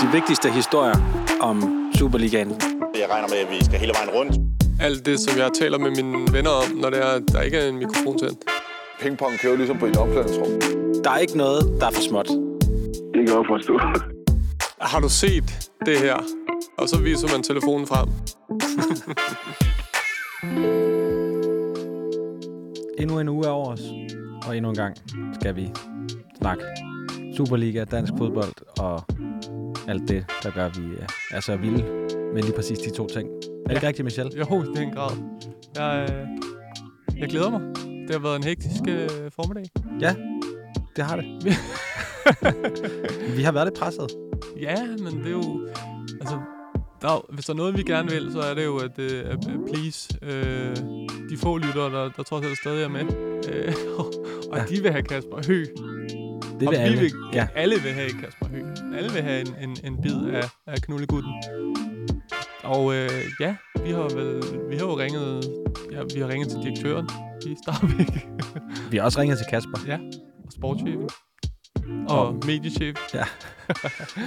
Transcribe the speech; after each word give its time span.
De 0.00 0.12
vigtigste 0.12 0.50
historier 0.50 0.94
om 1.40 1.62
Superligaen. 1.94 2.48
Jeg 2.94 3.06
regner 3.10 3.28
med, 3.28 3.36
at 3.36 3.50
vi 3.50 3.64
skal 3.64 3.78
hele 3.78 3.92
vejen 3.94 4.10
rundt. 4.10 4.32
Alt 4.80 5.06
det, 5.06 5.20
som 5.20 5.38
jeg 5.38 5.50
taler 5.60 5.78
med 5.78 5.90
mine 5.90 6.32
venner 6.32 6.50
om, 6.50 6.76
når 6.76 6.90
det 6.90 6.98
er, 6.98 7.18
der 7.18 7.40
ikke 7.40 7.58
er 7.58 7.68
en 7.68 7.78
mikrofon 7.78 8.18
tændt. 8.18 8.38
Pingpong 9.00 9.38
kører 9.38 9.56
ligesom 9.56 9.78
på 9.78 9.86
et 9.86 9.96
omklædningsrum. 9.96 10.48
Der 11.04 11.10
er 11.10 11.18
ikke 11.18 11.36
noget, 11.36 11.80
der 11.80 11.86
er 11.86 11.90
for 11.90 12.02
småt. 12.02 12.28
Det 13.14 13.26
kan 13.26 13.36
jeg 13.36 13.44
forstå. 13.48 13.78
Har 14.80 15.00
du 15.00 15.08
set 15.08 15.70
det 15.86 15.98
her? 15.98 16.16
Og 16.78 16.88
så 16.88 16.98
viser 17.00 17.28
man 17.32 17.42
telefonen 17.42 17.86
frem. 17.86 18.08
Endnu 22.98 23.20
en 23.20 23.28
uge 23.28 23.46
er 23.46 23.50
over 23.50 23.72
os, 23.72 23.80
og 24.46 24.56
endnu 24.56 24.70
en 24.70 24.76
gang 24.76 24.96
skal 25.40 25.56
vi 25.56 25.70
snakke 26.38 26.64
Superliga, 27.36 27.84
dansk 27.84 28.12
fodbold 28.18 28.52
og 28.78 29.04
alt 29.88 30.08
det, 30.08 30.24
der 30.42 30.50
gør, 30.50 30.66
at 30.66 30.80
vi 30.82 30.88
er 31.30 31.40
så 31.40 31.56
vilde 31.56 31.84
med 32.34 32.42
lige 32.42 32.54
præcis 32.54 32.78
de 32.78 32.90
to 32.90 33.06
ting. 33.06 33.28
Er 33.28 33.68
det 33.68 33.74
ikke 33.74 33.86
rigtigt, 33.86 34.04
Michel? 34.04 34.32
Jo, 34.38 34.62
i 34.62 34.66
den 34.76 34.90
grad. 34.92 35.10
Jeg, 35.76 36.08
øh, 36.10 37.20
jeg 37.20 37.28
glæder 37.28 37.50
mig. 37.50 37.60
Det 37.86 38.10
har 38.14 38.18
været 38.18 38.36
en 38.36 38.44
hektisk 38.44 38.80
øh, 38.88 39.08
formiddag. 39.36 39.64
Ja, 40.00 40.14
det 40.96 41.04
har 41.04 41.16
det. 41.16 41.24
vi 43.36 43.42
har 43.42 43.52
været 43.52 43.66
lidt 43.66 43.78
presset. 43.78 44.06
Ja, 44.60 44.86
men 44.86 45.18
det 45.18 45.26
er 45.26 45.30
jo... 45.30 45.68
Altså, 46.20 46.38
der, 47.02 47.08
er- 47.08 47.26
hvis 47.34 47.44
der 47.44 47.52
er 47.52 47.56
noget, 47.56 47.76
vi 47.78 47.82
gerne 47.82 48.10
vil, 48.10 48.32
så 48.32 48.40
er 48.40 48.54
det 48.54 48.64
jo, 48.64 48.76
at, 48.78 48.98
øh, 48.98 49.24
at 49.30 49.38
please 49.72 50.18
øh, 50.22 50.76
de 51.30 51.36
få 51.36 51.58
lyttere, 51.58 51.90
der, 51.92 52.10
der 52.16 52.22
trods 52.22 52.46
alt 52.46 52.58
stadig 52.58 52.84
er 52.84 52.88
med. 52.88 53.00
Øh, 53.52 53.74
og 53.98 54.06
og 54.52 54.58
Ja. 54.58 54.64
de 54.64 54.82
vil 54.82 54.90
have 54.90 55.02
Kasper 55.02 55.36
Hø. 55.48 55.64
Det 56.42 56.60
vil 56.60 56.70
vi 56.70 56.74
alle. 56.76 56.98
Vil, 57.00 57.12
Ja. 57.32 57.48
Alle 57.54 57.74
vil 57.82 57.92
have 57.92 58.10
Kasper 58.10 58.46
Hø. 58.48 58.62
Alle 58.96 59.12
vil 59.12 59.22
have 59.22 59.40
en, 59.40 59.54
en, 59.70 59.76
en 59.84 60.02
bid 60.02 60.26
af, 60.32 60.48
af 60.66 60.82
knullegutten. 60.82 61.32
Og 62.64 62.94
øh, 62.94 63.10
ja, 63.40 63.56
vi 63.84 63.90
har, 63.90 64.14
vel, 64.16 64.42
vi 64.70 64.76
har 64.76 64.84
jo 64.86 64.98
ringet, 64.98 65.44
ja, 65.92 66.02
vi 66.14 66.20
har 66.20 66.28
ringet 66.28 66.48
til 66.50 66.58
direktøren 66.62 67.08
i 67.46 67.54
Starbæk. 67.62 68.28
Vi 68.90 68.96
har 68.96 69.04
også 69.04 69.20
ringet 69.20 69.38
til 69.38 69.46
Kasper. 69.50 69.78
ja, 69.86 69.98
og 70.46 70.52
sportschefen. 70.52 71.08
Og 72.08 72.26
Og- 72.26 72.34
mediechef. 72.46 72.96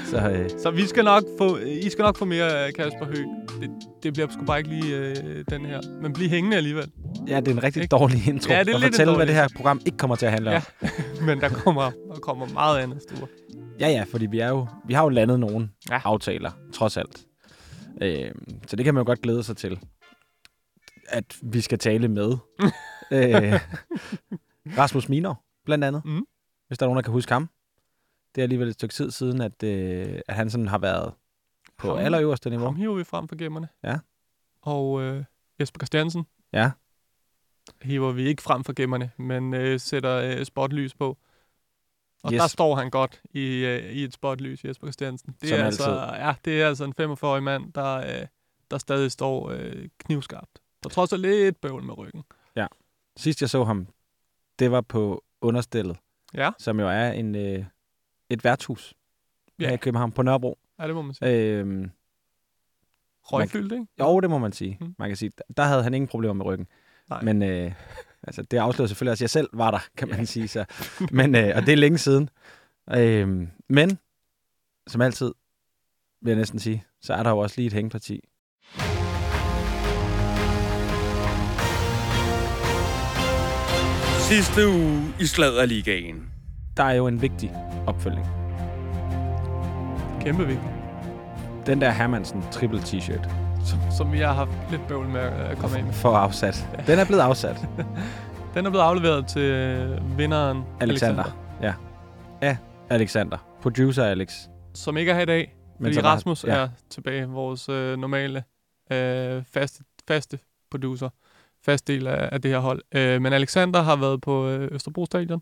Så 0.06 0.30
øh, 0.30 0.50
Så 0.64 0.72
vi 0.72 0.88
skal 0.88 1.04
nok 1.04 1.24
få, 1.38 1.58
I 1.58 1.90
skal 1.90 2.04
nok 2.04 2.18
få 2.18 2.26
mere 2.26 2.72
Kasper 2.72 3.06
Høgh. 3.06 3.28
Det, 3.62 3.70
det 4.04 4.14
bliver 4.14 4.28
sgu 4.32 4.46
bare 4.46 4.58
ikke 4.58 4.70
lige 4.70 4.96
øh, 4.98 5.46
den 5.50 5.66
her. 5.66 5.82
Men 6.02 6.14
bliv 6.14 6.30
hængende 6.30 6.58
alligevel. 6.58 6.92
ja, 7.28 7.40
det 7.40 7.48
er 7.48 7.52
en 7.52 7.64
rigtig 7.64 7.82
Ikke? 7.82 7.92
dårlig 7.92 8.28
intro. 8.28 8.54
Ja, 8.54 8.60
det 8.64 8.70
er 8.72 8.76
at 8.76 8.82
lidt 8.82 8.94
fortælle, 8.94 9.16
hvad 9.16 9.28
det 9.28 9.36
her 9.36 9.48
program 9.56 9.82
ikke 9.86 9.98
kommer 9.98 10.16
til 10.16 10.26
at 10.26 10.32
handle 10.32 10.56
om. 10.56 10.62
Ja. 10.82 10.90
Men 11.26 11.42
der 11.42 11.50
kommer, 11.50 11.92
der 12.14 12.20
kommer 12.22 12.46
meget 12.54 12.80
andet 12.80 13.02
store. 13.10 13.28
Ja, 13.80 13.88
ja, 13.90 14.04
fordi 14.12 14.26
vi, 14.26 14.40
er 14.40 14.50
jo, 14.50 14.68
vi 14.88 14.94
har 14.94 15.04
jo 15.04 15.10
landet 15.10 15.40
nogle 15.40 15.70
Ja. 15.90 15.96
ja. 15.96 16.02
aftaler, 16.04 16.52
trods 16.74 16.98
alt. 16.98 17.26
Øh, 18.02 18.32
så 18.68 18.76
det 18.76 18.86
kan 18.86 18.94
man 18.94 19.02
jo 19.02 19.06
godt 19.06 19.22
glæde 19.22 19.44
sig 19.44 19.58
til, 19.58 19.80
at 21.10 21.24
vi 21.44 21.62
skal 21.62 21.78
tale 21.80 22.08
med. 22.08 22.32
øh, 23.12 23.60
Rasmus 24.78 25.10
Miner, 25.10 25.36
blandt 25.66 25.84
andet. 25.86 26.02
Mhm. 26.06 26.26
Hvis 26.70 26.78
der 26.78 26.86
er 26.86 26.88
nogen, 26.88 26.96
der 26.98 27.02
kan 27.02 27.12
huske 27.14 27.32
ham. 27.34 27.50
Det 28.36 28.42
er 28.42 28.44
alligevel 28.44 28.68
et 28.68 28.74
stykke 28.74 28.94
tid 28.94 29.12
siden, 29.12 29.42
at, 29.42 29.64
øh, 29.64 30.20
at 30.28 30.36
han 30.36 30.50
sådan 30.50 30.68
har 30.68 30.78
været 30.78 31.14
på 31.78 31.88
Ham- 31.96 31.98
allerøverste 32.06 32.50
niveau. 32.50 32.66
Ham 32.66 32.76
hiver 32.76 32.96
vi 32.96 33.04
frem 33.04 33.28
for 33.28 33.36
gemmerne. 33.36 33.68
Ja. 33.84 34.00
Og 34.62 35.02
øh, 35.02 35.24
Jesper 35.60 35.80
Christiansen 35.80 36.26
Ja, 36.54 36.72
hiver 37.82 38.12
vi 38.12 38.24
ikke 38.28 38.42
frem 38.42 38.64
for 38.64 38.74
gemmerne, 38.74 39.12
men 39.18 39.54
øh, 39.54 39.80
sætter 39.80 40.16
øh, 40.16 40.46
spotlys 40.46 40.94
på. 40.96 41.18
Og 42.24 42.34
Yes. 42.34 42.40
der 42.42 42.48
står 42.48 42.76
han 42.76 42.90
godt 42.90 43.22
i, 43.32 43.46
øh, 43.66 43.92
i 43.92 44.04
et 44.04 44.14
spotlys, 44.14 44.66
Jesper 44.66 44.88
Christiansen. 44.88 45.36
Det 45.42 45.50
Som 45.50 45.60
er 45.60 45.64
altså, 45.64 45.84
altid. 46.00 46.18
ja, 46.26 46.34
det 46.46 46.62
er 46.62 46.68
altså 46.68 46.84
en 46.84 46.94
45-årig 47.02 47.44
mand, 47.44 47.74
der, 47.74 47.96
øh, 48.22 48.28
der 48.72 48.78
stadig 48.78 49.12
står 49.12 49.50
øh, 49.50 49.88
knivskarpt. 50.00 50.60
Der 50.84 50.90
trods 50.90 51.14
alt 51.14 51.22
lidt 51.22 51.62
bøvl 51.62 51.84
med 51.84 51.98
ryggen. 51.98 52.24
sidst 53.18 53.42
jeg 53.42 53.50
så 53.50 53.64
ham, 53.64 53.88
det 54.60 54.72
var 54.72 54.82
på 54.82 55.24
Understillet, 55.42 55.98
Ja, 56.34 56.50
som 56.58 56.80
jo 56.80 56.88
er 56.88 57.12
en, 57.12 57.36
øh, 57.36 57.66
et 58.30 58.44
værtshus 58.44 58.94
Ja. 59.60 59.68
her 59.68 59.74
i 59.74 59.78
København 59.78 60.12
på 60.12 60.22
Nørrebro. 60.22 60.58
ja 60.80 60.88
det 60.88 60.96
må 60.96 61.02
man 61.02 61.14
sige. 61.14 61.32
Øh, 61.32 61.88
Røgfyldt, 63.24 63.72
ikke? 63.72 63.86
Jo, 64.00 64.20
det 64.20 64.30
må 64.30 64.38
man 64.38 64.52
sige. 64.52 64.78
Mm. 64.80 64.86
Mm. 64.88 64.96
Man 65.00 65.10
kan 65.10 65.16
sige, 65.18 65.32
der 65.58 65.64
havde 65.64 65.84
han 65.84 65.94
ingen 65.94 66.08
problemer 66.08 66.34
med 66.34 66.46
ryggen. 66.46 66.68
Nej. 67.10 67.22
Men 67.22 67.44
øh, 67.44 67.72
altså, 68.24 68.42
det 68.42 68.58
afslører 68.58 68.88
selvfølgelig 68.88 69.12
også, 69.12 69.20
at 69.20 69.22
jeg 69.22 69.30
selv 69.30 69.50
var 69.54 69.72
der, 69.72 69.80
kan 69.98 70.08
man 70.10 70.26
sige. 70.26 70.48
Så. 70.48 70.66
Men, 71.12 71.36
øh, 71.36 71.52
og 71.56 71.62
det 71.66 71.70
er 71.72 71.78
længe 71.78 71.98
siden. 71.98 72.30
Øh, 72.98 73.48
men, 73.70 74.00
som 74.88 75.02
altid, 75.02 75.34
vil 76.22 76.32
jeg 76.32 76.38
næsten 76.38 76.60
sige, 76.60 76.84
så 77.02 77.14
er 77.14 77.24
der 77.24 77.30
jo 77.30 77.38
også 77.38 77.56
lige 77.58 77.68
et 77.68 77.74
hængeparti. 77.74 78.29
Sidste 84.30 84.68
uge 84.70 85.14
i 85.20 85.26
Sladderligaen. 85.26 86.30
Der 86.78 86.84
er 86.84 86.94
jo 86.94 87.08
en 87.08 87.22
vigtig 87.22 87.52
opfølgning. 87.88 88.28
Kæmpe 90.22 90.48
vigtigt. 90.48 90.72
Den 91.66 91.82
der 91.82 91.92
Hermansen 91.92 92.44
triple 92.52 92.80
t-shirt 92.80 93.30
Som, 93.66 93.80
som 93.98 94.12
vi 94.12 94.18
har 94.20 94.34
haft 94.34 94.52
lidt 94.72 94.88
bøvl 94.88 95.08
med 95.08 95.20
at 95.22 95.58
komme 95.58 95.78
af 95.78 95.84
med. 95.84 95.94
for 95.94 96.18
afsat. 96.18 96.68
Den 96.88 97.00
er 97.00 97.06
blevet 97.06 97.22
afsat. 97.22 97.58
Den 98.54 98.66
er 98.66 98.70
blevet 98.70 98.84
afleveret 98.86 99.28
til 99.28 99.42
øh, 99.42 100.18
vinderen 100.18 100.64
Alexander. 100.82 101.38
Ja. 101.62 101.74
Af 102.42 102.58
Alexander. 102.90 103.38
Producer 103.62 104.04
Alex. 104.04 104.34
Som 104.74 104.98
ikke 104.98 105.12
er 105.12 105.16
her 105.16 105.22
i 105.22 105.26
dag, 105.26 105.56
fordi 105.82 105.94
som 105.94 106.04
har- 106.04 106.12
Rasmus 106.14 106.44
ja. 106.44 106.50
er 106.56 106.70
tilbage, 106.90 107.26
vores 107.28 107.70
øh, 107.70 107.98
normale 107.98 108.44
øh, 108.92 109.44
faste, 109.54 109.84
faste 110.08 110.40
producer, 110.72 111.10
fast 111.70 111.88
del 111.88 112.08
af, 112.08 112.30
af 112.32 112.42
det 112.42 112.52
her 112.52 112.60
hold. 112.60 112.82
Øh, 112.92 113.22
men 113.22 113.34
Alexander 113.34 113.82
har 113.82 113.96
været 113.96 114.22
på 114.22 114.48
øh, 114.48 114.68
Østerbro 114.72 115.06
Stadion, 115.06 115.42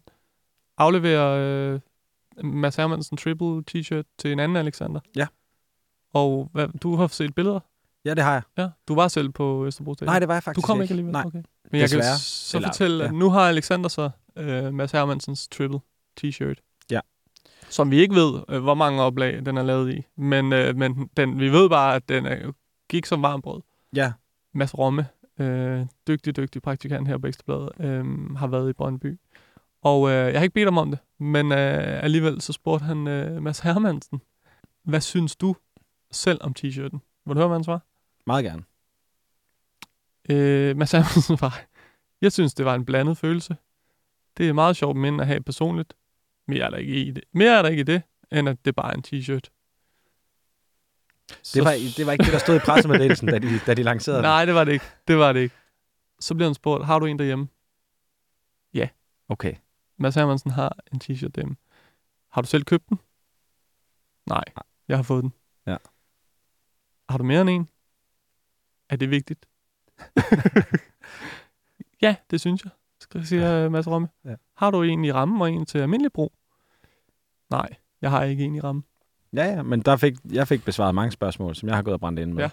afleverer 0.77 1.29
øh, 1.73 1.79
Mads 2.45 2.75
Hermansen 2.75 3.17
triple 3.17 3.63
t-shirt 3.71 4.03
til 4.17 4.31
en 4.31 4.39
anden 4.39 4.55
Alexander. 4.55 4.99
Ja. 5.15 5.27
Og 6.13 6.49
hvad, 6.53 6.67
du 6.83 6.95
har 6.95 7.07
set 7.07 7.35
billeder? 7.35 7.59
Ja, 8.05 8.13
det 8.13 8.23
har 8.23 8.33
jeg. 8.33 8.41
Ja, 8.57 8.67
du 8.87 8.95
var 8.95 9.07
selv 9.07 9.29
på 9.29 9.65
Østerbro 9.65 9.93
Stadion. 9.93 10.09
Nej, 10.11 10.19
det 10.19 10.27
var 10.27 10.33
jeg 10.33 10.41
Du 10.41 10.45
faktisk 10.45 10.65
kom 10.67 10.81
ikke 10.81 10.91
alligevel? 10.91 11.11
Nej. 11.11 11.23
Okay. 11.25 11.41
Men 11.71 11.81
jeg 11.81 11.89
kan 11.89 11.99
Desværre. 11.99 12.17
så 12.17 12.57
Eller- 12.57 12.69
fortælle, 12.69 13.03
at 13.03 13.11
ja. 13.11 13.17
nu 13.17 13.29
har 13.29 13.41
Alexander 13.49 13.89
så 13.89 14.09
øh, 14.35 14.73
Mads 14.73 14.91
Hermansens 14.91 15.47
triple 15.47 15.79
t-shirt. 16.21 16.85
Ja. 16.91 16.99
Som 17.69 17.91
vi 17.91 17.97
ikke 17.99 18.15
ved, 18.15 18.39
øh, 18.49 18.61
hvor 18.63 18.73
mange 18.73 19.01
oplag 19.01 19.45
den 19.45 19.57
er 19.57 19.63
lavet 19.63 19.93
i. 19.93 20.03
Men, 20.17 20.53
øh, 20.53 20.75
men 20.75 21.09
den, 21.17 21.39
vi 21.39 21.49
ved 21.51 21.69
bare, 21.69 21.95
at 21.95 22.09
den 22.09 22.25
er, 22.25 22.51
gik 22.89 23.05
som 23.05 23.21
varmt 23.21 23.43
brød. 23.43 23.61
Ja, 23.95 24.13
Mads 24.53 24.77
Romme, 24.77 25.07
øh, 25.39 25.85
dygtig, 26.07 26.35
dygtig 26.35 26.61
praktikant 26.61 27.07
her 27.07 27.17
på 27.17 27.27
Ekstrabladet, 27.27 27.69
øh, 27.79 28.35
har 28.35 28.47
været 28.47 28.69
i 28.69 28.73
Brøndby. 28.73 29.19
Og 29.81 30.09
øh, 30.09 30.15
jeg 30.15 30.39
har 30.39 30.43
ikke 30.43 30.53
bedt 30.53 30.67
ham 30.67 30.77
om 30.77 30.91
det, 30.91 30.99
men 31.17 31.51
øh, 31.51 32.03
alligevel 32.03 32.41
så 32.41 32.53
spurgte 32.53 32.85
han 32.85 33.07
øh, 33.07 33.41
Mads 33.43 33.59
Hermansen, 33.59 34.21
hvad 34.83 35.01
synes 35.01 35.35
du 35.35 35.55
selv 36.11 36.39
om 36.41 36.53
t-shirten? 36.59 36.99
Vil 37.25 37.35
du 37.35 37.39
høre, 37.39 37.47
hvad 37.47 37.57
han 37.57 37.63
svarer? 37.63 37.79
meget 38.27 38.45
gerne. 38.45 38.63
Øh, 40.29 40.77
Mads 40.77 40.91
Hermansen 40.91 41.37
var, 41.45 41.61
jeg 42.21 42.31
synes, 42.31 42.53
det 42.53 42.65
var 42.65 42.75
en 42.75 42.85
blandet 42.85 43.17
følelse. 43.17 43.57
Det 44.37 44.49
er 44.49 44.53
meget 44.53 44.77
sjovt 44.77 44.97
minde 44.97 45.21
at 45.21 45.27
have 45.27 45.41
personligt. 45.41 45.93
Mere 46.47 46.65
er 46.65 46.69
der 46.69 46.77
ikke 46.77 46.93
i 46.93 47.11
det, 47.11 47.23
mere 47.31 47.57
er 47.57 47.61
der 47.61 47.69
ikke 47.69 47.81
i 47.81 47.83
det 47.83 48.01
end 48.31 48.49
at 48.49 48.65
det 48.65 48.75
bare 48.75 48.91
er 48.91 48.95
en 48.95 49.03
t-shirt. 49.07 49.49
Det 51.53 51.63
var, 51.65 51.71
det 51.97 52.05
var 52.05 52.11
ikke 52.11 52.23
det, 52.23 52.33
der 52.33 52.39
stod 52.39 52.55
i 52.55 52.59
pressemeddelelsen, 52.59 53.27
da 53.27 53.39
de, 53.39 53.59
da 53.65 53.73
de 53.73 53.83
lancerede. 53.83 54.21
Nej, 54.31 54.45
det 54.45 54.55
var 54.55 54.63
det 54.63 54.71
ikke. 54.71 54.85
Det 55.07 55.17
var 55.17 55.33
det 55.33 55.39
ikke. 55.39 55.55
Så 56.19 56.35
bliver 56.35 56.47
han 56.47 56.55
spurgt, 56.55 56.85
har 56.85 56.99
du 56.99 57.05
en 57.05 57.19
derhjemme? 57.19 57.47
Okay. 59.29 59.55
Mads 59.97 60.15
Hermansen 60.15 60.51
har 60.51 60.77
en 60.93 61.01
t-shirt 61.03 61.27
derhjemme. 61.27 61.55
Har 62.29 62.41
du 62.41 62.47
selv 62.47 62.63
købt 62.63 62.89
den? 62.89 62.99
Nej, 64.25 64.43
jeg 64.87 64.97
har 64.97 65.03
fået 65.03 65.23
den. 65.23 65.33
Ja. 65.67 65.77
Har 67.09 67.17
du 67.17 67.23
mere 67.23 67.41
end 67.41 67.49
en? 67.49 67.69
Er 68.89 68.95
det 68.95 69.09
vigtigt? 69.09 69.47
ja, 72.01 72.15
det 72.29 72.41
synes 72.41 72.63
jeg, 72.63 72.71
skal 72.99 73.25
siger 73.25 73.61
ja. 73.61 73.69
Mads 73.69 73.87
Romme. 73.87 74.09
Ja. 74.25 74.35
Har 74.53 74.71
du 74.71 74.81
en 74.83 75.05
i 75.05 75.11
rammen 75.11 75.41
og 75.41 75.51
en 75.51 75.65
til 75.65 75.77
almindelig 75.77 76.13
brug? 76.13 76.33
Nej, 77.49 77.75
jeg 78.01 78.11
har 78.11 78.23
ikke 78.23 78.43
en 78.43 78.55
i 78.55 78.59
rammen. 78.59 78.85
Ja, 79.35 79.45
ja, 79.45 79.63
men 79.63 79.81
der 79.81 79.95
fik, 79.97 80.13
jeg 80.31 80.47
fik 80.47 80.65
besvaret 80.65 80.95
mange 80.95 81.11
spørgsmål, 81.11 81.55
som 81.55 81.69
jeg 81.69 81.75
har 81.75 81.83
gået 81.83 81.93
og 81.93 81.99
brændt 81.99 82.19
ind 82.19 82.33
med. 82.33 82.43
Ja. 82.43 82.49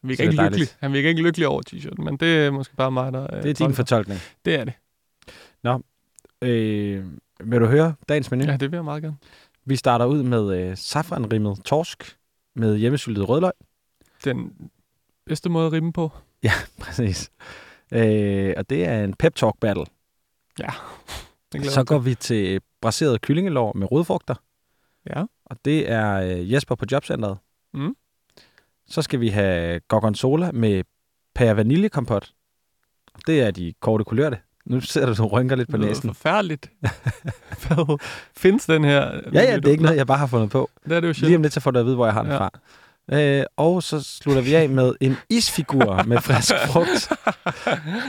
Han 0.00 0.08
virker 0.08 0.24
er 0.24 0.30
ikke 0.30 0.42
lykkelig. 0.44 0.68
Han 0.80 0.92
virker 0.92 1.08
ikke 1.08 1.22
lykkelig 1.22 1.46
over 1.48 1.62
t-shirten, 1.70 2.04
men 2.04 2.16
det 2.16 2.46
er 2.46 2.50
måske 2.50 2.76
bare 2.76 2.90
mig, 2.90 3.12
der... 3.12 3.36
øh, 3.36 3.42
Det 3.42 3.50
er 3.50 3.66
din 3.66 3.74
fortolkning. 3.74 4.20
Det 4.44 4.54
er 4.54 4.64
det. 4.64 4.74
Øh, 6.42 7.04
vil 7.44 7.60
du 7.60 7.66
høre 7.66 7.94
dagens 8.08 8.30
menu? 8.30 8.44
Ja, 8.44 8.52
det 8.56 8.70
vil 8.70 8.76
jeg 8.76 8.84
meget 8.84 9.02
gerne. 9.02 9.16
Vi 9.64 9.76
starter 9.76 10.04
ud 10.06 10.22
med 10.22 10.60
øh, 10.60 10.76
safranrimmet 10.76 11.60
torsk 11.64 12.16
med 12.54 12.76
hjemmesyltet 12.76 13.28
rødløg. 13.28 13.52
Den 14.24 14.52
bedste 15.26 15.48
måde 15.48 15.66
at 15.66 15.72
rimme 15.72 15.92
på. 15.92 16.12
Præcis. 16.80 17.30
Øh, 17.92 18.54
og 18.56 18.70
det 18.70 18.84
er 18.84 19.04
en 19.04 19.14
pep 19.14 19.34
talk 19.34 19.54
battle. 19.60 19.84
Ja. 20.58 20.68
Så 21.70 21.84
går 21.84 21.98
vi 21.98 22.14
til 22.14 22.60
braseret 22.80 23.20
kyllingelår 23.20 23.72
med 23.76 23.92
rødfrugter. 23.92 24.34
Ja. 25.06 25.24
Og 25.44 25.56
det 25.64 25.90
er 25.90 26.12
øh, 26.14 26.52
Jesper 26.52 26.74
på 26.74 26.84
Jobcentret. 26.92 27.38
Mm. 27.74 27.94
Så 28.88 29.02
skal 29.02 29.20
vi 29.20 29.28
have 29.28 29.80
Gorgonzola 29.88 30.50
med 30.52 30.84
pære 31.34 31.56
vaniljekompot. 31.56 32.30
Det 33.26 33.40
er 33.42 33.50
de 33.50 33.74
korte 33.80 34.04
kulørte. 34.04 34.38
Nu 34.66 34.80
ser 34.80 35.06
du, 35.06 35.14
du 35.14 35.26
rynker 35.26 35.56
lidt 35.56 35.68
på 35.68 35.76
Det 35.76 35.80
lyder 35.80 35.88
næsen. 35.94 36.14
forfærdeligt. 36.14 36.70
Findes 38.36 38.66
den 38.66 38.84
her? 38.84 39.00
Ja, 39.32 39.42
ja, 39.42 39.56
det 39.56 39.66
er 39.66 39.70
ikke 39.70 39.82
noget, 39.82 39.96
jeg 39.96 40.06
bare 40.06 40.18
har 40.18 40.26
fundet 40.26 40.50
på. 40.50 40.70
Det 40.84 40.92
er 40.92 41.00
det 41.00 41.02
jo 41.02 41.06
Lige 41.06 41.14
sjældent. 41.14 41.36
om 41.36 41.42
lidt, 41.42 41.52
så 41.52 41.60
får 41.60 41.70
du 41.70 41.78
at 41.78 41.84
vide, 41.86 41.94
hvor 41.94 42.06
jeg 42.06 42.12
har 42.14 42.22
den 42.22 42.32
Ja. 42.32 42.38
fra. 42.38 42.50
Øh, 43.12 43.44
og 43.56 43.82
så 43.82 44.00
slutter 44.02 44.42
vi 44.42 44.54
af 44.54 44.68
med 44.68 44.94
en 45.00 45.16
isfigur 45.30 46.02
med 46.02 46.20
frisk 46.20 46.54
frugt. 46.72 47.12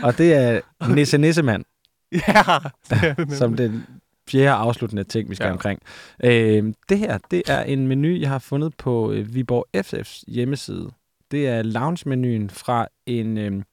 Og 0.03 0.17
det 0.17 0.33
er 0.33 0.59
Nisse 0.88 1.17
Nissemand, 1.17 1.65
Ja, 2.11 2.43
det 2.89 3.03
er 3.03 3.13
det 3.13 3.38
som 3.38 3.55
den 3.55 3.85
fjerde 4.31 4.51
afsluttende 4.51 5.03
ting, 5.03 5.29
vi 5.29 5.35
skal 5.35 5.45
Ja. 5.45 5.51
omkring. 5.51 5.81
Øh, 6.23 6.73
det 6.89 6.99
her, 6.99 7.17
det 7.31 7.43
er 7.49 7.63
en 7.63 7.87
menu, 7.87 8.07
jeg 8.07 8.29
har 8.29 8.39
fundet 8.39 8.77
på 8.77 9.11
øh, 9.11 9.33
Viborg 9.35 9.65
FF's 9.77 10.23
hjemmeside. 10.27 10.91
Det 11.31 11.47
er 11.47 11.61
lounge-menuen 11.63 12.49
fra 12.49 12.87
en, 13.05 13.37
øh, 13.37 13.63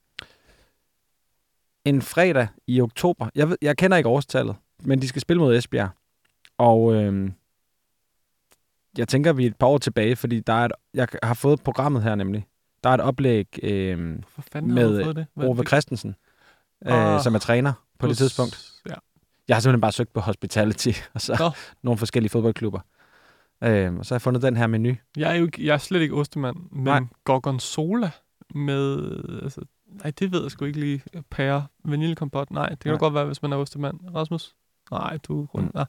en 1.85 2.01
fredag 2.01 2.47
i 2.67 2.81
oktober. 2.81 3.29
Jeg, 3.35 3.49
ved, 3.49 3.57
jeg 3.61 3.77
kender 3.77 3.97
ikke 3.97 4.09
årstallet, 4.09 4.55
men 4.83 5.01
de 5.01 5.07
skal 5.07 5.21
spille 5.21 5.39
mod 5.39 5.55
Esbjerg. 5.55 5.89
Og 6.57 6.93
øh, 6.93 7.31
jeg 8.97 9.07
tænker, 9.07 9.33
vi 9.33 9.43
er 9.43 9.47
et 9.49 9.55
par 9.55 9.67
år 9.67 9.77
tilbage, 9.77 10.15
fordi 10.15 10.39
der 10.39 10.53
er 10.53 10.65
et, 10.65 10.71
jeg 10.93 11.07
har 11.23 11.33
fået 11.33 11.61
programmet 11.63 12.03
her 12.03 12.15
nemlig. 12.15 12.45
Der 12.83 12.89
er 12.89 12.93
et 12.93 13.01
oplæg 13.01 13.47
øh, 13.63 13.99
med 14.63 15.15
Ove 15.35 15.63
Christensen, 15.63 16.15
øh, 16.87 17.15
Ah. 17.15 17.21
som 17.23 17.35
er 17.35 17.39
træner 17.39 17.73
på 17.99 18.07
det 18.07 18.17
tidspunkt. 18.17 18.68
Jeg 19.49 19.55
har 19.55 19.61
simpelthen 19.61 19.81
bare 19.81 19.91
søgt 19.91 20.13
på 20.13 20.19
hospitality, 20.19 20.89
og 21.13 21.21
så 21.21 21.35
Nå. 21.39 21.49
nogle 21.83 21.97
forskellige 21.97 22.29
fodboldklubber. 22.29 22.79
Øh, 23.63 23.97
og 23.97 24.05
så 24.05 24.13
har 24.13 24.17
jeg 24.17 24.21
fundet 24.21 24.41
den 24.41 24.57
her 24.57 24.67
menu. 24.67 24.95
Jeg 25.17 25.31
er 25.31 25.35
jo 25.35 25.45
ikke, 25.45 25.65
jeg 25.65 25.73
er 25.73 25.77
slet 25.77 26.01
ikke 26.01 26.15
ostemand, 26.15 26.55
men 26.71 26.83
Nej. 26.83 27.01
gorgonzola 27.23 28.11
med... 28.55 29.11
Altså, 29.43 29.61
nej, 29.87 30.11
det 30.19 30.31
ved 30.31 30.41
jeg 30.41 30.51
sgu 30.51 30.65
ikke 30.65 30.79
lige. 30.79 31.03
Pære, 31.31 31.65
vaniljekompot. 31.85 32.51
Nej, 32.51 32.69
det 32.69 32.79
kan 32.79 32.91
Nej. 32.91 32.99
godt 32.99 33.13
være, 33.13 33.25
hvis 33.25 33.41
man 33.41 33.53
er 33.53 33.57
ostemand. 33.57 33.99
Rasmus? 34.15 34.55
Nej, 34.91 35.17
du 35.27 35.41
er 35.41 35.45
rundt. 35.45 35.75
Mm. 35.75 35.81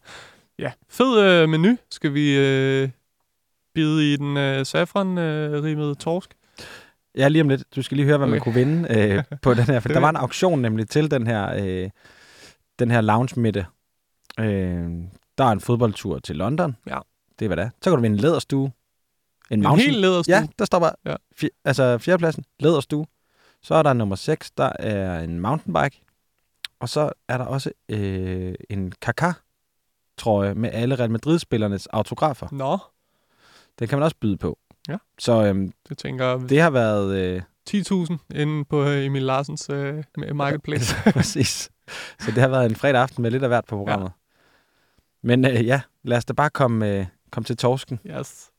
Ja, 0.59 0.73
fed 0.89 1.23
øh, 1.23 1.49
menu. 1.49 1.77
Skal 1.91 2.15
vi 2.15 2.39
øh, 2.39 2.89
bide 3.75 4.13
i 4.13 4.17
den 4.17 4.37
øh, 4.37 4.67
saffron-rimede 4.67 5.95
torsk? 5.95 6.31
Ja, 7.17 7.29
lige 7.29 7.43
om 7.43 7.49
lidt. 7.49 7.77
Du 7.77 7.83
skal 7.83 7.97
lige 7.97 8.07
høre, 8.07 8.17
hvad 8.17 8.27
okay. 8.27 8.33
man 8.33 8.41
kunne 8.41 8.55
vinde 8.55 8.99
øh, 8.99 9.39
på 9.43 9.55
den 9.55 9.65
her. 9.65 9.81
For 9.81 9.89
der 9.99 10.01
var 10.01 10.11
en 10.11 10.17
auktion 10.17 10.61
nemlig 10.63 10.89
til 10.89 11.11
den 11.11 11.27
her, 11.27 11.65
øh, 11.65 11.91
den 12.81 12.91
her 12.91 13.01
lounge-midte. 13.01 13.67
Øh, 14.41 14.91
der 15.39 15.45
er 15.45 15.53
en 15.53 15.61
fodboldtur 15.61 16.19
til 16.19 16.37
London. 16.37 16.77
Ja. 16.87 16.99
Det 17.39 17.45
er, 17.45 17.49
hvad 17.49 17.57
det 17.57 17.65
er. 17.65 17.71
Så 17.83 17.91
kan 17.91 17.97
du 17.97 18.03
vinde 18.03 18.15
en 18.15 18.21
læderstue. 18.21 18.65
En, 18.67 18.73
En 19.59 19.63
mountain. 19.63 19.91
helt 19.91 20.01
læderstue? 20.01 20.35
Ja, 20.35 20.47
der 20.59 20.65
står 20.65 20.79
bare. 20.79 20.93
Ja. 21.05 21.15
Fj- 21.43 21.61
altså 21.65 21.99
fjerdepladsen, 21.99 22.45
læderstue. 22.61 23.07
Så 23.63 23.75
er 23.75 23.83
der 23.83 23.93
nummer 23.93 24.17
6, 24.17 24.51
der 24.51 24.73
er 24.79 25.21
en 25.21 25.41
mountainbike. 25.41 26.03
Og 26.81 26.89
så 26.89 27.11
er 27.29 27.39
der 27.39 27.45
også 27.45 27.71
øh, 27.89 28.55
en 28.71 28.93
Kaká-trøje 29.07 30.55
med 30.55 30.71
alle 30.73 30.95
Real 30.95 31.11
Madrid-spillernes 31.11 31.87
autografer. 31.87 32.49
Nå, 32.53 32.79
Den 33.79 33.89
kan 33.89 33.99
man 33.99 34.05
også 34.05 34.17
byde 34.21 34.37
på. 34.37 34.59
Ja. 34.89 34.97
Så 35.19 35.45
øhm, 35.45 35.73
det 35.89 35.99
tænker 35.99 36.39
det 36.39 36.61
har 36.61 36.71
været... 36.71 37.17
Øh, 37.17 37.43
10.000 37.75 38.17
inde 38.35 38.65
på 38.65 38.83
øh, 38.83 39.05
Emil 39.05 39.23
Larsens 39.23 39.71
øh, 39.71 40.05
marketplace. 40.35 40.95
præcis. 41.13 41.71
Så 42.19 42.31
det 42.31 42.39
har 42.39 42.49
været 42.49 42.71
en 42.71 42.77
fredag 42.77 43.03
aften 43.03 43.23
med 43.23 43.31
lidt 43.31 43.43
af 43.43 43.49
hvert 43.49 43.65
på 43.65 43.77
programmet. 43.77 44.07
Ja. 44.07 44.13
Men 45.23 45.45
øh, 45.45 45.67
ja, 45.67 45.81
lad 46.03 46.17
os 46.17 46.25
da 46.25 46.33
bare 46.33 46.51
komme, 46.51 46.99
øh, 46.99 47.07
komme 47.31 47.45
til 47.45 47.57
torsken. 47.57 47.99
yes. 48.07 48.51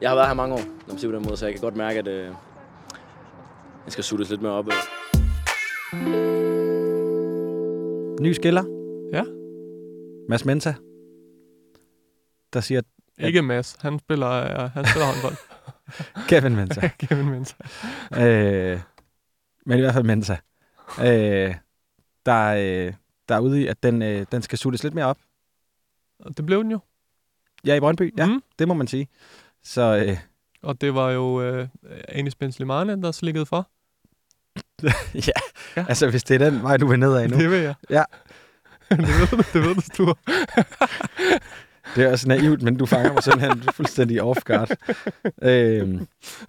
Jeg 0.00 0.10
har 0.10 0.14
været 0.14 0.28
her 0.28 0.34
mange 0.34 0.54
år, 0.54 0.58
når 0.60 0.88
man 0.88 0.98
siger 0.98 1.10
på 1.10 1.16
den 1.16 1.24
måde, 1.26 1.36
så 1.36 1.46
jeg 1.46 1.54
kan 1.54 1.62
godt 1.62 1.76
mærke, 1.76 1.98
at 1.98 2.08
øh, 2.08 2.24
jeg 3.84 3.92
skal 3.92 4.04
suttes 4.04 4.30
lidt 4.30 4.42
mere 4.42 4.52
op. 4.52 4.66
Øh. 4.68 4.72
Ny 8.20 8.32
skiller. 8.32 8.64
Ja. 9.12 9.22
Mads 10.28 10.44
Mensa. 10.44 10.74
Der 12.52 12.60
siger 12.60 12.82
Ja. 13.18 13.26
Ikke 13.26 13.42
Mads. 13.42 13.76
Han 13.80 13.98
spiller, 13.98 14.28
øh, 14.30 14.70
han 14.70 14.84
spiller 14.86 15.06
håndbold. 15.06 15.36
Kevin 16.28 16.56
Mensa. 16.56 16.88
Kevin 17.00 17.30
Mensa. 17.30 17.54
øh, 18.16 18.80
men 19.66 19.78
i 19.78 19.80
hvert 19.80 19.94
fald 19.94 20.04
Mensa. 20.04 20.36
Øh, 21.00 21.54
der, 22.26 22.46
øh, 22.48 22.92
der 23.28 23.34
er 23.34 23.38
ude 23.40 23.62
i, 23.62 23.66
at 23.66 23.82
den, 23.82 24.02
øh, 24.02 24.26
den 24.32 24.42
skal 24.42 24.58
suttes 24.58 24.82
lidt 24.82 24.94
mere 24.94 25.06
op. 25.06 25.18
Det 26.36 26.46
blev 26.46 26.62
den 26.62 26.70
jo. 26.70 26.78
Ja, 27.66 27.74
i 27.74 27.80
Brøndby. 27.80 28.14
Ja, 28.18 28.26
Mhm. 28.26 28.42
det 28.58 28.68
må 28.68 28.74
man 28.74 28.86
sige. 28.86 29.08
Så 29.62 30.04
øh, 30.06 30.16
Og 30.62 30.80
det 30.80 30.94
var 30.94 31.10
jo 31.10 31.42
øh, 31.42 31.68
Anis 32.08 32.34
Benzlimane, 32.34 33.02
der 33.02 33.12
slikkede 33.12 33.46
for. 33.46 33.68
ja. 34.82 34.92
Ja. 35.14 35.32
ja, 35.76 35.84
altså 35.88 36.10
hvis 36.10 36.24
det 36.24 36.42
er 36.42 36.50
den 36.50 36.62
vej, 36.62 36.76
du 36.76 36.86
vil 36.86 36.98
nedad 36.98 37.28
nu. 37.28 37.36
Det 37.38 37.50
vil 37.50 37.58
jeg. 37.60 37.74
Ja. 37.90 38.04
det 38.90 38.98
ved 38.98 39.26
du, 39.26 39.36
det 39.36 39.62
ved 39.68 39.74
du, 39.74 39.80
Sture. 39.80 40.14
Det 41.96 42.04
er 42.04 42.10
også 42.10 42.28
naivt, 42.28 42.62
men 42.62 42.76
du 42.76 42.86
fanger 42.86 43.12
mig 43.12 43.22
simpelthen 43.22 43.62
fuldstændig 43.76 44.22
off 44.22 44.40
guard. 44.44 44.70
øhm, 45.42 46.06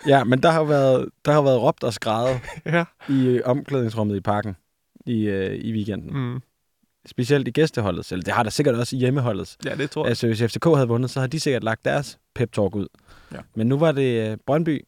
ja, 0.08 0.24
men 0.24 0.44
der 0.44 0.52
har 0.52 0.64
været, 0.64 1.10
der 1.26 1.32
har 1.32 1.42
været 1.42 1.62
råbt 1.62 1.84
og 1.84 1.94
skrevet 1.94 2.40
ja. 2.66 2.86
i 3.10 3.26
øh, 3.28 3.42
omklædningsrummet 3.46 4.16
i 4.16 4.22
parken 4.22 4.56
i, 5.06 5.24
øh, 5.24 5.56
i 5.56 5.74
weekenden. 5.74 6.18
Mm. 6.34 6.42
Specielt 7.06 7.48
i 7.48 7.52
gæsteholdet, 7.52 8.12
eller 8.12 8.24
det 8.24 8.34
har 8.34 8.44
der 8.44 8.50
sikkert 8.50 8.76
også 8.76 8.96
i 8.96 9.00
hjemmeholdets. 9.00 9.58
Ja, 9.66 9.76
det 9.76 9.92
tror 9.92 10.04
jeg. 10.04 10.10
Altså, 10.10 10.28
hvis 10.28 10.42
FCK 10.42 10.66
havde 10.66 10.88
vundet, 10.88 11.10
så 11.12 11.20
havde 11.20 11.32
de 11.32 11.40
sikkert 11.40 11.64
lagt 11.64 11.86
deres 11.86 12.20
pep-talk 12.40 12.76
ud. 12.76 12.88
Ja. 13.32 13.38
Men 13.56 13.68
nu 13.68 13.78
var 13.78 13.92
det 13.92 14.30
øh, 14.32 14.38
Brøndby, 14.48 14.86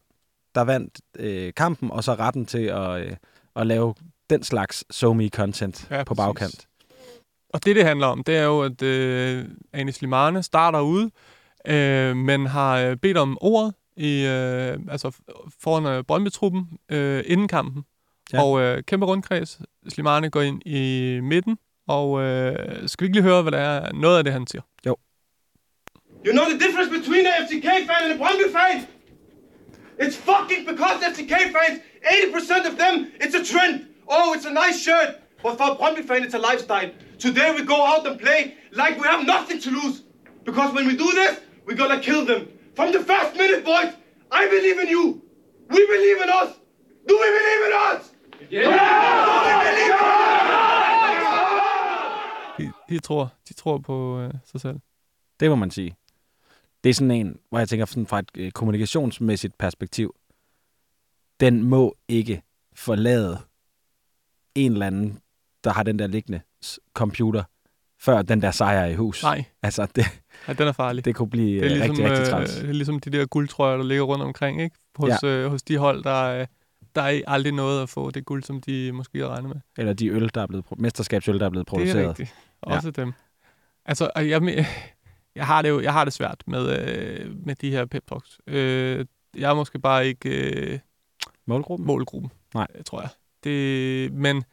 der 0.54 0.60
vandt 0.60 1.00
øh, 1.18 1.52
kampen, 1.54 1.90
og 1.90 2.04
så 2.04 2.14
retten 2.14 2.46
til 2.46 2.62
at, 2.62 3.00
øh, 3.06 3.16
at 3.56 3.66
lave 3.66 3.94
den 4.30 4.42
slags 4.42 4.84
so 4.90 5.12
me 5.12 5.28
content 5.28 5.86
Ja, 5.90 6.04
på 6.04 6.14
præcis. 6.14 6.66
Og 7.56 7.64
det, 7.64 7.76
det 7.76 7.84
handler 7.84 8.06
om, 8.06 8.24
det 8.24 8.36
er 8.36 8.44
jo, 8.44 8.60
at 8.60 8.82
øh, 8.82 9.44
Anis 9.72 10.00
Limane 10.00 10.42
starter 10.42 10.80
ude, 10.80 11.10
øh, 11.66 12.16
men 12.16 12.46
har 12.46 12.78
øh, 12.78 12.96
bedt 12.96 13.16
om 13.16 13.38
ordet 13.40 13.74
i, 13.96 14.26
øh, 14.26 14.78
altså 14.88 15.10
foran 15.62 15.86
øh, 15.86 16.04
Brøndby-truppen 16.04 16.62
øh, 16.88 17.24
inden 17.26 17.48
kampen. 17.48 17.84
Ja. 18.32 18.38
Ja. 18.38 18.44
Og 18.44 18.60
øh, 18.60 18.82
kæmpe 18.82 19.06
rundkreds. 19.06 19.60
Slimane 19.88 20.30
går 20.30 20.42
ind 20.42 20.66
i 20.66 20.80
midten, 21.22 21.58
og 21.88 22.22
øh, 22.22 22.88
skal 22.88 23.02
vi 23.02 23.06
ikke 23.06 23.16
lige 23.16 23.28
høre, 23.30 23.42
hvad 23.42 23.52
der 23.52 23.58
er 23.58 23.92
noget 23.92 24.18
af 24.18 24.24
det, 24.24 24.32
han 24.32 24.46
siger? 24.46 24.62
Jo. 24.86 24.96
You 26.26 26.32
know 26.32 26.44
the 26.52 26.58
difference 26.64 26.90
between 26.98 27.26
a 27.26 27.32
FCK 27.44 27.68
fan 27.88 28.00
and 28.04 28.12
a 28.12 28.18
Brøndby 28.22 28.46
fan? 28.58 28.76
It's 30.04 30.16
fucking 30.30 30.62
because 30.72 30.96
FCK 31.12 31.34
fans, 31.56 31.76
80% 32.04 32.70
of 32.70 32.74
them, 32.82 32.94
it's 33.24 33.34
a 33.40 33.44
trend. 33.52 33.74
Oh, 34.14 34.26
it's 34.36 34.46
a 34.52 34.54
nice 34.62 34.78
shirt. 34.86 35.10
But 35.42 35.52
for 35.58 35.66
a 35.72 35.76
Brøndby 35.80 36.02
fan, 36.08 36.20
it's 36.26 36.34
a 36.34 36.42
lifestyle. 36.50 36.90
Today 37.18 37.54
we 37.54 37.62
go 37.64 37.86
out 37.86 38.06
and 38.06 38.18
play 38.20 38.54
like 38.72 39.00
we 39.00 39.06
have 39.08 39.24
nothing 39.26 39.58
to 39.60 39.70
lose. 39.70 40.02
Because 40.44 40.74
when 40.74 40.86
we 40.86 40.96
do 40.96 41.10
this, 41.12 41.40
we're 41.66 41.76
gonna 41.76 42.00
kill 42.00 42.26
them. 42.26 42.48
From 42.76 42.92
the 42.92 43.00
first 43.00 43.36
minute, 43.36 43.64
boys, 43.64 43.92
I 44.30 44.46
believe 44.54 44.78
in 44.80 44.88
you. 44.88 45.22
We 45.70 45.86
believe 45.94 46.18
in 46.24 46.28
us. 46.40 46.50
Do 47.08 47.14
we 47.22 47.28
believe 47.38 47.62
in 47.68 47.72
us? 47.88 48.02
Yeah! 48.50 48.62
Do 48.62 48.70
we 49.46 49.52
believe 49.68 49.94
in 49.94 50.00
us? 50.00 50.26
De, 52.58 52.72
de, 52.88 52.98
tror, 52.98 53.32
de 53.48 53.54
tror 53.54 53.78
på 53.78 54.20
øh, 54.20 54.34
sig 54.44 54.60
selv. 54.60 54.78
Det 55.40 55.50
må 55.50 55.56
man 55.56 55.70
sige. 55.70 55.96
Det 56.84 56.90
er 56.90 56.94
sådan 56.94 57.10
en, 57.10 57.38
hvor 57.48 57.58
jeg 57.58 57.68
tænker 57.68 57.86
sådan 57.86 58.06
fra 58.06 58.18
et 58.18 58.30
øh, 58.34 58.50
kommunikationsmæssigt 58.50 59.58
perspektiv. 59.58 60.14
Den 61.40 61.62
må 61.62 61.96
ikke 62.08 62.42
forlade 62.74 63.38
en 64.54 64.72
eller 64.72 64.86
anden, 64.86 65.20
der 65.64 65.72
har 65.72 65.82
den 65.82 65.98
der 65.98 66.06
liggende 66.06 66.40
computer, 66.94 67.42
før 68.00 68.22
den 68.22 68.42
der 68.42 68.50
sejr 68.50 68.86
i 68.86 68.94
hus. 68.94 69.22
Nej, 69.22 69.44
Altså, 69.62 69.86
det, 69.96 70.04
ja, 70.48 70.52
den 70.52 70.68
er 70.68 70.72
farlig. 70.72 71.04
det 71.04 71.14
kunne 71.14 71.30
blive 71.30 71.60
det 71.60 71.60
er 71.60 71.64
øh, 71.64 71.70
ligesom, 71.70 71.90
rigtig, 71.90 72.04
rigtig 72.10 72.20
øh, 72.20 72.30
træls. 72.30 72.54
det 72.54 72.68
er 72.68 72.72
ligesom 72.72 73.00
de 73.00 73.10
der 73.10 73.26
guldtrøjer, 73.26 73.76
der 73.76 73.84
ligger 73.84 74.04
rundt 74.04 74.24
omkring, 74.24 74.62
ikke? 74.62 74.76
Hos, 74.96 75.12
ja. 75.22 75.28
øh, 75.28 75.50
hos 75.50 75.62
de 75.62 75.76
hold, 75.76 76.04
der, 76.04 76.40
øh, 76.40 76.46
der 76.94 77.02
er 77.02 77.20
aldrig 77.26 77.52
noget 77.52 77.82
at 77.82 77.88
få 77.88 78.10
det 78.10 78.24
guld, 78.24 78.42
som 78.42 78.60
de 78.60 78.92
måske 78.92 79.18
har 79.18 79.28
regnet 79.28 79.48
med. 79.48 79.60
Eller 79.78 79.92
de 79.92 80.08
øl, 80.08 80.30
der 80.34 80.42
er 80.42 80.46
blevet, 80.46 80.64
mesterskabsøl, 80.78 81.38
der 81.40 81.46
er 81.46 81.50
blevet 81.50 81.66
produceret. 81.66 81.96
Det 81.96 82.04
er 82.04 82.08
rigtigt. 82.08 82.34
Også 82.62 82.92
ja. 82.96 83.02
dem. 83.02 83.12
Altså, 83.84 84.10
jeg, 84.16 84.66
jeg, 85.34 85.46
har 85.46 85.62
det 85.62 85.68
jo 85.68 85.80
jeg 85.80 85.92
har 85.92 86.04
det 86.04 86.12
svært 86.12 86.42
med, 86.46 86.78
øh, 86.78 87.46
med 87.46 87.54
de 87.54 87.70
her 87.70 87.84
pep 87.84 88.06
talks. 88.08 88.38
Øh, 88.46 89.06
jeg 89.36 89.50
er 89.50 89.54
måske 89.54 89.78
bare 89.78 90.06
ikke 90.06 90.28
øh, 90.28 90.78
Målgruppen? 91.46 91.86
målgruppen, 91.86 92.30
Nej. 92.54 92.66
tror 92.86 93.00
jeg. 93.00 93.10
Det, 93.44 94.12
men, 94.12 94.44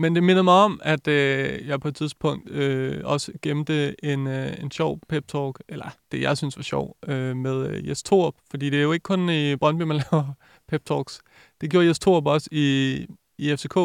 men 0.00 0.14
det 0.14 0.22
minder 0.22 0.42
mig 0.42 0.54
om, 0.54 0.80
at 0.82 1.08
øh, 1.08 1.68
jeg 1.68 1.80
på 1.80 1.88
et 1.88 1.94
tidspunkt 1.94 2.50
øh, 2.50 3.00
også 3.04 3.32
gemte 3.42 4.04
en, 4.04 4.26
øh, 4.26 4.52
en 4.60 4.70
sjov 4.70 5.00
pep 5.08 5.28
talk, 5.28 5.62
eller 5.68 5.90
det 6.12 6.20
jeg 6.20 6.36
synes 6.36 6.56
var 6.56 6.62
sjov, 6.62 6.96
øh, 7.08 7.36
med 7.36 7.66
øh, 7.66 7.88
Jes 7.88 8.02
Torup. 8.02 8.34
Fordi 8.50 8.70
det 8.70 8.78
er 8.78 8.82
jo 8.82 8.92
ikke 8.92 9.02
kun 9.02 9.30
i 9.30 9.56
Brøndby, 9.56 9.82
man 9.82 9.96
laver 10.12 10.32
pep 10.68 10.84
talks. 10.84 11.20
Det 11.60 11.70
gjorde 11.70 11.86
Jes 11.86 11.98
Torup 11.98 12.26
også 12.26 12.48
i, 12.52 13.06
i 13.38 13.56
FCK. 13.56 13.76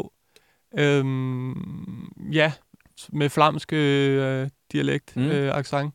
Øhm, 0.78 2.12
ja, 2.32 2.54
med 3.10 3.30
flamske 3.30 3.76
øh, 3.76 4.50
dialekt, 4.72 5.16
mm. 5.16 5.24
øh, 5.24 5.58
accent. 5.58 5.94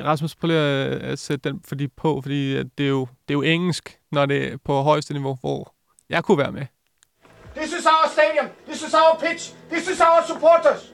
Rasmus, 0.00 0.34
prøv 0.34 0.48
lige 0.48 0.58
at, 0.58 0.92
at 0.92 1.18
sætte 1.18 1.50
den 1.50 1.60
fordi 1.64 1.88
på, 1.88 2.20
fordi 2.22 2.56
at 2.56 2.66
det, 2.78 2.84
er 2.84 2.90
jo, 2.90 3.06
det 3.28 3.34
er 3.34 3.38
jo 3.38 3.42
engelsk, 3.42 3.98
når 4.12 4.26
det 4.26 4.52
er 4.52 4.56
på 4.56 4.80
højeste 4.82 5.14
niveau, 5.14 5.38
hvor 5.40 5.74
jeg 6.08 6.24
kunne 6.24 6.38
være 6.38 6.52
med. 6.52 6.66
This 7.58 7.72
is 7.72 7.86
our 7.86 8.08
stadium. 8.08 8.50
This 8.66 8.82
is 8.82 8.94
our 8.94 9.16
pitch. 9.16 9.50
This 9.68 9.88
is 9.88 10.00
our 10.00 10.22
supporters. 10.22 10.92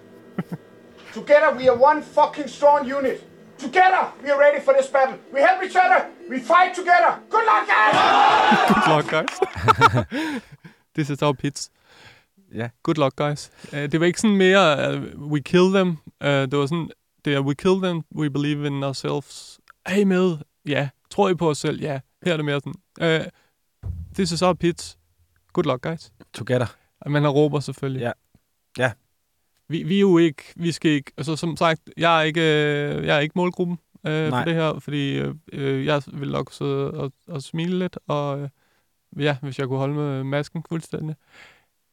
Together 1.13 1.55
we 1.55 1.69
are 1.69 1.77
one 1.77 2.01
fucking 2.01 2.49
strong 2.49 2.89
unit. 2.89 3.23
Together 3.59 4.11
we 4.23 4.31
are 4.31 4.41
ready 4.41 4.61
for 4.61 4.73
this 4.73 4.87
battle. 4.87 5.19
We 5.33 5.41
help 5.41 5.63
each 5.63 5.77
other. 5.77 6.09
We 6.31 6.39
fight 6.41 6.75
together. 6.75 7.21
Good 7.29 7.45
luck, 7.45 7.69
guys! 7.69 7.95
Good 8.75 8.89
luck, 8.89 9.07
guys. 9.11 10.41
This 10.95 11.11
is 11.11 11.23
our 11.23 11.35
pitch. 11.35 11.69
Ja. 12.55 12.69
Good 12.83 12.99
luck, 12.99 13.17
guys. 13.17 13.51
Uh, 13.73 13.79
det 13.79 14.01
var 14.01 14.07
ikke 14.07 14.21
sådan 14.21 14.37
mere, 14.37 14.95
uh, 14.97 15.31
we 15.33 15.41
kill 15.41 15.73
them. 15.73 15.89
Uh, 16.21 16.29
det 16.29 16.59
var 16.59 16.67
sådan, 16.67 16.91
det 17.25 17.35
er, 17.35 17.41
we 17.41 17.55
kill 17.55 17.83
them, 17.83 18.03
we 18.17 18.31
believe 18.31 18.67
in 18.67 18.85
ourselves. 18.85 19.61
Er 19.87 19.95
I 19.95 20.05
med? 20.05 20.37
Ja. 20.67 20.89
Tror 21.11 21.29
I 21.29 21.35
på 21.35 21.51
os 21.51 21.59
selv? 21.59 21.81
Ja. 21.81 22.01
Her 22.25 22.33
er 22.33 22.37
det 22.37 22.45
mere 22.45 22.61
sådan, 22.61 23.21
uh, 23.21 23.27
this 24.15 24.33
is 24.33 24.43
our 24.43 24.55
pitch. 24.55 24.97
Good 25.55 25.65
luck, 25.65 25.83
guys. 25.83 26.13
Together. 26.33 26.67
Og 27.01 27.11
Man 27.11 27.23
har 27.23 27.31
råber 27.31 27.61
selvfølgelig. 27.61 28.01
Ja. 28.01 28.13
Ja. 28.79 28.93
Vi, 29.69 29.83
vi 29.83 29.97
er 29.97 30.01
jo 30.01 30.19
ikke, 30.19 30.43
vi 30.57 30.73
skal 30.73 30.91
ikke, 30.91 31.13
altså 31.17 31.37
som 31.37 31.57
sagt, 31.57 31.81
jeg 31.97 32.19
er 32.19 32.23
ikke, 32.23 32.41
øh, 32.41 33.07
jeg 33.07 33.17
er 33.17 33.21
ikke 33.21 33.33
målgruppen 33.37 33.79
øh, 34.07 34.31
for 34.31 34.37
det 34.45 34.55
her, 34.55 34.79
fordi 34.79 35.19
øh, 35.19 35.35
øh, 35.53 35.87
jeg 35.87 36.03
vil 36.13 36.31
nok 36.33 36.53
sidde 36.53 36.91
og, 36.91 37.13
og 37.29 37.43
smile 37.43 37.79
lidt, 37.79 37.99
og 38.07 38.41
øh, 38.41 38.49
ja, 39.19 39.37
hvis 39.43 39.59
jeg 39.59 39.67
kunne 39.69 39.79
holde 39.79 39.95
med 39.95 40.25
masken 40.25 40.65
fuldstændig. 40.69 41.17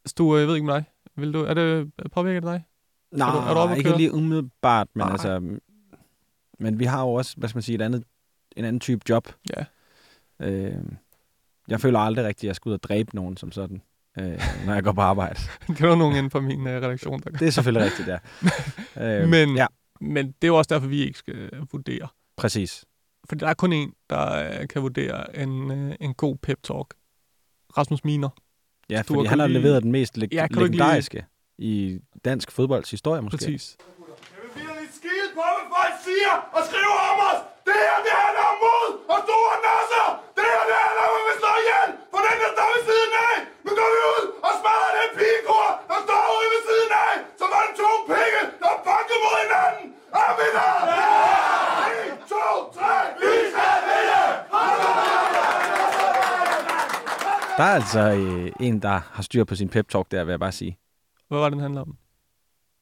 Stu, 0.05 0.37
jeg 0.37 0.47
ved 0.47 0.55
ikke 0.55 0.65
med 0.65 0.73
dig. 0.73 0.83
Vil 1.15 1.33
du, 1.33 1.43
er 1.43 1.53
det 1.53 1.91
påvirket 2.11 2.43
dig? 2.43 2.63
Nej, 3.11 3.27
Er 3.27 3.31
du- 3.33 3.37
er 3.49 3.53
du 3.53 3.59
oppe 3.59 3.77
ikke 3.77 3.97
lige 3.97 4.13
umiddelbart, 4.13 4.87
men 4.93 5.01
Nej. 5.05 5.11
altså... 5.11 5.59
Men 6.59 6.79
vi 6.79 6.85
har 6.85 7.01
jo 7.01 7.13
også, 7.13 7.35
hvad 7.37 7.49
skal 7.49 7.57
man 7.57 7.63
sige, 7.63 7.75
et 7.75 7.81
andet, 7.81 8.03
en 8.55 8.65
anden 8.65 8.79
type 8.79 9.01
job. 9.09 9.27
Ja. 9.57 9.65
Øh, 10.47 10.83
jeg 11.67 11.81
føler 11.81 11.99
aldrig 11.99 12.25
rigtigt, 12.25 12.43
at 12.43 12.47
jeg 12.47 12.55
skal 12.55 12.69
ud 12.69 12.73
og 12.73 12.83
dræbe 12.83 13.15
nogen 13.15 13.37
som 13.37 13.51
sådan, 13.51 13.81
øh, 14.19 14.41
når 14.65 14.73
jeg 14.73 14.83
går 14.83 14.91
på 14.91 15.01
arbejde. 15.01 15.39
det 15.67 15.81
er 15.81 15.87
der 15.87 15.95
nogen 15.95 16.15
inden 16.15 16.31
for 16.31 16.39
min 16.39 16.67
øh, 16.67 16.81
redaktion, 16.81 17.19
der 17.19 17.29
gør. 17.31 17.37
Det 17.37 17.47
er 17.47 17.51
selvfølgelig 17.51 17.85
rigtigt, 17.91 18.07
ja. 18.07 18.17
Øh, 19.21 19.29
Men, 19.29 19.55
Ja, 19.57 19.67
men 20.01 20.25
det 20.27 20.43
er 20.43 20.47
jo 20.47 20.55
også 20.57 20.69
derfor, 20.73 20.87
vi 20.87 20.99
ikke 21.07 21.19
skal 21.19 21.35
øh, 21.35 21.49
vurdere. 21.71 22.07
præcis. 22.37 22.85
For 23.29 23.35
der 23.35 23.47
er 23.47 23.53
kun 23.53 23.73
en, 23.73 23.89
der 24.09 24.23
øh, 24.61 24.67
kan 24.67 24.81
vurdere 24.81 25.37
en, 25.43 25.71
øh, 25.71 25.95
en 25.99 26.13
god 26.13 26.35
pep-talk. 26.47 26.89
Rasmus 27.77 28.01
Miner. 28.03 28.29
Ja, 28.89 29.01
Du 29.07 29.13
fordi 29.13 29.25
har 29.25 29.29
han 29.33 29.39
har 29.39 29.47
lige- 29.47 29.59
leveret 29.59 29.79
den 29.83 29.91
mest 29.97 30.13
leg- 30.17 30.27
Ja, 30.37 30.43
ikke 30.43 30.55
lige- 30.55 30.65
legendariske 30.67 31.19
i 31.71 31.73
dansk 32.27 32.47
fodbolds 32.57 32.89
historie, 32.95 33.21
måske. 33.25 33.37
Præcis. 33.37 33.63
Jeg 33.79 33.85
vil 34.43 34.51
virkelig 34.61 34.89
skide 34.99 35.27
på, 35.37 35.43
hvad 35.55 35.65
folk 35.75 35.95
siger 36.07 36.33
og 36.57 36.61
skriver 36.69 36.97
om 37.11 37.17
os. 37.29 37.39
Det 37.67 37.75
her, 37.85 37.95
det 38.05 38.13
handler 38.23 38.43
om 38.51 38.57
mod 38.65 38.87
og 39.13 39.19
store 39.27 39.55
nasser. 39.69 40.05
Det 40.37 40.45
her, 40.53 40.61
det 40.69 40.77
handler 40.85 41.03
om, 41.09 41.13
at 41.19 41.25
vi 41.29 41.33
slår 41.41 41.55
ihjel 41.63 41.89
på 42.13 42.17
den, 42.27 42.35
der 42.43 42.49
står 42.55 42.67
ved 42.75 42.81
siden 42.89 43.11
af. 43.29 43.35
Nu 43.65 43.69
går 43.79 43.89
vi 43.95 43.99
ud 44.13 44.23
og 44.47 44.51
smadrer 44.59 44.91
den 44.99 45.09
pigekor, 45.19 45.67
der 45.91 45.97
står 46.07 46.21
ude 46.37 46.47
ved 46.53 46.61
siden 46.69 46.91
af. 47.07 47.13
Så 47.39 47.45
var 47.53 47.61
det 47.67 47.73
to 47.83 47.91
penge, 48.13 48.41
der 48.63 48.73
banker 48.87 49.17
mod 49.23 49.35
hinanden. 49.43 49.85
Og 50.19 50.29
vinder! 50.39 50.69
En, 51.93 52.09
to, 52.33 52.45
tre, 52.77 52.93
vi 53.21 53.31
skal 53.51 53.77
vinde! 53.89 54.23
Der 57.61 57.67
er 57.67 57.73
altså 57.75 58.11
øh, 58.13 58.51
en, 58.59 58.79
der 58.81 58.99
har 59.11 59.23
styr 59.23 59.43
på 59.43 59.55
sin 59.55 59.69
pep-talk 59.69 60.03
der, 60.11 60.23
vil 60.23 60.31
jeg 60.31 60.39
bare 60.39 60.51
sige. 60.51 60.77
Hvad 61.27 61.37
var 61.39 61.45
det, 61.45 61.51
den 61.53 61.59
handler 61.61 61.81
om? 61.81 61.97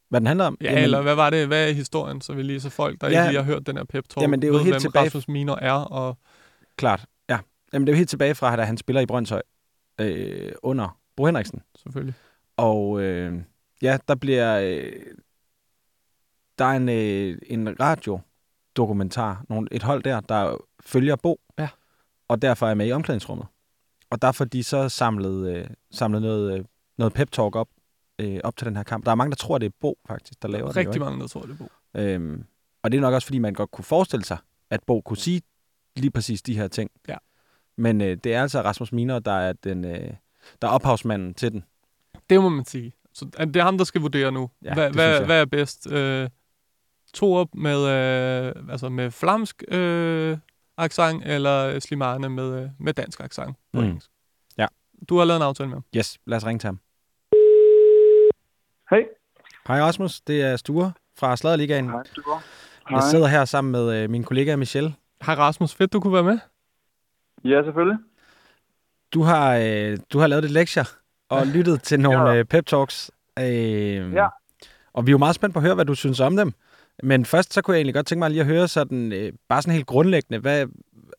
Hvad 0.10 0.20
den 0.22 0.28
handler 0.28 0.46
om? 0.46 0.58
Ja, 0.62 0.84
eller 0.84 1.02
hvad 1.02 1.16
var 1.16 1.30
det? 1.30 1.48
Hvad 1.48 1.70
er 1.70 1.74
historien? 1.74 2.22
Så 2.22 2.34
vi 2.34 2.44
lige 2.44 2.60
så 2.62 2.70
folk, 2.70 3.02
der 3.02 3.10
Ja. 3.10 3.22
ikke 3.24 3.32
lige 3.32 3.44
har 3.44 3.52
hørt 3.54 3.68
den 3.68 3.78
her 3.78 3.84
pep 3.84 4.10
talk, 4.10 4.22
Jamen, 4.22 4.42
det 4.42 4.48
er 4.48 4.52
jo 4.52 4.54
ved, 4.56 4.64
helt 4.64 4.74
hvem 4.74 4.80
tilbage- 4.80 5.06
Rasmus 5.06 5.28
Miner 5.28 5.56
er. 5.56 5.72
Og 5.74 6.18
Klart, 6.78 7.06
ja. 7.30 7.40
Jamen, 7.74 7.88
det 7.88 7.92
er 7.92 7.96
jo 7.96 7.98
helt 7.98 8.10
tilbage 8.10 8.36
fra, 8.36 8.56
da 8.56 8.64
han 8.64 8.78
spiller 8.78 9.02
i 9.02 9.06
Brøndshøj 9.06 9.42
øh, 10.02 10.52
under 10.64 11.00
Bo 11.16 11.26
Henriksen. 11.26 11.62
selvfølgelig. 11.82 12.14
Og 12.58 13.02
øh, 13.02 13.42
ja, 13.82 13.98
der 14.08 14.16
bliver... 14.16 14.60
Øh, 14.60 14.94
der 16.60 16.66
er 16.66 16.72
en, 16.78 16.90
øh, 16.90 17.38
en 17.48 17.80
radiodokumentar, 17.80 19.44
nogle, 19.50 19.68
et 19.72 19.84
hold 19.84 20.04
der, 20.04 20.20
der 20.20 20.58
følger 20.86 21.16
Bo, 21.16 21.40
Ja. 21.60 21.68
og 22.28 22.42
derfor 22.42 22.68
er 22.68 22.74
med 22.74 22.88
i 22.88 22.92
omklædningsrummet. 22.92 23.48
Og 24.10 24.22
derfor 24.22 24.46
de 24.46 24.64
så 24.64 24.90
samlet, 24.90 25.56
øh, 25.56 25.68
samlet 25.92 26.22
noget, 26.22 26.60
øh, 26.60 26.66
noget 26.98 27.20
pep-talk 27.20 27.56
op, 27.56 27.68
øh, 28.20 28.40
op 28.44 28.58
til 28.58 28.68
den 28.68 28.76
her 28.76 28.84
kamp. 28.84 29.06
Der 29.06 29.12
er 29.12 29.16
mange, 29.16 29.30
der 29.32 29.36
tror, 29.36 29.58
det 29.58 29.66
er 29.66 29.76
Bo, 29.82 30.00
faktisk, 30.08 30.42
der 30.42 30.48
laver 30.48 30.68
det. 30.72 30.76
jo, 30.76 30.80
Rigtig 30.80 31.02
mange, 31.02 31.20
der 31.20 31.28
tror, 31.28 31.42
det 31.42 31.52
er 31.52 31.56
Bo. 31.56 31.70
Øhm, 32.00 32.44
og 32.84 32.92
det 32.92 32.98
er 32.98 33.02
nok 33.02 33.14
også, 33.14 33.26
fordi 33.26 33.40
man 33.40 33.54
godt 33.54 33.72
kunne 33.72 33.86
forestille 33.86 34.26
sig, 34.26 34.38
at 34.70 34.80
Bo 34.88 35.02
kunne 35.02 35.18
sige 35.18 35.42
lige 35.96 36.12
præcis 36.12 36.42
de 36.42 36.56
her 36.58 36.68
ting. 36.68 36.92
Ja. 37.08 37.16
Men 37.78 38.02
øh, 38.02 38.18
det 38.24 38.34
er 38.34 38.42
altså 38.42 38.62
Rasmus 38.62 38.92
Miner, 38.92 39.20
der 39.20 39.32
er, 39.32 39.54
den, 39.54 39.86
øh, 39.86 40.14
der 40.62 40.68
er 40.68 40.72
ophavsmanden 40.72 41.34
til 41.34 41.52
den. 41.52 41.64
Det 42.30 42.42
må 42.42 42.50
man 42.50 42.66
sige. 42.66 42.94
Så 43.14 43.26
det 43.26 43.56
er 43.56 43.64
ham, 43.64 43.78
der 43.78 43.86
skal 43.86 44.02
vurdere 44.02 44.32
nu. 44.32 44.50
Ja, 44.64 44.74
hvad, 44.74 44.86
det 44.86 44.96
hvad, 44.96 45.26
hvad 45.26 45.42
er 45.42 45.46
bedst? 45.46 45.92
Øh, 45.92 46.30
to 47.14 47.34
op 47.34 47.56
med, 47.56 47.78
øh, 47.78 48.54
altså 48.70 48.90
med 48.90 49.12
flamsk 49.12 49.64
øh, 49.68 50.38
accent, 50.80 51.24
eller 51.26 51.80
Slimane 51.80 52.30
med, 52.30 52.62
øh, 52.64 52.70
med 52.80 52.94
dansk 52.94 53.20
accent 53.20 53.58
på 53.74 53.80
Mm. 53.82 53.88
engelsk? 53.88 54.10
Ja. 54.58 54.66
Du 55.10 55.18
har 55.18 55.26
lavet 55.26 55.38
en 55.38 55.44
aftale 55.44 55.70
med 55.70 55.76
ham. 55.76 55.84
Yes, 55.98 56.18
lad 56.28 56.38
os 56.38 56.46
ringe 56.46 56.60
til 56.60 56.68
ham. 56.68 56.80
Hej. 58.90 59.04
Hej 59.68 59.82
Rasmus, 59.82 60.22
det 60.22 60.42
er 60.42 60.56
Sture 60.56 60.92
fra 61.18 61.38
Sladerligaen. 61.38 61.86
Hej, 61.90 62.04
går. 62.24 62.42
Jeg 62.92 63.04
sidder 63.04 63.28
her 63.28 63.46
sammen 63.46 63.72
med 63.72 64.04
øh, 64.04 64.10
min 64.10 64.24
kollega 64.24 64.56
Michelle. 64.56 64.94
Hej 65.26 65.36
Rasmus, 65.36 65.76
fedt 65.76 65.94
du 65.94 66.00
kunne 66.00 66.14
være 66.14 66.24
med. 66.24 66.40
Ja, 67.44 67.64
selvfølgelig. 67.64 67.98
Du 69.14 69.22
har, 69.24 69.56
øh, 69.56 69.98
du 70.14 70.20
har 70.20 70.28
lavet 70.28 70.44
lidt 70.44 70.54
lektier 70.54 70.84
og 71.30 71.48
lyttet 71.48 71.84
til 71.84 72.00
nogle 72.10 72.30
Ja. 72.30 72.36
øh, 72.36 72.46
pep-talks. 72.54 73.10
Øh, 73.40 74.14
Ja. 74.14 74.28
Og 74.94 75.06
vi 75.06 75.10
er 75.10 75.14
jo 75.14 75.18
meget 75.18 75.36
spændt 75.36 75.54
på 75.54 75.60
at 75.60 75.64
høre, 75.66 75.76
hvad 75.76 75.86
du 75.86 75.96
synes 75.96 76.20
om 76.20 76.36
dem. 76.36 76.54
Men 77.04 77.26
først 77.26 77.54
så 77.54 77.62
kunne 77.62 77.74
jeg 77.74 77.80
egentlig 77.80 77.94
godt 77.96 78.06
tænke 78.06 78.20
mig 78.20 78.30
lige 78.30 78.42
at 78.42 78.48
høre 78.48 78.68
sådan, 78.68 79.14
øh, 79.14 79.34
bare 79.50 79.62
sådan 79.62 79.74
helt 79.74 79.88
grundlæggende, 79.88 80.40
hvad, 80.42 80.68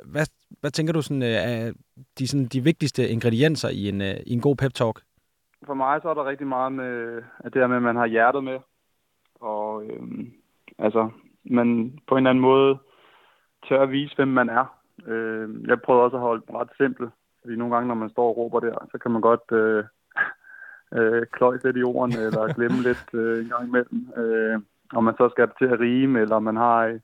hvad, 0.04 0.26
hvad 0.60 0.70
tænker 0.70 0.92
du 0.92 1.02
sådan, 1.02 1.22
øh, 1.22 1.28
er 1.28 1.72
de, 2.18 2.28
sådan, 2.28 2.46
de 2.46 2.60
vigtigste 2.60 3.08
ingredienser 3.08 3.68
i 3.68 3.88
en, 3.88 4.00
øh, 4.00 4.16
i 4.26 4.32
en 4.32 4.40
god 4.40 4.56
pep-talk? 4.56 5.00
For 5.66 5.74
mig 5.74 6.02
så 6.02 6.08
er 6.08 6.14
der 6.14 6.28
rigtig 6.28 6.46
meget 6.46 6.72
med, 6.72 7.22
at 7.38 7.52
det 7.52 7.62
her 7.62 7.66
med, 7.66 7.76
at 7.76 7.82
man 7.82 7.96
har 7.96 8.06
hjertet 8.06 8.44
med. 8.44 8.58
Og 9.40 9.84
øh, 9.84 10.02
altså, 10.78 11.10
man 11.44 11.98
på 12.08 12.14
en 12.14 12.18
eller 12.18 12.30
anden 12.30 12.42
måde 12.42 12.78
tør 13.68 13.82
at 13.82 13.90
vise, 13.90 14.16
hvem 14.16 14.28
man 14.28 14.48
er. 14.48 14.80
Øh, 15.06 15.68
jeg 15.68 15.82
prøvede 15.82 16.04
også 16.04 16.16
at 16.16 16.22
holde 16.22 16.42
den 16.46 16.56
ret 16.56 16.70
simpel. 16.76 17.08
Fordi 17.42 17.56
nogle 17.56 17.74
gange, 17.74 17.88
når 17.88 17.94
man 17.94 18.10
står 18.10 18.28
og 18.28 18.36
råber 18.36 18.60
der, 18.60 18.88
så 18.92 18.98
kan 18.98 19.10
man 19.10 19.20
godt 19.20 19.52
øh, 19.52 19.84
øh, 20.98 21.26
kløjse 21.32 21.66
lidt 21.66 21.76
i 21.76 21.82
ordene, 21.82 22.18
eller 22.26 22.54
glemme 22.54 22.82
lidt 22.82 23.06
øh, 23.12 23.44
en 23.44 23.48
gang 23.48 23.68
imellem. 23.68 24.12
Øh, 24.16 24.60
om 24.96 25.04
man 25.04 25.14
så 25.18 25.28
skal 25.28 25.46
det 25.46 25.54
til 25.58 25.64
at 25.74 25.80
rime, 25.80 26.20
eller 26.20 26.36
om 26.36 26.42
man 26.42 26.56
har 26.56 26.78
et, 26.84 27.02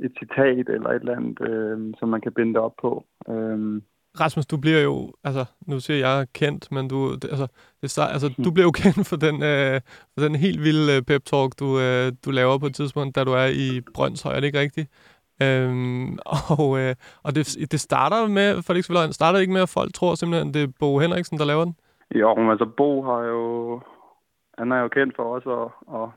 et 0.00 0.12
citat, 0.18 0.68
eller 0.68 0.90
et 0.90 1.00
eller 1.00 1.16
andet, 1.16 1.40
øh, 1.50 1.94
som 1.98 2.08
man 2.08 2.20
kan 2.20 2.32
binde 2.32 2.54
det 2.54 2.60
op 2.60 2.76
på. 2.80 3.04
Øh, 3.28 3.82
Rasmus, 4.20 4.46
du 4.46 4.56
bliver 4.56 4.82
jo, 4.82 5.12
altså, 5.24 5.44
nu 5.66 5.80
siger 5.80 6.08
jeg 6.08 6.26
kendt, 6.34 6.72
men 6.72 6.88
du, 6.88 7.14
det, 7.14 7.24
altså, 7.24 7.46
det, 7.82 7.90
start, 7.90 8.10
altså, 8.12 8.28
du 8.44 8.50
bliver 8.50 8.66
jo 8.66 8.70
kendt 8.82 9.06
for 9.08 9.16
den, 9.16 9.42
øh, 9.42 9.80
for 10.14 10.20
den 10.24 10.34
helt 10.34 10.60
vilde 10.62 10.96
øh, 10.96 11.02
pep-talk, 11.10 11.50
du, 11.60 11.68
øh, 11.80 12.12
du 12.24 12.30
laver 12.30 12.58
på 12.58 12.66
et 12.66 12.74
tidspunkt, 12.74 13.16
da 13.16 13.24
du 13.24 13.32
er 13.32 13.46
i 13.46 13.80
Brøndshøj, 13.94 14.32
er 14.36 14.40
det 14.40 14.46
ikke 14.46 14.60
rigtigt? 14.60 14.88
Øhm, 15.42 16.18
og 16.58 16.78
øh, 16.80 16.94
og 17.24 17.34
det, 17.34 17.44
det 17.72 17.80
starter 17.80 18.28
med, 18.28 18.62
for 18.62 18.72
det 18.72 18.78
ikke 18.78 18.92
løgn, 18.92 19.12
starter 19.12 19.38
ikke 19.38 19.52
med, 19.52 19.62
at 19.62 19.74
folk 19.78 19.94
tror 19.94 20.14
simpelthen, 20.14 20.54
det 20.54 20.62
er 20.62 20.72
Bo 20.80 20.98
Henriksen, 20.98 21.38
der 21.38 21.44
laver 21.44 21.64
den? 21.64 21.74
Jo, 22.14 22.34
men 22.34 22.50
altså 22.50 22.66
Bo 22.76 23.02
har 23.02 23.22
jo, 23.22 23.42
han 24.58 24.72
er 24.72 24.80
jo 24.80 24.88
kendt 24.88 25.16
for 25.16 25.22
også 25.22 25.50
at, 25.62 25.70
at 25.98 26.08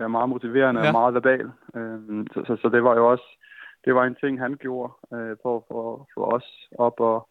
være 0.00 0.08
meget 0.16 0.28
motiverende 0.28 0.80
ja. 0.80 0.86
Og 0.86 0.92
meget 0.92 1.14
verbal. 1.14 1.50
Øhm, 1.76 2.26
så, 2.34 2.38
så, 2.46 2.56
så, 2.62 2.68
det 2.68 2.84
var 2.84 2.94
jo 2.96 3.10
også, 3.10 3.28
det 3.84 3.94
var 3.94 4.04
en 4.04 4.16
ting, 4.22 4.40
han 4.40 4.54
gjorde 4.60 4.92
øh, 5.14 5.36
for, 5.42 5.64
for, 5.68 6.08
for 6.14 6.24
os 6.34 6.68
op 6.78 7.00
og, 7.00 7.28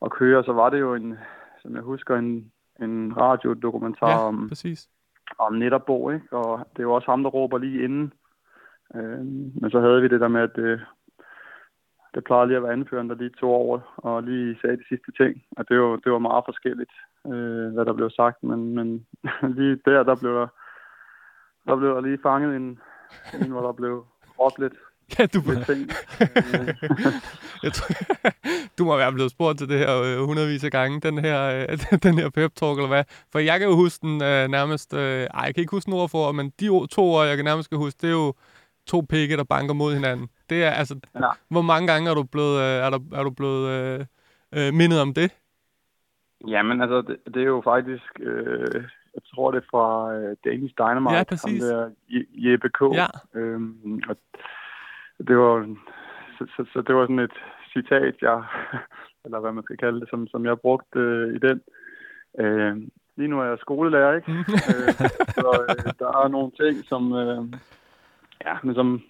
og 0.00 0.10
køre. 0.10 0.44
Så 0.44 0.52
var 0.52 0.70
det 0.70 0.80
jo 0.80 0.94
en, 0.94 1.18
som 1.62 1.74
jeg 1.74 1.82
husker, 1.82 2.16
en, 2.16 2.52
en 2.80 3.16
radiodokumentar 3.16 4.10
Ja, 4.10 4.26
om, 4.28 4.48
præcis. 4.48 4.88
om 5.38 5.52
netop 5.54 5.86
Bo, 5.86 6.10
ikke? 6.10 6.36
Og 6.36 6.58
det 6.72 6.78
er 6.78 6.88
jo 6.88 6.94
også 6.94 7.10
ham, 7.10 7.22
der 7.22 7.30
råber 7.30 7.58
lige 7.58 7.84
inden. 7.84 8.12
Øhm, 8.94 9.52
men 9.60 9.70
så 9.70 9.80
havde 9.80 10.02
vi 10.02 10.08
det 10.08 10.20
der 10.20 10.28
med, 10.28 10.40
at 10.40 10.56
det, 10.56 10.80
det 12.14 12.24
plejede 12.24 12.46
lige 12.46 12.56
at 12.56 12.62
være 12.62 12.72
anføreren, 12.72 13.08
der 13.10 13.14
lige 13.14 13.30
tog 13.40 13.50
over 13.50 13.80
og 13.96 14.22
lige 14.22 14.58
sagde 14.60 14.76
de 14.76 14.88
sidste 14.88 15.12
ting. 15.12 15.42
Og 15.56 15.68
det 15.68 15.80
var, 15.80 15.96
det 15.96 16.12
var 16.12 16.18
meget 16.18 16.44
forskelligt, 16.44 16.94
øh, 17.26 17.68
hvad 17.74 17.84
der 17.84 17.92
blev 17.92 18.10
sagt. 18.10 18.42
Men, 18.42 18.74
men 18.74 19.06
lige 19.58 19.80
der, 19.84 20.02
der 20.02 20.16
blev 20.20 20.34
der, 20.34 20.46
der 21.66 21.76
blev 21.76 21.90
der 21.94 22.00
lige 22.00 22.18
fanget 22.22 22.56
en, 22.56 22.78
en 23.42 23.50
hvor 23.50 23.66
der 23.66 23.72
blev 23.72 24.04
råbt 24.38 24.58
lidt, 24.58 24.74
Ja, 25.18 25.26
du, 25.26 25.40
lidt 25.46 25.66
ting. 25.66 25.90
jeg 27.64 27.72
tror, 27.72 27.88
du 28.78 28.84
må 28.84 28.96
være 28.96 29.12
blevet 29.12 29.30
spurgt 29.30 29.58
til 29.58 29.68
det 29.68 29.78
her 29.78 30.02
øh, 30.02 30.26
hundredvis 30.26 30.64
af 30.64 30.70
gange, 30.70 31.00
den 31.00 31.18
her, 31.18 31.66
øh, 31.70 32.02
den 32.02 32.18
her 32.18 32.30
pep 32.30 32.54
talk, 32.54 32.78
eller 32.78 32.88
hvad? 32.88 33.04
For 33.32 33.38
jeg 33.38 33.58
kan 33.60 33.68
jo 33.68 33.74
huske 33.74 34.06
den 34.06 34.22
øh, 34.22 34.48
nærmest... 34.48 34.94
Øh, 34.94 35.00
ej, 35.00 35.42
jeg 35.46 35.54
kan 35.54 35.62
ikke 35.62 35.76
huske 35.76 35.86
den 35.86 35.94
ord 35.94 36.08
for, 36.08 36.32
men 36.32 36.52
de 36.60 36.66
to 36.66 37.02
ord, 37.02 37.26
jeg 37.26 37.36
kan 37.36 37.44
nærmest 37.44 37.70
kan 37.70 37.78
huske, 37.78 37.98
det 38.02 38.08
er 38.08 38.12
jo 38.12 38.34
to 38.86 39.00
pikke, 39.00 39.36
der 39.36 39.44
banker 39.44 39.74
mod 39.74 39.94
hinanden. 39.94 40.28
Det 40.50 40.64
er 40.64 40.70
altså... 40.70 41.00
Ja. 41.14 41.30
Hvor 41.50 41.62
mange 41.62 41.86
gange 41.92 42.10
er 42.10 42.14
du 42.14 42.22
blevet, 42.22 42.56
øh, 42.56 42.84
er 42.86 42.90
du, 42.90 43.00
er 43.12 43.22
du 43.22 43.30
blevet 43.30 43.70
øh, 43.70 44.00
øh, 44.56 44.74
mindet 44.74 45.00
om 45.00 45.14
det? 45.14 45.30
Jamen, 46.46 46.80
altså, 46.80 47.02
det, 47.02 47.16
det 47.34 47.42
er 47.42 47.46
jo 47.46 47.60
faktisk, 47.64 48.20
øh, 48.20 48.84
jeg 49.16 49.22
tror 49.34 49.50
det 49.50 49.58
er 49.62 49.68
fra 49.70 49.86
øh, 50.14 50.36
Danish 50.44 50.74
Dynamite. 50.78 51.16
Ja, 51.16 51.24
præcis. 51.24 51.62
Ham 51.64 51.70
der 51.70 51.90
Je- 52.14 52.30
Jeppe 52.50 52.68
K. 52.68 52.80
Ja. 53.00 53.06
Øhm, 53.34 54.00
og 54.08 54.16
det 55.28 55.36
var, 55.38 55.76
så, 56.38 56.42
så, 56.56 56.64
så 56.72 56.82
det 56.86 56.94
var 56.94 57.04
sådan 57.04 57.18
et 57.28 57.36
citat, 57.72 58.14
jeg, 58.22 58.38
eller 59.24 59.40
hvad 59.40 59.52
man 59.52 59.64
skal 59.64 59.76
kalde 59.76 60.00
det, 60.00 60.08
som, 60.10 60.26
som 60.26 60.44
jeg 60.46 60.60
brugte 60.60 60.98
øh, 60.98 61.34
i 61.36 61.38
den. 61.38 61.60
Øh, 62.38 62.76
lige 63.16 63.28
nu 63.28 63.40
er 63.40 63.44
jeg 63.44 63.58
skolelærer, 63.60 64.12
ikke? 64.16 64.32
øh, 64.72 64.92
så 65.38 65.48
øh, 65.68 65.92
der 65.98 66.10
er 66.24 66.28
nogle 66.28 66.50
ting, 66.60 66.84
som, 66.88 67.12
øh, 67.12 67.42
ja, 68.46 68.54
men 68.62 68.74
som, 68.74 69.02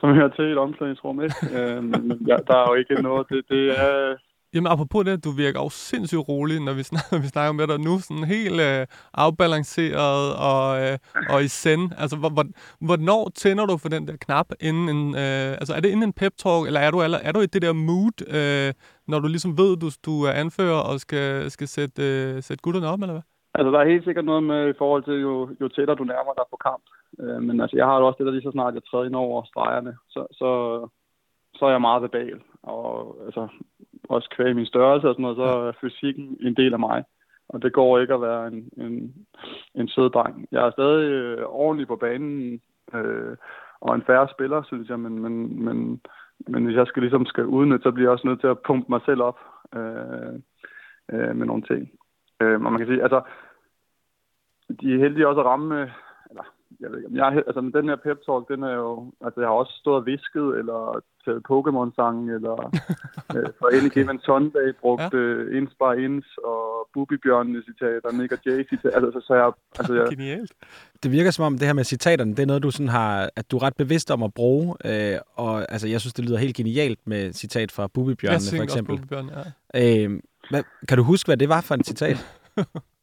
som 0.00 0.14
hører 0.14 0.28
til 0.28 0.44
i 0.44 0.52
et 0.52 0.58
omklædningsrum, 0.58 1.22
ikke? 1.22 1.36
Øh, 1.56 1.84
men 1.84 2.18
ja, 2.26 2.36
der 2.46 2.56
er 2.56 2.66
jo 2.68 2.74
ikke 2.74 3.02
noget, 3.02 3.28
det, 3.28 3.44
det 3.48 3.64
er, 3.80 4.16
Jamen, 4.56 4.72
apropos 4.72 5.04
det, 5.04 5.24
du 5.24 5.30
virker 5.44 5.60
jo 5.64 5.68
sindssygt 5.68 6.28
rolig, 6.28 6.56
når 6.66 6.74
vi 6.80 6.82
snakker, 6.90 7.14
vi 7.24 7.28
snakker 7.34 7.52
med 7.52 7.66
dig 7.70 7.78
nu. 7.88 7.94
Sådan 8.06 8.28
helt 8.36 8.60
øh, 8.68 8.82
afbalanceret 9.24 10.24
og, 10.52 10.66
øh, 10.82 10.96
og 11.32 11.38
i 11.46 11.48
send. 11.62 11.84
Altså, 12.02 12.16
hvor, 12.20 12.30
hvor, 12.36 12.46
hvornår 12.88 13.22
tænder 13.42 13.66
du 13.66 13.76
for 13.82 13.90
den 13.94 14.02
der 14.08 14.16
knap? 14.24 14.48
Inden 14.68 14.86
en, 14.96 15.02
øh, 15.24 15.50
altså, 15.60 15.72
er 15.76 15.80
det 15.80 15.90
inden 15.92 16.08
en 16.08 16.18
pep-talk, 16.20 16.62
eller 16.68 16.80
er 16.86 16.90
du, 16.90 16.98
eller, 17.02 17.18
er 17.28 17.32
du 17.32 17.40
i 17.40 17.52
det 17.54 17.62
der 17.62 17.72
mood, 17.88 18.16
øh, 18.38 18.70
når 19.10 19.18
du 19.22 19.28
ligesom 19.34 19.52
ved, 19.60 19.72
du, 19.82 19.88
du 20.08 20.14
er 20.28 20.34
anfører 20.42 20.80
og 20.90 20.94
skal, 21.04 21.50
skal 21.50 21.68
sætte, 21.76 22.02
øh, 22.10 22.42
sætte 22.46 22.62
gutterne 22.64 22.88
op, 22.92 23.00
eller 23.00 23.16
hvad? 23.16 23.26
Altså, 23.56 23.70
der 23.72 23.78
er 23.80 23.92
helt 23.92 24.04
sikkert 24.04 24.24
noget 24.30 24.44
med 24.52 24.62
i 24.68 24.78
forhold 24.80 25.02
til, 25.04 25.16
jo, 25.26 25.34
jo 25.60 25.68
tættere 25.68 25.96
du 26.00 26.04
nærmer 26.04 26.32
dig 26.38 26.46
på 26.50 26.58
kamp. 26.68 26.84
Øh, 27.22 27.40
men 27.46 27.60
altså, 27.60 27.76
jeg 27.76 27.86
har 27.86 27.98
jo 27.98 28.06
også 28.06 28.18
det 28.18 28.26
der 28.26 28.36
lige 28.36 28.48
så 28.48 28.54
snart, 28.56 28.74
jeg 28.74 28.84
træder 28.84 29.04
ind 29.04 29.16
over 29.24 29.44
stregerne, 29.50 29.92
så, 30.14 30.20
så, 30.40 30.48
så 31.58 31.62
er 31.66 31.70
jeg 31.70 31.86
meget 31.88 32.02
verbal. 32.02 32.40
Og 32.62 33.16
altså, 33.26 33.48
også 34.08 34.28
kvæg 34.30 34.56
min 34.56 34.66
størrelse 34.66 35.08
og 35.08 35.14
sådan 35.14 35.22
noget, 35.22 35.36
så 35.36 35.42
er 35.42 35.72
fysikken 35.80 36.36
en 36.40 36.54
del 36.54 36.72
af 36.72 36.78
mig. 36.78 37.04
Og 37.48 37.62
det 37.62 37.72
går 37.72 37.98
ikke 37.98 38.14
at 38.14 38.20
være 38.20 38.46
en, 38.46 38.70
en, 38.76 39.14
en 39.74 39.88
sød 39.88 40.10
dreng. 40.10 40.48
Jeg 40.52 40.66
er 40.66 40.70
stadig 40.70 41.10
øh, 41.10 41.44
ordentlig 41.46 41.88
på 41.88 41.96
banen, 41.96 42.60
øh, 42.94 43.36
og 43.80 43.94
en 43.94 44.02
færre 44.06 44.28
spiller, 44.28 44.62
synes 44.62 44.88
jeg, 44.88 45.00
men, 45.00 45.18
men, 45.22 45.64
men, 45.64 46.00
men 46.48 46.64
hvis 46.64 46.76
jeg 46.76 46.86
skal, 46.86 47.02
ligesom 47.02 47.26
skal 47.26 47.46
udnytte, 47.46 47.82
så 47.82 47.90
bliver 47.90 48.06
jeg 48.06 48.12
også 48.12 48.26
nødt 48.26 48.40
til 48.40 48.46
at 48.46 48.58
pumpe 48.66 48.86
mig 48.88 49.00
selv 49.06 49.22
op 49.22 49.38
øh, 49.76 50.34
øh, 51.12 51.36
med 51.36 51.46
nogle 51.46 51.62
ting. 51.62 51.90
Øh, 52.40 52.54
og 52.54 52.72
man 52.72 52.78
kan 52.78 52.86
sige, 52.86 53.02
altså, 53.02 53.22
de 54.80 54.94
er 54.94 54.98
heldige 54.98 55.28
også 55.28 55.40
at 55.40 55.46
ramme, 55.46 55.80
eller 55.80 55.90
jeg 56.80 56.90
ved 56.90 56.96
ikke, 56.98 57.08
om 57.08 57.16
jeg, 57.16 57.42
altså 57.48 57.60
den 57.78 57.88
her 57.88 57.96
pep 57.96 58.18
talk, 58.26 58.42
den 58.52 58.62
er 58.62 58.74
jo, 58.82 59.12
altså 59.24 59.40
jeg 59.40 59.48
har 59.48 59.56
også 59.62 59.74
stået 59.82 59.96
og 59.96 60.06
visket, 60.06 60.48
eller 60.60 60.80
taget 61.24 61.42
Pokémon-sange, 61.50 62.34
eller 62.38 62.56
øh, 63.36 63.48
for 63.58 63.66
Any 63.76 63.90
Given 63.96 64.20
Sunday 64.28 64.68
brugt 64.80 65.12
ja. 65.12 65.18
øh, 65.18 65.56
Ins 65.56 65.74
by 65.80 65.92
Ins, 66.04 66.28
og 66.50 66.88
Bubibjørnene 66.94 67.62
citater, 67.68 68.08
Nick 68.18 68.32
og 68.32 68.38
Jay 68.46 68.68
citater, 68.70 69.00
altså 69.06 69.20
så, 69.26 69.34
jeg, 69.34 69.52
altså 69.78 69.94
jeg, 69.94 70.06
Genialt. 70.10 70.52
Det 71.02 71.10
virker 71.12 71.30
som 71.30 71.44
om 71.44 71.58
det 71.58 71.66
her 71.66 71.74
med 71.74 71.84
citaterne, 71.84 72.30
det 72.30 72.42
er 72.42 72.46
noget, 72.46 72.62
du 72.62 72.70
sådan 72.70 72.88
har, 72.88 73.30
at 73.36 73.50
du 73.50 73.56
er 73.56 73.62
ret 73.62 73.76
bevidst 73.76 74.10
om 74.10 74.22
at 74.22 74.34
bruge. 74.34 74.66
Øh, 74.84 75.18
og 75.34 75.72
altså, 75.72 75.88
jeg 75.88 76.00
synes, 76.00 76.14
det 76.14 76.24
lyder 76.24 76.38
helt 76.38 76.56
genialt 76.56 77.00
med 77.04 77.32
citat 77.32 77.72
fra 77.72 77.86
Bubibjørnene, 77.94 78.50
for 78.56 78.62
også 78.62 78.62
eksempel. 78.62 78.98
på 78.98 79.06
Bjørn, 79.06 79.30
ja. 79.74 80.04
Øh, 80.04 80.20
hvad, 80.50 80.62
kan 80.88 80.98
du 80.98 81.04
huske, 81.04 81.28
hvad 81.28 81.36
det 81.36 81.48
var 81.48 81.60
for 81.60 81.74
en 81.74 81.84
citat? 81.84 82.16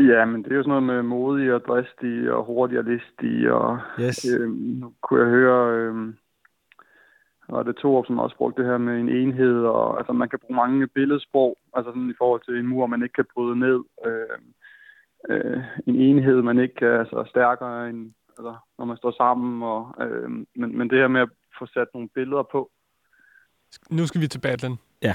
ja, 0.00 0.24
men 0.24 0.42
det 0.44 0.52
er 0.52 0.56
jo 0.56 0.62
sådan 0.62 0.82
noget 0.82 0.82
med 0.82 1.02
modig 1.02 1.54
og 1.54 1.60
dristig 1.60 2.32
og 2.32 2.44
hurtig 2.44 2.78
og 2.78 2.84
listig, 2.84 3.52
og 3.52 3.78
Yes. 4.00 4.24
øh, 4.24 4.50
nu 4.50 4.92
kunne 5.02 5.20
jeg 5.20 5.30
høre, 5.30 5.76
øh, 5.78 6.14
og 7.48 7.64
det 7.64 7.76
to 7.76 8.04
som 8.04 8.18
også 8.18 8.36
brugte 8.36 8.62
det 8.62 8.70
her 8.70 8.78
med 8.78 9.00
en 9.00 9.08
enhed, 9.08 9.56
og 9.64 9.98
altså 9.98 10.12
man 10.12 10.28
kan 10.28 10.38
bruge 10.38 10.56
mange 10.56 10.86
billedsprog, 10.86 11.58
altså 11.74 11.90
sådan 11.90 12.10
i 12.10 12.18
forhold 12.18 12.40
til 12.44 12.58
en 12.58 12.66
mur, 12.66 12.86
man 12.86 13.02
ikke 13.02 13.12
kan 13.12 13.24
bryde 13.34 13.58
ned. 13.58 13.80
Øh, 14.06 14.38
øh, 15.30 15.62
en 15.86 15.96
enhed, 15.96 16.42
man 16.42 16.58
ikke 16.58 16.86
er 16.86 17.04
så 17.04 17.24
stærkere 17.30 17.88
end, 17.90 18.12
altså, 18.38 18.54
når 18.78 18.84
man 18.84 18.96
står 18.96 19.10
sammen. 19.16 19.62
Og, 19.62 19.94
øh, 20.00 20.30
men, 20.30 20.78
men 20.78 20.90
det 20.90 20.98
her 20.98 21.08
med 21.08 21.20
at 21.20 21.28
få 21.58 21.66
sat 21.66 21.88
nogle 21.94 22.08
billeder 22.14 22.42
på, 22.52 22.70
Nu 23.90 24.06
skal 24.06 24.20
vi 24.20 24.26
til 24.26 24.40
battlen. 24.40 24.78
Ja. 25.02 25.14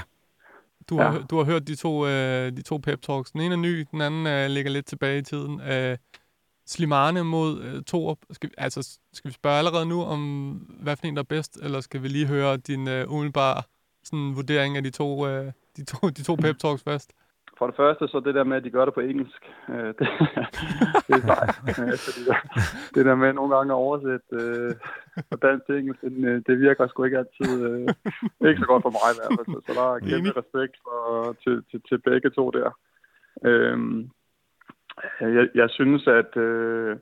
Du 0.88 0.98
har, 0.98 1.12
Ja. 1.14 1.18
du 1.30 1.36
har 1.36 1.44
hørt 1.44 1.66
de 1.68 1.74
to, 1.76 2.06
øh, 2.06 2.52
de 2.52 2.62
to 2.62 2.76
pep 2.78 3.02
talks. 3.02 3.30
Den 3.30 3.40
ene 3.40 3.54
er 3.54 3.58
ny, 3.58 3.86
den 3.90 4.00
anden 4.00 4.26
øh, 4.26 4.50
ligger 4.50 4.70
lidt 4.70 4.86
tilbage 4.86 5.18
i 5.18 5.22
tiden. 5.22 5.60
Øh, 5.60 5.98
Slimane 6.66 7.24
mod 7.24 7.60
øh, 7.62 7.82
Torup. 7.82 8.18
Skal, 8.30 8.50
vi- 8.50 8.54
altså, 8.58 8.98
skal 9.12 9.28
vi 9.28 9.34
spørge 9.34 9.58
allerede 9.58 9.86
nu 9.86 10.02
om, 10.04 10.52
hvad 10.80 10.96
for 10.96 11.06
en 11.06 11.16
der 11.16 11.22
er 11.22 11.26
bedst, 11.26 11.56
eller 11.62 11.80
skal 11.80 12.02
vi 12.02 12.08
lige 12.08 12.26
høre 12.26 12.56
din 12.56 12.88
øh, 12.88 13.12
umiddelbare 13.12 13.62
sådan, 14.04 14.36
vurdering 14.36 14.76
af 14.76 14.82
de 14.82 14.90
to, 14.90 15.26
øh, 15.26 15.52
de 15.76 15.84
to, 15.84 16.08
de 16.08 16.22
to 16.22 16.34
pep 16.34 16.58
talks 16.58 16.82
først? 16.82 17.10
For 17.58 17.66
det 17.66 17.76
første, 17.76 18.08
så 18.08 18.20
det 18.20 18.34
der 18.34 18.44
med, 18.44 18.56
at 18.56 18.64
de 18.64 18.70
gør 18.70 18.84
det 18.84 18.94
på 18.94 19.00
engelsk, 19.00 19.42
øh, 19.68 19.90
det, 19.98 20.08
det 21.06 21.14
er 21.18 21.24
sejt. 21.30 21.54
Øh, 21.80 22.34
det 22.94 23.04
der 23.06 23.14
med 23.14 23.32
nogle 23.32 23.56
gange 23.56 23.72
at 23.72 23.76
oversætte 23.76 24.26
øh, 24.32 24.74
fra 25.28 25.48
dansk 25.48 25.66
til 25.66 25.78
engelsk, 25.78 26.00
det, 26.00 26.24
øh, 26.28 26.42
det 26.46 26.60
virker 26.60 26.86
sgu 26.88 27.04
ikke 27.04 27.18
altid 27.18 27.52
øh, 27.70 27.88
ikke 28.48 28.60
så 28.60 28.66
godt 28.66 28.82
for 28.82 28.94
mig 28.98 29.08
i 29.12 29.16
hvert 29.18 29.32
fald. 29.36 29.46
Så, 29.54 29.60
så 29.66 29.72
der 29.80 29.94
er 29.94 29.98
kæmpe 29.98 30.40
respekt 30.40 30.74
for, 30.84 31.32
til, 31.42 31.64
til, 31.70 31.80
til 31.88 31.98
begge 31.98 32.30
to 32.30 32.50
der. 32.50 32.70
Øhm, 33.44 34.10
jeg, 35.20 35.48
jeg 35.54 35.70
synes, 35.70 36.06
at 36.06 36.36
øh, 36.36 36.96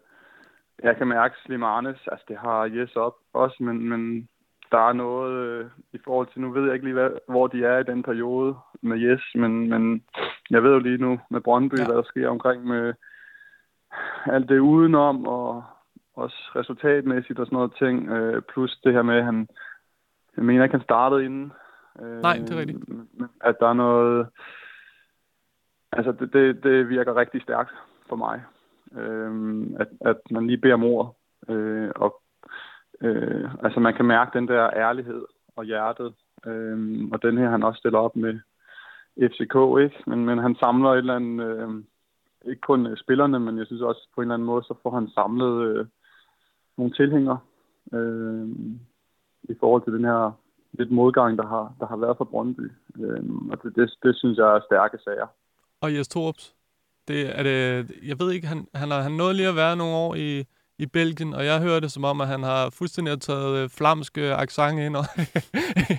jeg 0.83 0.97
kan 0.97 1.09
mærke 1.09 1.35
Slimanes, 1.45 2.01
altså 2.13 2.25
det 2.29 2.37
har 2.37 2.65
Jes 2.65 2.97
op 2.97 3.17
også, 3.33 3.57
men, 3.61 3.89
men 3.89 4.29
der 4.73 4.89
er 4.89 4.93
noget 4.93 5.33
øh, 5.35 5.67
i 5.93 5.99
forhold 6.05 6.27
til, 6.33 6.41
nu 6.41 6.51
ved 6.51 6.65
jeg 6.65 6.75
ikke 6.75 6.87
lige, 6.87 6.95
hvad, 6.95 7.11
hvor 7.29 7.47
de 7.47 7.65
er 7.65 7.79
i 7.79 7.83
den 7.83 8.03
periode 8.03 8.57
med 8.83 8.99
Jes, 8.99 9.23
men, 9.35 9.69
men 9.69 10.05
jeg 10.51 10.63
ved 10.63 10.73
jo 10.73 10.79
lige 10.79 10.99
nu 10.99 11.21
med 11.31 11.41
Brøndby, 11.41 11.79
Ja. 11.79 11.87
hvad 11.87 11.97
der 11.97 12.03
sker 12.03 12.29
omkring 12.29 12.65
med 12.67 12.95
alt 14.27 14.49
det 14.49 14.59
udenom, 14.59 15.27
og 15.27 15.65
også 16.15 16.37
resultatmæssigt 16.57 17.39
og 17.39 17.47
sådan 17.47 17.57
noget 17.57 17.75
ting, 17.79 18.11
øh, 18.11 18.43
plus 18.53 18.77
det 18.85 18.93
her 18.93 19.03
med, 19.03 19.17
at 19.17 19.25
han, 19.25 19.49
jeg 20.37 20.45
mener 20.45 20.65
ikke, 20.65 20.77
han 20.77 20.85
startede 20.85 21.25
inden. 21.25 21.53
Øh, 22.03 22.23
Nej, 22.23 22.37
det 22.37 22.51
er 22.51 22.59
rigtigt. 22.59 22.79
At 23.41 23.57
der 23.61 23.69
er 23.69 23.73
noget, 23.73 24.27
altså 25.93 26.13
det, 26.13 26.33
det, 26.33 26.65
det 26.65 26.89
virker 26.89 27.17
rigtig 27.17 27.43
stærkt 27.43 27.71
for 28.09 28.17
mig, 28.17 28.43
øh, 28.97 29.67
at, 29.81 29.89
at 30.01 30.17
man 30.31 30.47
lige 30.47 30.59
beder 30.59 30.75
om 30.75 30.85
ord, 30.85 31.17
øh, 31.49 31.91
og 31.97 32.21
øh, 33.01 33.51
altså 33.65 33.81
man 33.81 33.95
kan 33.95 34.05
mærke 34.05 34.39
den 34.39 34.49
der 34.49 34.71
ærlighed 34.77 35.25
og 35.57 35.65
hjertet, 35.65 36.15
øh, 36.47 37.09
og 37.13 37.23
den 37.23 37.39
her 37.39 37.51
han 37.51 37.63
også 37.63 37.79
stiller 37.79 37.99
op 37.99 38.17
med 38.17 38.41
FCK, 39.19 39.57
ikke? 39.85 39.97
Men, 40.07 40.25
men 40.27 40.39
han 40.39 40.55
samler 40.55 40.91
et 40.91 40.99
eller 40.99 41.17
andet, 41.17 41.45
øh, 41.47 41.69
ikke 42.51 42.61
kun 42.61 42.87
øh, 42.87 42.97
spillerne, 42.97 43.41
men 43.41 43.59
jeg 43.59 43.67
synes 43.67 43.83
også 43.83 44.09
på 44.15 44.21
en 44.21 44.25
eller 44.25 44.35
anden 44.35 44.47
måde, 44.47 44.65
så 44.65 44.75
får 44.83 44.95
han 44.95 45.09
samlet 45.09 45.69
øh, 45.69 45.87
nogle 46.77 46.93
tilhængere 46.93 47.39
øh, 47.93 48.49
i 49.43 49.55
forhold 49.61 49.83
til 49.85 49.93
den 49.93 50.05
her 50.05 50.33
lidt 50.73 50.91
modgang, 50.91 51.39
der 51.39 51.47
har, 51.47 51.75
der 51.81 51.87
har 51.87 51.97
været 51.97 52.17
for 52.17 52.25
Brøndby. 52.25 52.73
Øh, 53.01 53.23
og 53.51 53.63
det, 53.63 53.77
det, 53.77 53.91
det 54.03 54.17
synes 54.17 54.39
jeg 54.39 54.57
er 54.57 54.61
stærke 54.67 54.99
sager. 55.05 55.27
Og 55.81 55.95
Jes 55.95 56.09
Torups. 56.09 56.55
Det 57.09 57.39
er 57.39 57.43
det, 57.43 57.91
jeg 58.09 58.17
ved 58.19 58.33
ikke, 58.33 58.47
han, 58.47 58.67
han 58.75 58.91
har 58.91 59.01
han 59.01 59.13
nåede 59.13 59.35
lige 59.35 59.49
at 59.49 59.57
være 59.57 59.77
nogle 59.77 59.97
år 59.97 60.15
i, 60.15 60.45
i 60.79 60.87
Belgien, 60.87 61.35
og 61.35 61.45
jeg 61.45 61.63
hører 61.63 61.81
det 61.81 61.91
som 61.93 62.05
om, 62.05 62.21
at 62.21 62.27
han 62.27 62.43
har 62.43 62.75
fuldstændig 62.79 63.21
taget 63.21 63.63
øh, 63.63 63.69
flamske 63.79 64.23
accent 64.35 64.81
ind, 64.81 64.97
og 64.97 65.05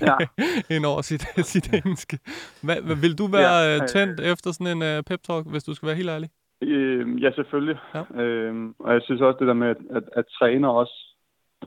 Ja. 0.10 0.18
ind 0.76 0.86
over 0.86 1.02
sit, 1.02 1.22
sit 1.54 1.74
engelske. 1.74 2.20
Hvad, 2.66 2.82
hvad, 2.86 2.96
vil 2.96 3.18
du 3.18 3.28
være 3.28 3.58
Ja, 3.58 3.76
øh, 3.76 3.88
tændt 3.88 4.20
efter 4.20 4.52
sådan 4.52 4.78
en 4.78 4.82
uh, 4.90 5.04
pep-talk, 5.10 5.44
hvis 5.52 5.64
du 5.64 5.74
skal 5.74 5.88
være 5.88 5.96
helt 5.96 6.10
ærlig? 6.10 6.30
Øh, 6.62 7.24
ja, 7.24 7.32
selvfølgelig. 7.32 7.78
Ja. 7.96 8.24
Øh, 8.24 8.56
og 8.80 8.94
jeg 8.94 9.02
synes 9.02 9.22
også 9.22 9.38
det 9.40 9.48
der 9.48 9.54
med, 9.54 9.68
at, 9.68 9.78
at, 9.90 10.04
at 10.14 10.26
træner 10.40 10.70
også 10.70 10.98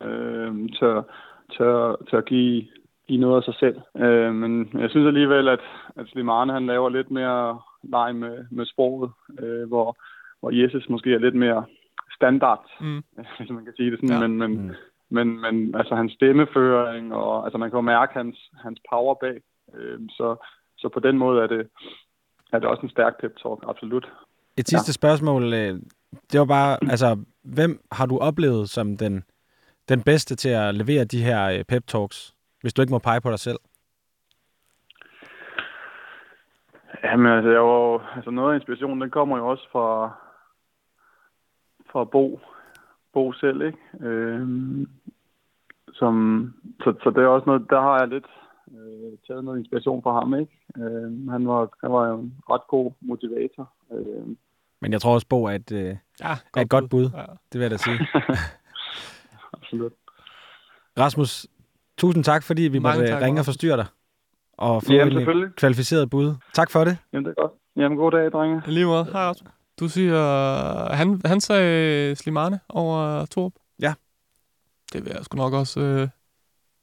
øh, 0.02 0.68
tør, 0.78 1.02
tør, 1.58 1.96
tør 2.10 2.20
give, 2.20 2.66
give 3.08 3.20
noget 3.20 3.36
af 3.36 3.42
sig 3.42 3.54
selv. 3.60 3.76
Øh, 4.04 4.34
men 4.34 4.70
jeg 4.74 4.90
synes 4.90 5.06
alligevel, 5.06 5.48
at, 5.48 5.60
at 5.96 6.06
Slimane 6.08 6.52
han 6.52 6.66
laver 6.66 6.88
lidt 6.88 7.10
mere 7.10 7.60
leg 7.82 8.16
med, 8.16 8.44
med 8.50 8.66
sproget, 8.66 9.10
øh, 9.38 9.68
hvor, 9.68 9.96
hvor 10.40 10.50
Jesus 10.50 10.88
måske 10.88 11.14
er 11.14 11.18
lidt 11.18 11.34
mere 11.34 11.64
standard, 12.14 12.64
Mm. 12.80 13.02
hvis 13.38 13.50
man 13.50 13.64
kan 13.64 13.74
sige 13.76 13.90
det 13.90 13.98
sådan. 14.00 14.22
Ja. 14.22 14.28
Men, 14.28 14.38
men, 14.38 14.50
Mm. 14.60 14.62
mm. 14.68 14.74
men, 15.10 15.40
men 15.40 15.74
altså 15.74 15.94
hans 15.94 16.12
stemmeføring, 16.12 17.14
og 17.14 17.44
altså 17.44 17.58
man 17.58 17.70
kan 17.70 17.76
jo 17.76 17.80
mærke 17.80 18.12
hans, 18.14 18.50
hans 18.64 18.78
power 18.90 19.14
bag. 19.14 19.40
Øh, 19.74 19.98
så, 20.10 20.36
så 20.76 20.88
på 20.88 21.00
den 21.00 21.18
måde 21.18 21.42
er 21.42 21.46
det, 21.46 21.68
er 22.52 22.58
det 22.58 22.68
også 22.68 22.82
en 22.82 22.90
stærk 22.90 23.14
pep-talk, 23.24 23.60
absolut. 23.70 24.12
Et 24.56 24.68
sidste 24.68 24.88
ja. 24.90 24.92
spørgsmål. 24.92 25.52
øh, 25.54 25.74
Det 26.32 26.40
var 26.40 26.46
bare, 26.46 26.78
altså, 26.90 27.18
hvem 27.42 27.80
har 27.92 28.06
du 28.06 28.18
oplevet 28.18 28.68
som 28.70 28.96
den, 28.96 29.24
den 29.88 30.02
bedste 30.02 30.36
til 30.36 30.48
at 30.48 30.74
levere 30.74 31.04
de 31.04 31.22
her 31.24 31.50
øh, 31.58 31.64
pep 31.64 31.86
talks, 31.86 32.34
hvis 32.60 32.74
du 32.74 32.82
ikke 32.82 32.90
må 32.92 32.98
pege 32.98 33.20
på 33.20 33.30
dig 33.30 33.38
selv? 33.38 33.58
Jamen, 37.04 37.32
altså, 37.32 37.50
jeg 37.50 37.60
var, 37.60 37.78
jo- 37.78 38.02
altså 38.16 38.30
noget 38.30 38.52
af 38.52 38.58
inspirationen, 38.58 39.00
den 39.00 39.10
kommer 39.10 39.38
jo 39.38 39.48
også 39.48 39.68
fra, 39.72 40.14
fra 41.92 42.04
Bo, 42.04 42.40
Bo 43.12 43.32
selv, 43.32 43.62
ikke? 43.62 43.78
Øhm, 44.00 44.88
som, 45.92 46.14
så, 46.80 46.94
så 47.02 47.10
det 47.10 47.22
er 47.22 47.26
også 47.26 47.46
noget, 47.46 47.66
der 47.70 47.80
har 47.80 47.98
jeg 47.98 48.08
lidt 48.08 48.26
øh, 48.70 49.18
taget 49.26 49.44
noget 49.44 49.58
inspiration 49.58 50.02
fra 50.02 50.12
ham, 50.12 50.34
ikke? 50.34 50.52
Øhm, 50.76 51.28
han, 51.28 51.48
var, 51.48 51.68
han 51.82 51.92
var 51.92 52.08
jo 52.08 52.20
en 52.20 52.34
ret 52.50 52.66
god 52.68 52.92
motivator. 53.00 53.72
Øhm, 53.92 54.36
Men 54.80 54.92
jeg 54.92 55.00
tror 55.00 55.14
også, 55.14 55.26
Bo 55.28 55.44
er 55.44 55.50
et, 55.50 55.72
øh, 55.72 55.96
Ja, 56.20 56.32
er 56.56 56.60
et 56.60 56.70
godt 56.70 56.90
bud. 56.90 57.10
Ja. 57.14 57.22
Det 57.52 57.54
vil 57.54 57.60
jeg 57.60 57.70
da 57.70 57.76
sige. 57.76 57.98
absolut. 59.56 59.92
Rasmus, 60.98 61.46
tusind 61.98 62.24
tak, 62.24 62.42
fordi 62.42 62.62
vi 62.62 62.78
Mange 62.78 62.98
måtte 62.98 63.12
tak, 63.12 63.22
ringe 63.22 63.40
og 63.40 63.44
forstyrre 63.44 63.76
dig. 63.76 63.86
Og 64.52 64.82
få 64.82 64.92
Jamen, 64.92 65.12
en 65.12 65.18
selvfølgelig. 65.18 65.54
kvalificeret 65.56 66.10
bud. 66.10 66.34
Tak 66.52 66.70
for 66.70 66.84
det. 66.84 66.98
Jamen, 67.12 67.24
det 67.24 67.34
er 67.38 67.42
godt. 67.42 67.52
Jamen, 67.76 67.98
god 67.98 68.10
dag, 68.10 68.32
drenge. 68.32 68.62
I 68.66 68.70
lige 68.70 68.86
måde. 68.86 69.04
Hej, 69.04 69.22
Rasmus. 69.22 69.52
Du 69.80 69.88
siger, 69.88 70.92
han, 70.92 71.20
han 71.24 71.40
sagde 71.40 72.16
Slimane 72.16 72.60
over 72.68 73.26
Torp. 73.26 73.52
Ja. 73.80 73.94
Det 74.92 75.04
vil 75.04 75.12
jeg 75.16 75.24
sgu 75.24 75.36
nok 75.36 75.52
også 75.52 75.80
øh, 75.80 76.08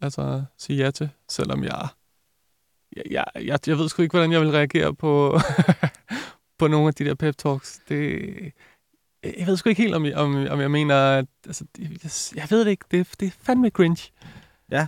altså, 0.01 0.43
sige 0.57 0.83
ja 0.83 0.91
til, 0.91 1.09
selvom 1.29 1.63
jeg, 1.63 1.87
jeg, 2.95 3.25
jeg, 3.35 3.59
jeg, 3.67 3.77
ved 3.77 3.89
sgu 3.89 4.01
ikke, 4.01 4.13
hvordan 4.13 4.31
jeg 4.31 4.41
vil 4.41 4.51
reagere 4.51 4.95
på, 4.95 5.39
på 6.59 6.67
nogle 6.67 6.87
af 6.87 6.93
de 6.93 7.05
der 7.05 7.15
pep 7.15 7.37
talks. 7.37 7.81
Det, 7.89 8.21
jeg 9.23 9.47
ved 9.47 9.57
sgu 9.57 9.69
ikke 9.69 9.81
helt, 9.81 9.95
om 9.95 10.05
jeg, 10.05 10.15
om, 10.15 10.47
om 10.49 10.61
jeg 10.61 10.71
mener, 10.71 10.95
at, 10.95 11.25
altså, 11.45 11.65
jeg, 11.79 11.89
jeg 12.35 12.47
ved 12.49 12.65
det 12.65 12.71
ikke, 12.71 12.85
det, 12.91 13.07
det 13.19 13.27
er 13.27 13.31
fandme 13.39 13.69
cringe. 13.69 14.11
Ja. 14.71 14.87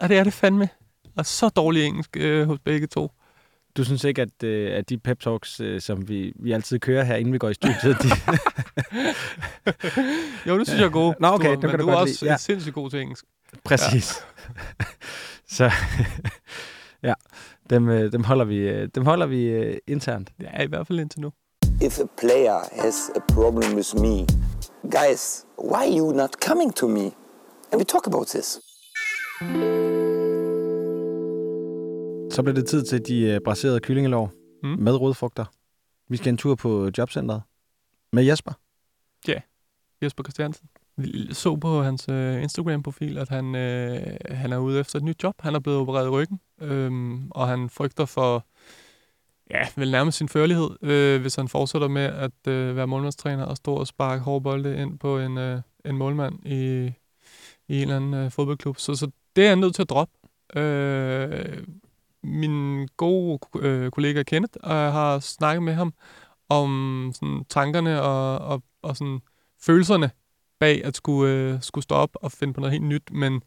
Og 0.00 0.08
det 0.08 0.18
er 0.18 0.24
det 0.24 0.32
fandme. 0.32 0.68
Og 1.16 1.26
så 1.26 1.48
dårlig 1.48 1.84
engelsk 1.84 2.16
øh, 2.16 2.46
hos 2.46 2.58
begge 2.58 2.86
to. 2.86 3.12
Du 3.76 3.84
synes 3.84 4.04
ikke, 4.04 4.22
at, 4.22 4.42
øh, 4.44 4.76
at 4.78 4.88
de 4.88 4.98
pep 4.98 5.20
talks, 5.20 5.60
øh, 5.60 5.80
som 5.80 6.08
vi, 6.08 6.32
vi 6.36 6.52
altid 6.52 6.78
kører 6.78 7.04
her, 7.04 7.16
inden 7.16 7.32
vi 7.32 7.38
går 7.38 7.48
i 7.48 7.54
studiet, 7.54 7.96
de, 8.02 8.08
Jo, 10.48 10.58
det 10.58 10.66
synes 10.66 10.80
jeg 10.80 10.86
er 10.86 10.90
gode. 10.90 11.14
Nå, 11.20 11.28
okay, 11.28 11.48
du, 11.48 11.52
dem 11.52 11.60
kan 11.60 11.70
men 11.70 11.78
du 11.78 11.86
du 11.86 11.90
er 11.90 11.96
også 11.96 12.18
lide, 12.24 12.32
ja. 12.32 12.36
sindssygt 12.36 12.74
god 12.74 12.90
til 12.90 13.00
engelsk. 13.00 13.24
Præcis. 13.64 14.24
Så 15.48 15.70
ja, 17.08 17.14
dem, 17.70 17.88
øh, 17.88 18.12
dem 18.12 18.24
holder 18.24 18.44
vi, 18.44 18.56
øh, 18.56 18.88
dem 18.94 19.04
holder 19.04 19.26
vi 19.26 19.44
øh, 19.44 19.76
internt. 19.86 20.30
Ja, 20.40 20.62
i 20.62 20.66
hvert 20.66 20.86
fald 20.86 21.00
indtil 21.00 21.20
nu. 21.20 21.32
If 21.82 21.98
a 21.98 22.06
player 22.18 22.82
has 22.82 23.10
a 23.16 23.20
problem 23.32 23.74
with 23.74 23.94
me, 23.96 24.26
guys, 24.90 25.44
why 25.58 25.74
are 25.74 25.98
you 25.98 26.12
not 26.12 26.30
coming 26.44 26.74
to 26.76 26.88
me? 26.88 27.10
And 27.72 27.80
we 27.80 27.84
talk 27.84 28.06
about 28.06 28.26
this. 28.26 28.60
Så 32.34 32.42
bliver 32.42 32.54
det 32.54 32.66
tid 32.66 32.84
til 32.84 33.06
de 33.06 33.20
øh, 33.20 33.40
braserede 33.44 33.80
kyllingelår 33.80 34.32
Mm. 34.62 34.68
med 34.78 34.96
rodfrugter. 35.00 35.44
Vi 36.08 36.16
skal 36.16 36.28
en 36.28 36.36
tur 36.36 36.54
på 36.54 36.90
jobcentret 36.98 37.42
med 38.12 38.24
Jesper. 38.24 38.52
Jesper 40.02 40.22
Christiansen. 40.22 40.68
Vi 40.96 41.34
så 41.34 41.56
på 41.56 41.82
hans 41.82 42.08
øh, 42.08 42.42
Instagram-profil, 42.42 43.18
at 43.18 43.28
han, 43.28 43.54
øh, 43.54 44.16
han 44.30 44.52
er 44.52 44.58
ude 44.58 44.80
efter 44.80 44.96
et 44.98 45.04
nyt 45.04 45.22
job. 45.22 45.34
Han 45.40 45.54
er 45.54 45.58
blevet 45.58 45.78
opereret 45.80 46.06
i 46.06 46.08
ryggen, 46.08 46.40
øhm, 46.60 47.30
og 47.30 47.48
han 47.48 47.70
frygter 47.70 48.04
for, 48.04 48.46
ja, 49.50 49.60
vel 49.76 49.90
nærmest 49.90 50.18
sin 50.18 50.28
førlighed, 50.28 50.70
øh, 50.82 51.20
hvis 51.20 51.34
han 51.34 51.48
fortsætter 51.48 51.88
med 51.88 52.02
at 52.02 52.46
øh, 52.48 52.76
være 52.76 52.86
målmandstræner 52.86 53.44
og 53.44 53.56
stå 53.56 53.74
og 53.74 53.86
sparke 53.86 54.22
hårde 54.22 54.82
ind 54.82 54.98
på 54.98 55.18
en, 55.18 55.38
øh, 55.38 55.60
en 55.84 55.96
målmand 55.96 56.46
i, 56.46 56.92
i 57.68 57.76
en 57.76 57.82
eller 57.82 57.96
anden 57.96 58.14
øh, 58.14 58.30
fodboldklub. 58.30 58.78
Så, 58.78 58.94
så 58.94 59.10
det 59.36 59.44
er 59.44 59.48
han 59.48 59.58
nødt 59.58 59.74
til 59.74 59.82
at 59.82 59.90
droppe. 59.90 60.12
Øh, 60.58 61.64
min 62.24 62.88
gode 62.96 63.38
øh, 63.58 63.90
kollega 63.90 64.22
Kenneth 64.22 64.54
øh, 64.64 64.70
har 64.70 65.18
snakket 65.18 65.62
med 65.62 65.74
ham 65.74 65.94
om 66.48 67.10
sådan, 67.14 67.44
tankerne 67.48 68.02
og, 68.02 68.38
og, 68.38 68.62
og 68.82 68.96
sådan, 68.96 69.20
følelserne 69.62 70.10
bag 70.60 70.84
at 70.84 70.96
skulle, 70.96 71.32
øh, 71.32 71.58
skulle 71.60 71.82
stå 71.82 71.94
op 71.94 72.10
og 72.14 72.32
finde 72.32 72.52
på 72.54 72.60
noget 72.60 72.72
helt 72.72 72.84
nyt. 72.84 73.02
Men, 73.12 73.42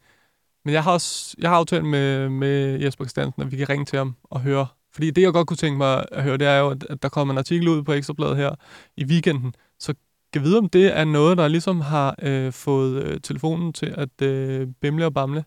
men 0.64 0.74
jeg 0.74 0.84
har 0.84 0.92
også 0.92 1.36
jeg 1.38 1.50
har 1.50 1.56
aftalt 1.56 1.84
med, 1.84 2.28
med 2.28 2.80
Jesper 2.80 3.04
Christiansen, 3.04 3.42
at 3.42 3.52
vi 3.52 3.56
kan 3.56 3.68
ringe 3.68 3.84
til 3.84 3.98
ham 3.98 4.14
og 4.24 4.40
høre. 4.40 4.66
Fordi 4.92 5.10
det, 5.10 5.22
jeg 5.22 5.32
godt 5.32 5.46
kunne 5.46 5.56
tænke 5.56 5.78
mig 5.78 6.04
at 6.12 6.22
høre, 6.22 6.36
det 6.36 6.46
er 6.46 6.58
jo, 6.58 6.70
at, 6.70 7.02
der 7.02 7.08
kommer 7.08 7.34
en 7.34 7.38
artikel 7.38 7.68
ud 7.68 7.82
på 7.82 7.92
Ekstrabladet 7.92 8.36
her 8.36 8.54
i 8.96 9.04
weekenden. 9.04 9.54
Så 9.78 9.94
kan 10.32 10.42
vide, 10.42 10.58
om 10.58 10.68
det 10.68 10.98
er 10.98 11.04
noget, 11.04 11.38
der 11.38 11.48
ligesom 11.48 11.80
har 11.80 12.14
øh, 12.22 12.52
fået 12.52 13.02
øh, 13.02 13.20
telefonen 13.20 13.72
til 13.72 13.94
at 13.96 14.22
øh, 14.22 14.68
bimle 14.80 15.06
og 15.06 15.14
bamle. 15.14 15.44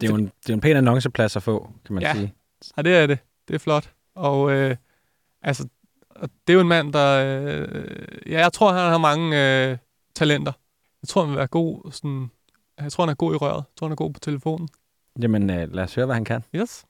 Det 0.00 0.06
er 0.06 0.10
jo 0.10 0.16
en, 0.16 0.24
det 0.24 0.48
er 0.50 0.54
en 0.54 0.60
pæn 0.60 0.76
annonceplads 0.76 1.36
at 1.36 1.42
få, 1.42 1.70
kan 1.86 1.94
man 1.94 2.02
Ja. 2.02 2.12
sige. 2.14 2.34
Ja, 2.76 2.82
det 2.82 2.96
er 2.96 3.06
det. 3.06 3.18
Det 3.48 3.54
er 3.54 3.58
flot. 3.58 3.90
Og 4.14 4.52
øh, 4.52 4.76
altså, 5.42 5.68
og 6.10 6.28
det 6.46 6.52
er 6.52 6.54
jo 6.54 6.60
en 6.60 6.68
mand, 6.68 6.92
der... 6.92 7.08
Øh, 7.24 8.32
ja, 8.32 8.40
jeg 8.40 8.52
tror, 8.52 8.72
han 8.72 8.90
har 8.90 8.98
mange 8.98 9.26
øh, 9.70 9.76
talenter. 10.14 10.52
Jeg 11.02 11.08
tror, 11.08 11.20
han 11.22 11.30
vil 11.30 11.38
være 11.38 11.46
god 11.46 11.92
sådan... 11.92 12.30
Jeg 12.80 12.92
tror, 12.92 13.04
han 13.04 13.10
er 13.10 13.14
god 13.14 13.34
i 13.34 13.36
røret. 13.36 13.56
Jeg 13.56 13.76
tror, 13.76 13.86
han 13.86 13.92
er 13.92 13.96
god 13.96 14.12
på 14.12 14.20
telefonen. 14.20 14.68
Jamen, 15.22 15.50
øh, 15.50 15.72
lad 15.74 15.84
os 15.84 15.94
høre, 15.94 16.06
hvad 16.06 16.14
han 16.14 16.24
kan. 16.24 16.42
Yes. 16.54 16.84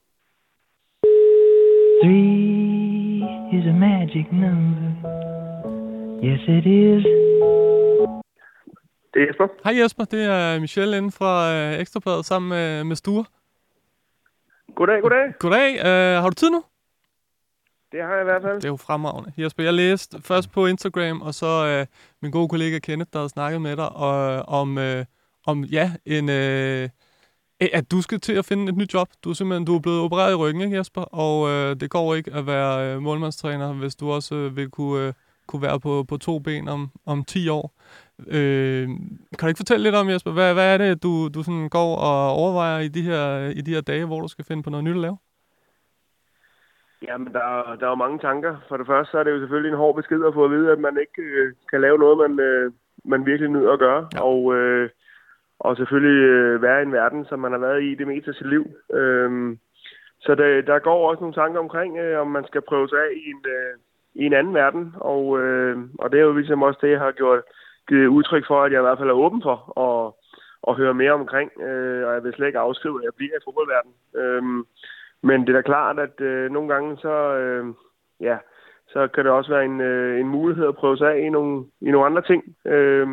Three 2.02 3.04
is 3.56 3.66
a 3.66 3.72
magic 3.72 4.26
number. 4.32 4.90
Yes, 6.24 6.40
it 6.48 6.66
is. 6.66 7.04
Det 9.14 9.22
er 9.22 9.26
Jesper. 9.28 9.46
Hej 9.64 9.82
Jesper, 9.82 10.04
det 10.04 10.24
er 10.24 10.60
Michelle 10.60 10.96
inden 10.96 11.12
fra 11.12 11.54
øh, 11.54 11.80
Ekstrabladet 11.80 12.24
sammen 12.24 12.48
med, 12.48 12.84
med 12.84 12.96
Sture. 12.96 13.24
Goddag, 14.76 15.02
goddag. 15.02 15.32
Goddag. 15.38 15.76
Øh, 15.86 16.22
har 16.22 16.30
du 16.30 16.34
tid 16.34 16.50
nu? 16.50 16.64
Det 17.92 18.02
har 18.02 18.12
jeg 18.12 18.20
i 18.20 18.24
hvert 18.24 18.42
fald. 18.42 18.56
Det 18.56 18.64
er 18.64 18.68
jo 18.68 18.76
fremragende. 18.76 19.32
Jesper, 19.38 19.64
jeg 19.64 19.74
læste 19.74 20.22
først 20.22 20.52
på 20.52 20.66
Instagram, 20.66 21.22
og 21.22 21.34
så 21.34 21.66
øh, 21.66 21.86
min 22.22 22.30
gode 22.30 22.48
kollega 22.48 22.78
Kenneth, 22.78 23.10
der 23.12 23.18
havde 23.18 23.28
snakket 23.28 23.62
med 23.62 23.76
dig, 23.76 23.88
og, 23.88 24.42
om, 24.48 24.78
øh, 24.78 25.04
om 25.46 25.64
ja, 25.64 25.92
en, 26.06 26.28
øh, 26.28 26.88
at 27.60 27.90
du 27.90 28.02
skal 28.02 28.20
til 28.20 28.32
at 28.32 28.44
finde 28.44 28.68
et 28.68 28.76
nyt 28.76 28.94
job. 28.94 29.08
Du 29.24 29.30
er 29.30 29.34
simpelthen 29.34 29.64
du 29.64 29.76
er 29.76 29.80
blevet 29.80 30.00
opereret 30.00 30.32
i 30.32 30.34
ryggen, 30.34 30.62
ikke 30.62 30.76
Jesper? 30.76 31.02
Og 31.02 31.48
øh, 31.48 31.76
det 31.80 31.90
går 31.90 32.14
ikke 32.14 32.32
at 32.32 32.46
være 32.46 32.94
øh, 32.94 33.02
målmandstræner, 33.02 33.72
hvis 33.72 33.96
du 33.96 34.10
også 34.10 34.34
øh, 34.34 34.56
vil 34.56 34.70
kunne, 34.70 35.06
øh, 35.06 35.12
kunne 35.46 35.62
være 35.62 35.80
på, 35.80 36.04
på 36.08 36.16
to 36.16 36.38
ben 36.38 36.68
om, 36.68 36.90
om 37.06 37.24
10 37.24 37.48
år. 37.48 37.72
Øh, 38.18 38.86
kan 39.36 39.42
du 39.42 39.46
ikke 39.46 39.62
fortælle 39.64 39.82
lidt 39.84 39.94
om, 39.94 40.08
Jesper, 40.08 40.32
hvad, 40.32 40.54
hvad 40.54 40.74
er 40.74 40.78
det, 40.78 41.02
du, 41.02 41.28
du 41.34 41.42
sådan 41.42 41.68
går 41.68 41.96
og 41.96 42.30
overvejer 42.42 42.78
i 42.80 42.88
de, 42.88 43.02
her, 43.02 43.48
i 43.58 43.60
de 43.66 43.74
her 43.74 43.80
dage, 43.80 44.06
hvor 44.06 44.20
du 44.20 44.28
skal 44.28 44.44
finde 44.48 44.62
på 44.62 44.70
noget 44.70 44.84
nyt 44.84 44.94
at 45.00 45.04
lave? 45.06 45.16
Jamen, 47.08 47.32
der, 47.32 47.44
er- 47.58 47.76
der 47.76 47.86
er 47.86 47.90
jo 47.90 47.94
mange 48.04 48.18
tanker. 48.18 48.56
For 48.68 48.76
det 48.76 48.86
første 48.86 49.10
så 49.10 49.18
er 49.18 49.24
det 49.24 49.30
jo 49.30 49.38
selvfølgelig 49.38 49.70
en 49.70 49.76
hård 49.82 49.96
besked 49.96 50.24
at 50.24 50.34
få 50.34 50.44
at 50.44 50.50
vide, 50.50 50.72
at 50.72 50.78
man 50.78 50.96
ikke 51.00 51.22
øh, 51.22 51.52
kan 51.70 51.80
lave 51.80 51.98
noget, 51.98 52.16
man, 52.30 52.40
øh, 52.46 52.72
man 53.04 53.26
virkelig 53.26 53.50
nyder 53.50 53.72
at 53.72 53.78
gøre. 53.78 54.08
Ja. 54.14 54.20
Og, 54.22 54.54
øh, 54.54 54.90
og 55.58 55.76
selvfølgelig 55.76 56.22
øh, 56.22 56.62
være 56.62 56.80
i 56.80 56.86
en 56.86 56.92
verden, 56.92 57.24
som 57.28 57.38
man 57.38 57.52
har 57.52 57.58
været 57.58 57.82
i 57.82 57.94
det 57.94 58.06
meste 58.06 58.28
af 58.30 58.34
sit 58.34 58.48
liv. 58.48 58.64
Øhm, 58.92 59.58
så 60.20 60.34
det, 60.34 60.66
der 60.66 60.78
går 60.78 61.10
også 61.10 61.20
nogle 61.20 61.34
tanker 61.34 61.60
omkring, 61.60 61.98
øh, 61.98 62.20
om 62.20 62.26
man 62.30 62.44
skal 62.46 62.60
prøve 62.68 62.88
sig 62.88 62.98
af 62.98 63.10
i 63.16 63.30
en, 63.30 63.42
øh, 63.56 63.74
i 64.14 64.26
en 64.26 64.32
anden 64.32 64.54
verden. 64.54 64.94
Og, 64.96 65.40
øh, 65.42 65.76
og 65.98 66.12
det 66.12 66.18
er 66.20 66.24
jo 66.24 66.32
ligesom 66.32 66.62
også 66.62 66.78
det, 66.82 66.90
jeg 66.90 67.00
har 67.00 67.12
gjort 67.12 67.42
givet 67.88 68.06
udtryk 68.06 68.46
for, 68.46 68.62
at 68.62 68.72
jeg 68.72 68.80
i 68.80 68.86
hvert 68.86 68.98
fald 68.98 69.08
er 69.08 69.22
åben 69.24 69.42
for 69.42 69.56
at, 69.86 70.12
at 70.68 70.76
høre 70.76 70.94
mere 70.94 71.12
omkring. 71.12 71.62
Øh, 71.62 72.06
og 72.06 72.14
jeg 72.14 72.24
vil 72.24 72.34
slet 72.34 72.46
ikke 72.46 72.58
afskrive, 72.58 73.00
at 73.00 73.04
jeg 73.04 73.14
bliver 73.16 73.36
i 73.36 73.44
fodboldverdenen. 73.44 73.96
Øhm, 74.14 74.66
men 75.22 75.40
det 75.40 75.48
er 75.48 75.58
da 75.58 75.62
klart, 75.62 75.98
at 75.98 76.20
øh, 76.20 76.50
nogle 76.50 76.68
gange 76.74 76.96
så, 76.96 77.14
øh, 77.40 77.66
ja, 78.20 78.36
så 78.88 79.08
kan 79.08 79.24
det 79.24 79.32
også 79.32 79.50
være 79.50 79.64
en, 79.64 79.80
øh, 79.80 80.20
en 80.20 80.28
mulighed 80.28 80.66
at 80.68 80.76
prøve 80.76 80.96
sig 80.96 81.12
af 81.12 81.18
i 81.18 81.28
nogle, 81.28 81.64
i 81.80 81.90
nogle 81.90 82.06
andre 82.06 82.22
ting. 82.22 82.56
Øh, 82.64 83.08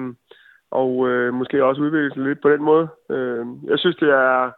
og 0.72 1.10
øh, 1.10 1.34
måske 1.34 1.66
også 1.66 1.82
udvikle 1.82 2.14
sig 2.14 2.24
lidt 2.24 2.42
på 2.42 2.50
den 2.50 2.64
måde. 2.64 2.88
Øh, 3.10 3.46
jeg 3.64 3.80
synes, 3.80 3.96
det 3.96 4.10
er 4.10 4.52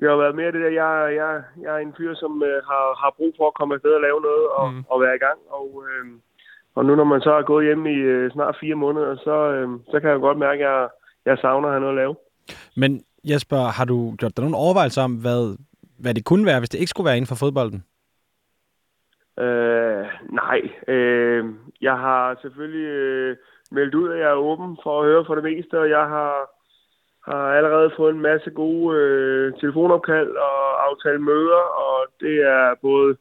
det 0.00 0.08
har 0.08 0.16
været 0.16 0.34
mere 0.34 0.52
det 0.52 0.60
der, 0.64 0.72
jeg, 0.82 1.14
jeg, 1.20 1.42
jeg 1.64 1.74
er 1.74 1.78
en 1.78 1.94
fyr, 1.98 2.14
som 2.14 2.42
øh, 2.42 2.60
har, 2.70 2.84
har 3.02 3.10
brug 3.16 3.32
for 3.36 3.46
at 3.48 3.54
komme 3.54 3.74
afsted 3.74 3.92
og 3.98 4.00
lave 4.00 4.20
noget 4.20 4.46
og, 4.58 4.72
mm. 4.72 4.84
og 4.90 5.00
være 5.00 5.16
i 5.16 5.18
gang. 5.26 5.38
Og, 5.58 5.68
øh, 5.86 6.04
og 6.76 6.84
nu 6.84 6.94
når 6.94 7.04
man 7.04 7.20
så 7.20 7.32
er 7.32 7.42
gået 7.42 7.66
hjem 7.66 7.86
i 7.86 7.98
øh, 8.14 8.30
snart 8.30 8.56
fire 8.60 8.74
måneder, 8.74 9.16
så, 9.16 9.36
øh, 9.54 9.68
så 9.90 10.00
kan 10.00 10.10
jeg 10.10 10.18
godt 10.18 10.38
mærke, 10.38 10.66
at 10.66 10.70
jeg, 10.70 10.88
jeg 11.26 11.38
savner 11.38 11.68
at 11.68 11.74
have 11.74 11.80
noget 11.80 11.94
at 11.96 12.02
lave. 12.02 12.14
Men 12.76 13.02
Jesper, 13.30 13.62
har 13.78 13.84
du 13.84 14.14
gjort 14.18 14.36
dig 14.36 14.44
nogle 14.44 14.56
overvejelser 14.64 15.02
om, 15.02 15.14
hvad, 15.14 15.58
hvad 15.98 16.14
det 16.14 16.24
kunne 16.24 16.46
være, 16.46 16.58
hvis 16.60 16.68
det 16.68 16.78
ikke 16.78 16.90
skulle 16.90 17.08
være 17.08 17.16
inden 17.16 17.32
for 17.32 17.40
fodbolden? 17.42 17.84
Øh, 19.44 20.04
nej. 20.42 20.60
Øh, 20.88 21.44
jeg 21.80 21.96
har 22.06 22.38
selvfølgelig 22.42 22.86
øh, 22.86 23.36
meldt 23.70 23.94
ud, 23.94 24.12
at 24.12 24.18
jeg 24.18 24.30
er 24.30 24.44
åben 24.50 24.78
for 24.82 25.00
at 25.00 25.06
høre 25.06 25.24
for 25.26 25.34
det 25.34 25.44
meste, 25.44 25.80
og 25.80 25.88
jeg 25.90 26.04
har, 26.14 26.32
har 27.30 27.44
allerede 27.58 27.90
fået 27.96 28.14
en 28.14 28.20
masse 28.20 28.50
gode 28.50 28.96
øh, 28.98 29.52
telefonopkald 29.60 30.30
og 30.36 30.88
aftale 30.88 31.18
møder, 31.18 31.62
og 31.86 32.06
det 32.20 32.36
er 32.36 32.74
både 32.82 33.16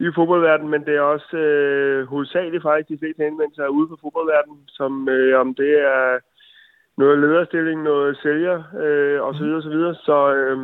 i 0.00 0.04
fodboldverdenen, 0.14 0.70
men 0.70 0.84
det 0.86 0.94
er 0.96 1.00
også 1.00 1.36
øh, 1.36 2.06
hovedsageligt 2.06 2.62
faktisk 2.62 2.88
de 2.88 2.98
fleste 2.98 3.22
henvendelser 3.24 3.62
er 3.64 3.76
ude 3.78 3.88
på 3.88 3.98
fodboldverdenen, 4.02 4.62
som 4.66 5.08
øh, 5.08 5.40
om 5.40 5.54
det 5.54 5.72
er 5.78 6.18
noget 6.96 7.18
lederstilling, 7.18 7.82
noget 7.82 8.18
sælger 8.22 8.56
øh, 8.84 9.22
og 9.22 9.34
så 9.34 9.44
videre, 9.44 9.62
så 9.62 9.68
videre. 9.68 9.94
Så, 9.94 10.34
øh, 10.34 10.58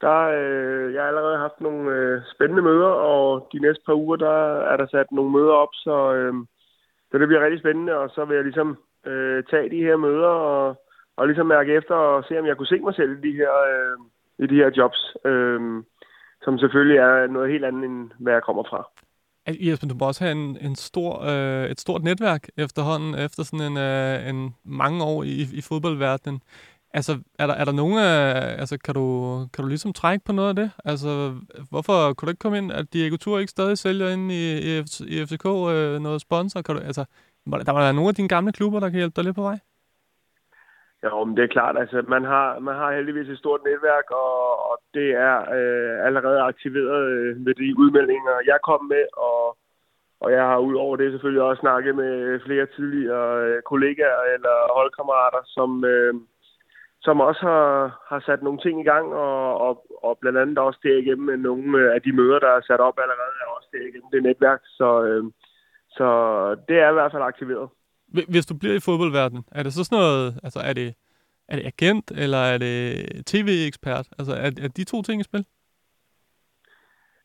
der, 0.00 0.18
øh, 0.38 0.94
jeg 0.94 1.02
har 1.02 1.08
allerede 1.08 1.38
haft 1.38 1.60
nogle 1.60 1.90
øh, 1.90 2.20
spændende 2.34 2.62
møder, 2.62 2.92
og 3.12 3.48
de 3.52 3.58
næste 3.58 3.82
par 3.86 3.94
uger, 3.94 4.16
der 4.16 4.36
er 4.70 4.76
der 4.76 4.86
sat 4.86 5.12
nogle 5.12 5.32
møder 5.32 5.52
op, 5.52 5.74
så, 5.74 6.14
øh, 6.14 6.34
så 7.10 7.18
det 7.18 7.28
bliver 7.28 7.44
rigtig 7.44 7.60
spændende, 7.60 7.96
og 7.98 8.10
så 8.10 8.24
vil 8.24 8.34
jeg 8.34 8.44
ligesom 8.44 8.78
øh, 9.06 9.44
tage 9.50 9.70
de 9.70 9.84
her 9.86 9.96
møder 9.96 10.28
og, 10.28 10.84
og 11.16 11.26
ligesom 11.26 11.46
mærke 11.46 11.74
efter 11.74 11.94
og 11.94 12.24
se, 12.24 12.38
om 12.38 12.46
jeg 12.46 12.56
kunne 12.56 12.66
se 12.66 12.78
mig 12.80 12.94
selv 12.94 13.12
i 13.18 13.30
de 13.30 13.36
her, 13.36 13.52
øh, 13.72 13.98
i 14.38 14.46
de 14.46 14.54
her 14.54 14.70
jobs, 14.76 15.16
øh, 15.24 15.82
som 16.46 16.58
selvfølgelig 16.58 16.98
er 16.98 17.26
noget 17.26 17.52
helt 17.52 17.64
andet, 17.64 17.84
end 17.84 18.10
hvad 18.18 18.32
jeg 18.32 18.42
kommer 18.42 18.64
fra. 18.70 18.80
Jesper, 19.48 19.86
du 19.88 19.94
må 19.94 20.06
også 20.06 20.24
have 20.24 20.32
en, 20.32 20.56
en 20.60 20.76
stor, 20.76 21.22
øh, 21.30 21.70
et 21.70 21.80
stort 21.80 22.02
netværk 22.02 22.48
efterhånden, 22.56 23.14
efter 23.14 23.42
sådan 23.42 23.66
en, 23.72 23.76
øh, 23.78 24.28
en 24.28 24.54
mange 24.64 25.04
år 25.04 25.22
i, 25.22 25.46
i 25.52 25.60
fodboldverdenen. 25.68 26.42
Altså, 26.94 27.12
er 27.38 27.46
der, 27.46 27.54
er 27.54 27.64
der 27.64 27.72
nogen 27.72 27.98
af, 27.98 28.20
altså, 28.60 28.78
kan 28.78 28.94
du, 28.94 29.38
kan 29.52 29.62
du 29.62 29.68
ligesom 29.68 29.92
trække 29.92 30.24
på 30.24 30.32
noget 30.32 30.48
af 30.48 30.56
det? 30.56 30.70
Altså, 30.84 31.34
hvorfor 31.70 32.12
kunne 32.12 32.26
du 32.26 32.30
ikke 32.30 32.38
komme 32.38 32.58
ind, 32.58 32.72
at 32.72 32.92
Diego 32.92 33.16
Tur 33.16 33.38
ikke 33.38 33.50
stadig 33.50 33.78
sælger 33.78 34.08
ind 34.08 34.32
i, 34.32 34.44
i, 34.58 34.78
i 35.06 35.26
FCK 35.26 35.46
øh, 35.46 36.00
noget 36.00 36.20
sponsor? 36.20 36.62
Kan 36.62 36.74
du, 36.74 36.80
altså, 36.80 37.04
der 37.66 37.72
må 37.72 37.78
være 37.78 37.94
nogle 37.94 38.08
af 38.08 38.14
dine 38.14 38.28
gamle 38.28 38.52
klubber, 38.52 38.80
der 38.80 38.88
kan 38.88 38.98
hjælpe 38.98 39.16
dig 39.16 39.24
lidt 39.24 39.36
på 39.36 39.42
vej? 39.42 39.58
Jo, 41.06 41.24
men 41.24 41.36
det 41.36 41.44
er 41.44 41.54
klart. 41.56 41.76
Altså, 41.78 42.04
man 42.08 42.24
har, 42.24 42.58
man 42.58 42.74
har 42.74 42.92
heldigvis 42.92 43.28
et 43.28 43.38
stort 43.38 43.60
netværk, 43.64 44.06
og, 44.10 44.70
og 44.70 44.76
det 44.94 45.08
er 45.28 45.36
øh, 45.58 46.06
allerede 46.06 46.40
aktiveret 46.40 47.02
øh, 47.14 47.36
med 47.36 47.54
de 47.54 47.78
udmeldinger, 47.82 48.36
jeg 48.46 48.58
kom 48.68 48.84
med, 48.84 49.04
og, 49.16 49.56
og 50.20 50.32
jeg 50.32 50.44
har 50.50 50.58
udover 50.58 50.96
det 50.96 51.12
selvfølgelig 51.12 51.42
også 51.42 51.60
snakket 51.60 51.94
med 51.96 52.40
flere 52.40 52.66
tidligere 52.66 53.46
øh, 53.46 53.62
kollegaer 53.62 54.22
eller 54.34 54.74
holdkammerater, 54.76 55.42
som, 55.56 55.84
øh, 55.84 56.14
som 57.00 57.20
også 57.20 57.40
har, 57.40 58.04
har 58.08 58.20
sat 58.20 58.42
nogle 58.42 58.58
ting 58.58 58.80
i 58.80 58.88
gang, 58.92 59.06
og, 59.14 59.60
og, 59.66 59.72
og 60.02 60.18
blandt 60.20 60.38
andet 60.38 60.58
også 60.58 60.80
derigennem 60.82 61.26
med 61.26 61.36
nogle 61.36 61.94
af 61.94 62.02
de 62.02 62.12
møder, 62.12 62.38
der 62.38 62.48
er 62.48 62.60
sat 62.60 62.80
op 62.80 62.98
allerede, 63.02 63.34
er 63.42 63.56
også 63.56 63.68
derigennem 63.72 64.10
det 64.12 64.22
netværk. 64.22 64.60
Så, 64.64 64.88
øh, 65.08 65.24
så 65.90 66.06
det 66.68 66.76
er 66.78 66.90
i 66.90 66.92
hvert 66.92 67.12
fald 67.12 67.22
aktiveret. 67.22 67.68
Hvis 68.08 68.46
du 68.46 68.54
bliver 68.58 68.74
i 68.74 68.80
fodboldverdenen, 68.80 69.44
er 69.52 69.62
det 69.62 69.72
så 69.72 69.84
sådan 69.84 69.98
noget, 69.98 70.40
altså 70.42 70.60
er 70.60 70.72
det, 70.72 70.94
er 71.48 71.56
det 71.56 71.66
agent, 71.66 72.10
eller 72.10 72.38
er 72.38 72.58
det 72.58 73.26
tv-ekspert? 73.26 74.06
Altså 74.18 74.32
er, 74.32 74.50
er 74.64 74.68
de 74.68 74.84
to 74.84 75.02
ting 75.02 75.20
i 75.20 75.24
spil? 75.24 75.46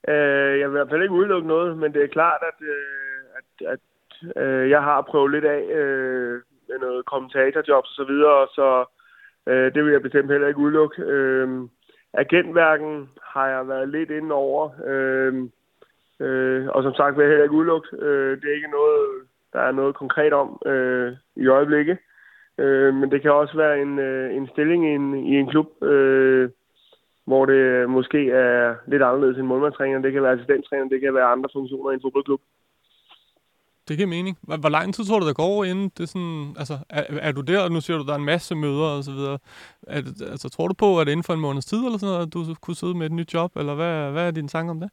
Øh, 0.08 0.60
jeg 0.60 0.68
vil 0.70 0.76
i 0.76 0.78
hvert 0.78 0.90
fald 0.90 1.02
ikke 1.02 1.14
udelukke 1.14 1.48
noget, 1.48 1.78
men 1.78 1.94
det 1.94 2.04
er 2.04 2.08
klart, 2.08 2.42
at, 2.42 2.68
øh, 2.68 3.24
at, 3.40 3.68
at 3.74 4.44
øh, 4.44 4.70
jeg 4.70 4.84
har 4.84 5.02
prøvet 5.02 5.32
lidt 5.32 5.46
af 5.46 5.62
øh, 5.62 6.42
med 6.70 6.80
noget 6.80 7.06
kommentatorjobs 7.06 7.90
og 7.90 7.96
så 7.96 8.04
videre, 8.04 8.48
så 8.56 8.86
øh, 9.48 9.74
det 9.74 9.84
vil 9.84 9.92
jeg 9.92 10.02
bestemt 10.02 10.32
heller 10.32 10.48
ikke 10.48 10.60
udelukke. 10.60 11.02
Øh, 11.02 11.48
agentværken 12.14 13.10
har 13.24 13.48
jeg 13.48 13.68
været 13.68 13.90
lidt 13.90 14.10
inde 14.10 14.36
over, 14.36 14.70
øh, 14.86 15.34
øh, 16.26 16.68
og 16.68 16.84
som 16.84 16.94
sagt 16.94 17.18
vil 17.18 17.24
jeg 17.24 17.30
heller 17.30 17.44
ikke 17.44 17.56
udelukke. 17.56 17.88
Øh, 18.00 18.42
det 18.42 18.50
er 18.50 18.56
ikke 18.56 18.78
noget, 18.80 19.08
der 19.54 19.60
er 19.60 19.72
noget 19.72 19.96
konkret 19.96 20.34
om 20.34 20.62
øh, 20.66 21.14
i 21.36 21.48
øjeblikket. 21.48 21.98
Øh, 22.58 22.94
men 22.94 23.12
det 23.12 23.22
kan 23.22 23.32
også 23.32 23.58
være 23.58 23.82
en, 23.82 24.00
øh, 24.00 24.36
en 24.36 24.48
stilling 24.48 24.86
i 24.86 24.96
en, 24.96 25.16
i 25.16 25.36
en 25.40 25.48
klub, 25.48 25.84
øh, 25.84 26.50
hvor 27.26 27.46
det 27.46 27.90
måske 27.90 28.32
er 28.32 28.76
lidt 28.88 29.04
anderledes 29.04 29.38
end 29.38 29.48
målmandstræner. 29.48 30.02
Det 30.02 30.14
kan 30.14 30.24
være 30.24 30.32
assistenttræner, 30.32 30.90
det 30.90 31.02
kan 31.02 31.14
være 31.14 31.26
andre 31.26 31.50
funktioner 31.54 31.92
i 31.92 31.94
en 31.94 32.02
fodboldklub. 32.02 32.42
Det 33.88 33.98
giver 33.98 34.10
mening. 34.10 34.38
Hvor, 34.42 34.58
hvor 34.58 34.70
lang 34.70 34.94
tid 34.94 35.06
tror 35.06 35.20
du, 35.20 35.28
der 35.28 35.34
går 35.34 35.64
inden 35.64 35.92
det 35.98 36.04
er 36.04 36.08
sådan... 36.08 36.56
Altså, 36.58 36.78
er, 36.90 37.04
er 37.10 37.32
du 37.32 37.42
der, 37.42 37.60
og 37.64 37.72
nu 37.72 37.82
siger 37.82 37.98
du, 37.98 38.06
der 38.06 38.14
er 38.14 38.18
en 38.18 38.26
masse 38.26 38.56
møder 38.56 38.98
og 38.98 39.04
så 39.04 39.12
videre. 39.12 39.38
Er 39.88 40.02
altså, 40.32 40.50
tror 40.50 40.68
du 40.68 40.74
på, 40.74 41.00
at 41.00 41.08
det 41.08 41.12
inden 41.12 41.24
for 41.24 41.34
en 41.34 41.40
måneds 41.40 41.66
tid 41.66 41.78
eller 41.78 41.98
sådan 41.98 42.14
noget, 42.14 42.28
at 42.28 42.34
du 42.34 42.56
kunne 42.62 42.76
sidde 42.76 42.98
med 42.98 43.06
et 43.06 43.12
nyt 43.12 43.34
job? 43.34 43.52
Eller 43.56 43.76
hvad, 43.76 44.12
hvad 44.12 44.28
er 44.28 44.32
din 44.32 44.48
tanke 44.48 44.72
om 44.72 44.80
det? 44.80 44.90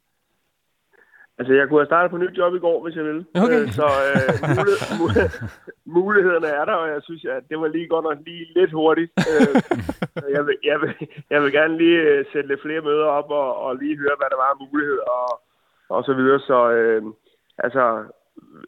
Altså, 1.39 1.53
jeg 1.53 1.65
kunne 1.67 1.79
have 1.79 1.91
startet 1.91 2.11
på 2.11 2.17
nyt 2.17 2.37
job 2.37 2.55
i 2.55 2.59
går, 2.59 2.83
hvis 2.83 2.95
jeg 2.95 3.05
ville. 3.05 3.25
Okay. 3.43 3.61
Øh, 3.61 3.71
Så 3.79 3.87
øh, 4.09 4.31
mulighed, 4.57 4.79
mulighed, 5.01 5.29
mulighederne 5.97 6.47
er 6.59 6.65
der, 6.65 6.75
og 6.83 6.87
jeg 6.93 7.01
synes, 7.03 7.25
at 7.25 7.43
det 7.49 7.57
var 7.61 7.67
lige 7.67 7.87
godt 7.87 8.05
nok 8.09 8.17
lige 8.25 8.45
lidt 8.55 8.71
hurtigt. 8.71 9.11
Øh, 9.31 9.55
jeg, 10.35 10.43
vil, 10.47 10.57
jeg, 10.69 10.77
vil, 10.81 10.93
jeg 11.29 11.39
vil 11.43 11.51
gerne 11.51 11.77
lige 11.77 11.99
øh, 12.09 12.25
sætte 12.31 12.47
lidt 12.49 12.61
flere 12.61 12.81
møder 12.81 13.05
op 13.19 13.29
og, 13.41 13.49
og 13.65 13.75
lige 13.75 13.97
høre, 13.97 14.19
hvad 14.19 14.29
der 14.29 14.39
var 14.43 14.49
af 14.53 14.61
mulighed 14.65 14.99
og, 15.17 15.41
og 15.89 16.03
så 16.03 16.13
videre. 16.13 16.39
Så 16.39 16.71
øh, 16.71 17.01
altså, 17.57 17.83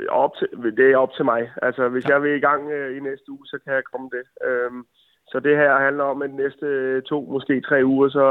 op 0.09 0.31
til, 0.37 0.47
det 0.77 0.91
er 0.91 0.97
op 0.97 1.13
til 1.13 1.25
mig. 1.25 1.51
Altså, 1.61 1.89
hvis 1.89 2.05
jeg 2.09 2.23
vil 2.23 2.37
i 2.37 2.45
gang 2.47 2.71
øh, 2.71 2.97
i 2.97 2.99
næste 2.99 3.31
uge, 3.31 3.45
så 3.45 3.57
kan 3.63 3.73
jeg 3.73 3.83
komme 3.91 4.09
det. 4.15 4.25
Øh, 4.47 4.71
så 5.31 5.39
det 5.39 5.57
her 5.57 5.79
handler 5.79 6.03
om, 6.03 6.21
at 6.21 6.29
de 6.29 6.35
næste 6.35 7.01
to, 7.01 7.17
måske 7.35 7.61
tre 7.61 7.81
uger, 7.85 8.09
så 8.09 8.25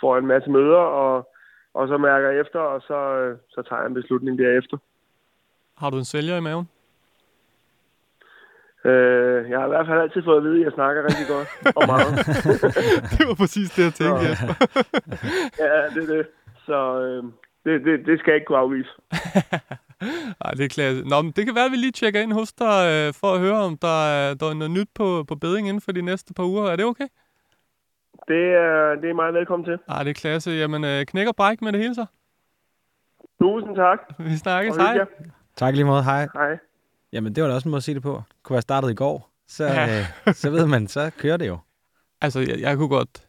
får 0.00 0.14
jeg 0.14 0.20
en 0.20 0.32
masse 0.34 0.50
møder, 0.50 0.84
og 1.02 1.28
og 1.78 1.88
så 1.88 1.96
mærker 1.98 2.28
jeg 2.30 2.40
efter, 2.40 2.58
og 2.60 2.80
så, 2.88 2.98
øh, 3.20 3.36
så 3.54 3.62
tager 3.68 3.80
jeg 3.82 3.88
en 3.88 3.94
beslutning 4.00 4.38
derefter. 4.38 4.76
Har 5.80 5.90
du 5.90 5.96
en 5.98 6.04
sælger 6.04 6.36
i 6.36 6.40
maven? 6.40 6.68
Øh, 8.84 9.50
jeg 9.50 9.58
har 9.58 9.66
i 9.66 9.68
hvert 9.74 9.86
fald 9.86 10.00
altid 10.00 10.22
fået 10.24 10.36
at 10.36 10.42
vide, 10.44 10.58
at 10.60 10.64
jeg 10.64 10.72
snakker 10.72 11.02
rigtig 11.08 11.26
godt 11.34 11.48
og 11.78 11.82
meget. 11.92 12.12
det 13.18 13.22
var 13.28 13.34
præcis 13.42 13.70
det, 13.70 13.82
jeg 13.84 13.94
tænkte, 13.94 14.20
Så- 14.20 14.28
Jesper. 14.28 14.54
ja, 15.64 15.72
det 15.94 16.02
er 16.10 16.14
det. 16.16 16.26
Så 16.66 16.78
øh, 17.00 17.22
det, 17.64 17.84
det, 17.86 18.06
det 18.06 18.18
skal 18.18 18.30
jeg 18.30 18.36
ikke 18.36 18.46
kunne 18.46 18.58
afvise. 18.58 18.90
Ej, 20.44 20.50
det 20.50 20.64
er 20.64 20.68
klart. 20.68 21.06
Nå, 21.06 21.22
men 21.22 21.32
det 21.36 21.44
kan 21.46 21.54
være, 21.54 21.64
at 21.64 21.70
vi 21.72 21.76
lige 21.76 21.92
tjekker 21.92 22.20
ind 22.20 22.32
hos 22.32 22.52
dig, 22.52 22.76
øh, 22.92 23.14
for 23.20 23.30
at 23.34 23.40
høre, 23.40 23.58
om 23.68 23.78
der 23.78 23.98
er, 24.16 24.34
der 24.34 24.46
er 24.50 24.54
noget 24.54 24.70
nyt 24.70 24.88
på, 24.94 25.24
på 25.28 25.34
beding 25.34 25.68
inden 25.68 25.80
for 25.80 25.92
de 25.92 26.02
næste 26.02 26.34
par 26.34 26.44
uger. 26.44 26.64
Er 26.70 26.76
det 26.76 26.84
okay? 26.84 27.08
Det 28.28 28.44
er, 28.54 28.94
det 29.02 29.10
er 29.10 29.14
meget 29.14 29.34
velkommen 29.34 29.66
til. 29.66 29.78
Ej, 29.88 30.02
det 30.02 30.10
er 30.10 30.14
klasse. 30.14 30.50
Jamen, 30.50 30.84
øh, 30.84 31.06
knæk 31.06 31.26
og 31.28 31.36
bræk 31.36 31.62
med 31.62 31.72
det 31.72 31.80
hele 31.80 31.94
så. 31.94 32.06
Tusind 33.40 33.76
tak. 33.76 33.98
Vi 34.18 34.36
snakkes. 34.36 34.76
Og 34.76 34.82
Hej. 34.82 35.06
Tak 35.56 35.74
lige 35.74 35.84
måde. 35.84 36.02
Hej. 36.04 36.28
Hej. 36.34 36.58
Jamen, 37.12 37.34
det 37.34 37.42
var 37.42 37.48
da 37.48 37.54
også 37.54 37.68
en 37.68 37.70
måde 37.70 37.78
at 37.78 37.82
sige 37.82 37.94
det 37.94 38.02
på. 38.02 38.22
Kunne 38.42 38.54
være 38.54 38.62
startet 38.62 38.90
i 38.90 38.94
går. 38.94 39.30
Så, 39.48 39.64
ja. 39.64 40.00
øh, 40.00 40.34
så 40.34 40.50
ved 40.50 40.66
man, 40.66 40.88
så 40.88 41.10
kører 41.18 41.36
det 41.36 41.46
jo. 41.46 41.58
Altså, 42.20 42.40
jeg, 42.40 42.60
jeg 42.60 42.76
kunne 42.76 42.88
godt... 42.88 43.28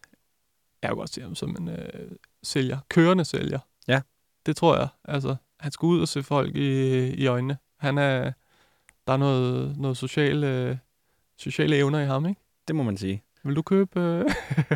Jeg 0.82 0.90
kunne 0.90 1.00
godt 1.00 1.10
se 1.10 1.22
ham 1.22 1.36
som 1.36 1.56
en 1.60 1.70
øh, 1.70 2.12
sælger. 2.44 2.78
Kørende 2.90 3.26
sælger. 3.26 3.60
Ja. 3.88 4.02
Det 4.46 4.56
tror 4.56 4.76
jeg. 4.78 4.88
Altså, 5.06 5.36
han 5.60 5.72
skulle 5.72 5.96
ud 5.98 6.02
og 6.02 6.08
se 6.08 6.24
folk 6.24 6.56
i, 6.56 7.10
i 7.14 7.28
øjnene. 7.28 7.58
Han 7.80 7.98
er... 7.98 8.32
Der 9.08 9.14
er 9.14 9.18
noget, 9.18 9.78
noget 9.78 9.98
sociale, 9.98 10.48
øh, 10.48 10.78
sociale 11.38 11.76
evner 11.78 12.00
i 12.00 12.06
ham, 12.06 12.26
ikke? 12.26 12.42
Det 12.68 12.76
må 12.76 12.84
man 12.84 12.98
sige. 12.98 13.24
Vil 13.48 13.56
du 13.56 13.62
købe, 13.62 14.00
øh, 14.00 14.26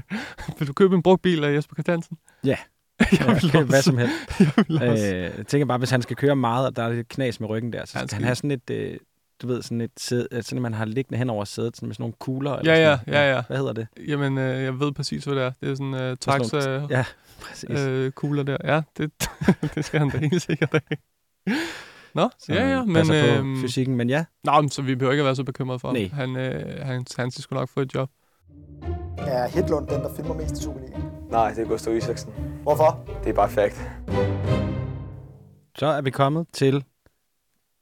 vil 0.60 0.67
du 0.67 0.73
købe 0.73 0.95
en 0.95 1.03
brugt 1.03 1.21
bil 1.21 1.43
af 1.43 1.55
Jesper 1.55 1.75
Christiansen? 1.75 2.17
Ja. 2.43 2.57
Jeg 3.19 3.27
vil 3.27 3.51
Køb 3.51 3.67
hvad 3.67 3.77
også. 3.77 3.81
som 3.84 3.97
helst. 3.97 4.13
Jeg 4.39 4.65
vil 4.67 4.84
også. 4.84 5.05
Øh, 5.15 5.21
jeg 5.38 5.47
tænker 5.47 5.65
bare, 5.65 5.77
hvis 5.77 5.89
han 5.89 6.01
skal 6.01 6.15
køre 6.15 6.36
meget, 6.36 6.67
og 6.67 6.75
der 6.75 6.84
er 6.84 6.93
lidt 6.93 7.07
knas 7.07 7.39
med 7.39 7.49
ryggen 7.49 7.73
der, 7.73 7.86
så 7.86 7.97
Han 7.97 8.07
skal 8.07 8.15
han 8.15 8.19
skal- 8.21 8.25
have 8.25 8.36
sådan 8.36 8.51
et, 8.51 8.91
øh, 8.93 8.97
du 9.41 9.47
ved, 9.47 9.62
sådan 9.62 9.81
et 9.81 9.91
sæde, 9.97 10.27
øh, 10.31 10.43
sådan 10.43 10.62
man 10.62 10.73
har 10.73 10.86
liggende 10.86 11.17
hen 11.17 11.29
over 11.29 11.45
sædet, 11.45 11.75
sådan 11.75 11.88
med 11.88 11.95
sådan 11.95 12.03
nogle 12.03 12.13
kugler. 12.19 12.51
Eller 12.55 12.73
Ja, 12.73 12.89
ja, 12.89 12.97
sådan 12.97 13.13
ja, 13.13 13.36
ja. 13.36 13.41
Hvad 13.47 13.57
hedder 13.57 13.73
det? 13.73 13.88
Jamen, 14.07 14.38
øh, 14.38 14.63
jeg 14.63 14.79
ved 14.79 14.91
præcis, 14.91 15.23
hvad 15.23 15.36
det 15.36 15.43
er. 15.43 15.51
Det 15.62 15.69
er 15.69 15.75
sådan 15.75 15.93
øh, 15.93 16.17
taxa 16.17 16.60
nogle- 16.77 16.88
Ja, 16.89 17.05
præcis. 17.41 17.79
øh, 17.79 18.12
kugler 18.12 18.43
der. 18.43 18.57
Ja, 18.63 18.81
det, 18.97 19.12
det 19.75 19.86
skal 19.86 19.99
han 19.99 20.10
da 20.10 20.17
helt 20.17 20.41
sikkert 20.41 20.73
af. 20.73 20.97
Nå, 22.15 22.29
Så 22.39 22.53
ja, 22.53 22.69
ja, 22.69 22.84
men... 22.84 23.07
på 23.07 23.13
øhm, 23.13 23.62
fysikken, 23.62 23.95
men 23.95 24.10
ja. 24.10 24.25
Men 24.43 24.69
så 24.69 24.81
vi 24.81 24.95
behøver 24.95 25.12
ikke 25.13 25.21
at 25.21 25.25
være 25.25 25.36
så 25.36 25.43
bekymrede 25.43 25.79
for 25.79 25.88
ham. 25.88 25.95
Nej. 25.97 26.10
Han, 26.13 26.36
øh, 26.36 26.86
han, 26.86 27.05
han 27.17 27.31
skal 27.31 27.55
nok 27.55 27.69
få 27.69 27.79
et 27.81 27.93
job. 27.95 28.10
Er 29.27 29.47
Hedlund 29.47 29.88
den, 29.88 30.01
der 30.01 30.13
filmer 30.15 30.34
mest 30.34 30.57
i 30.57 30.62
Superligaen? 30.63 31.03
Nej, 31.29 31.49
det 31.53 31.63
er 31.63 31.67
Gustav 31.67 31.95
Isaksen. 31.97 32.34
Hvorfor? 32.63 33.05
Det 33.23 33.29
er 33.29 33.34
bare 33.34 33.49
fact. 33.49 33.81
Så 35.77 35.86
er 35.86 36.01
vi 36.01 36.10
kommet 36.10 36.47
til 36.53 36.84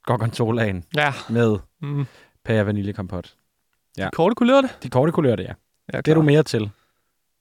Gorgonzolaen 0.03 0.83
Ja. 0.95 1.13
med 1.29 1.57
Mm. 1.81 2.05
pære 2.45 2.65
vaniljekompot. 2.65 3.35
Ja. 3.97 4.05
De 4.05 4.09
korte 4.13 4.35
kulørte? 4.35 4.69
De 4.83 4.89
korte 4.89 5.11
kulørte, 5.11 5.43
ja. 5.43 5.53
Ja, 5.93 5.97
det 5.97 6.07
er 6.11 6.15
du 6.15 6.21
mere 6.21 6.43
til. 6.43 6.69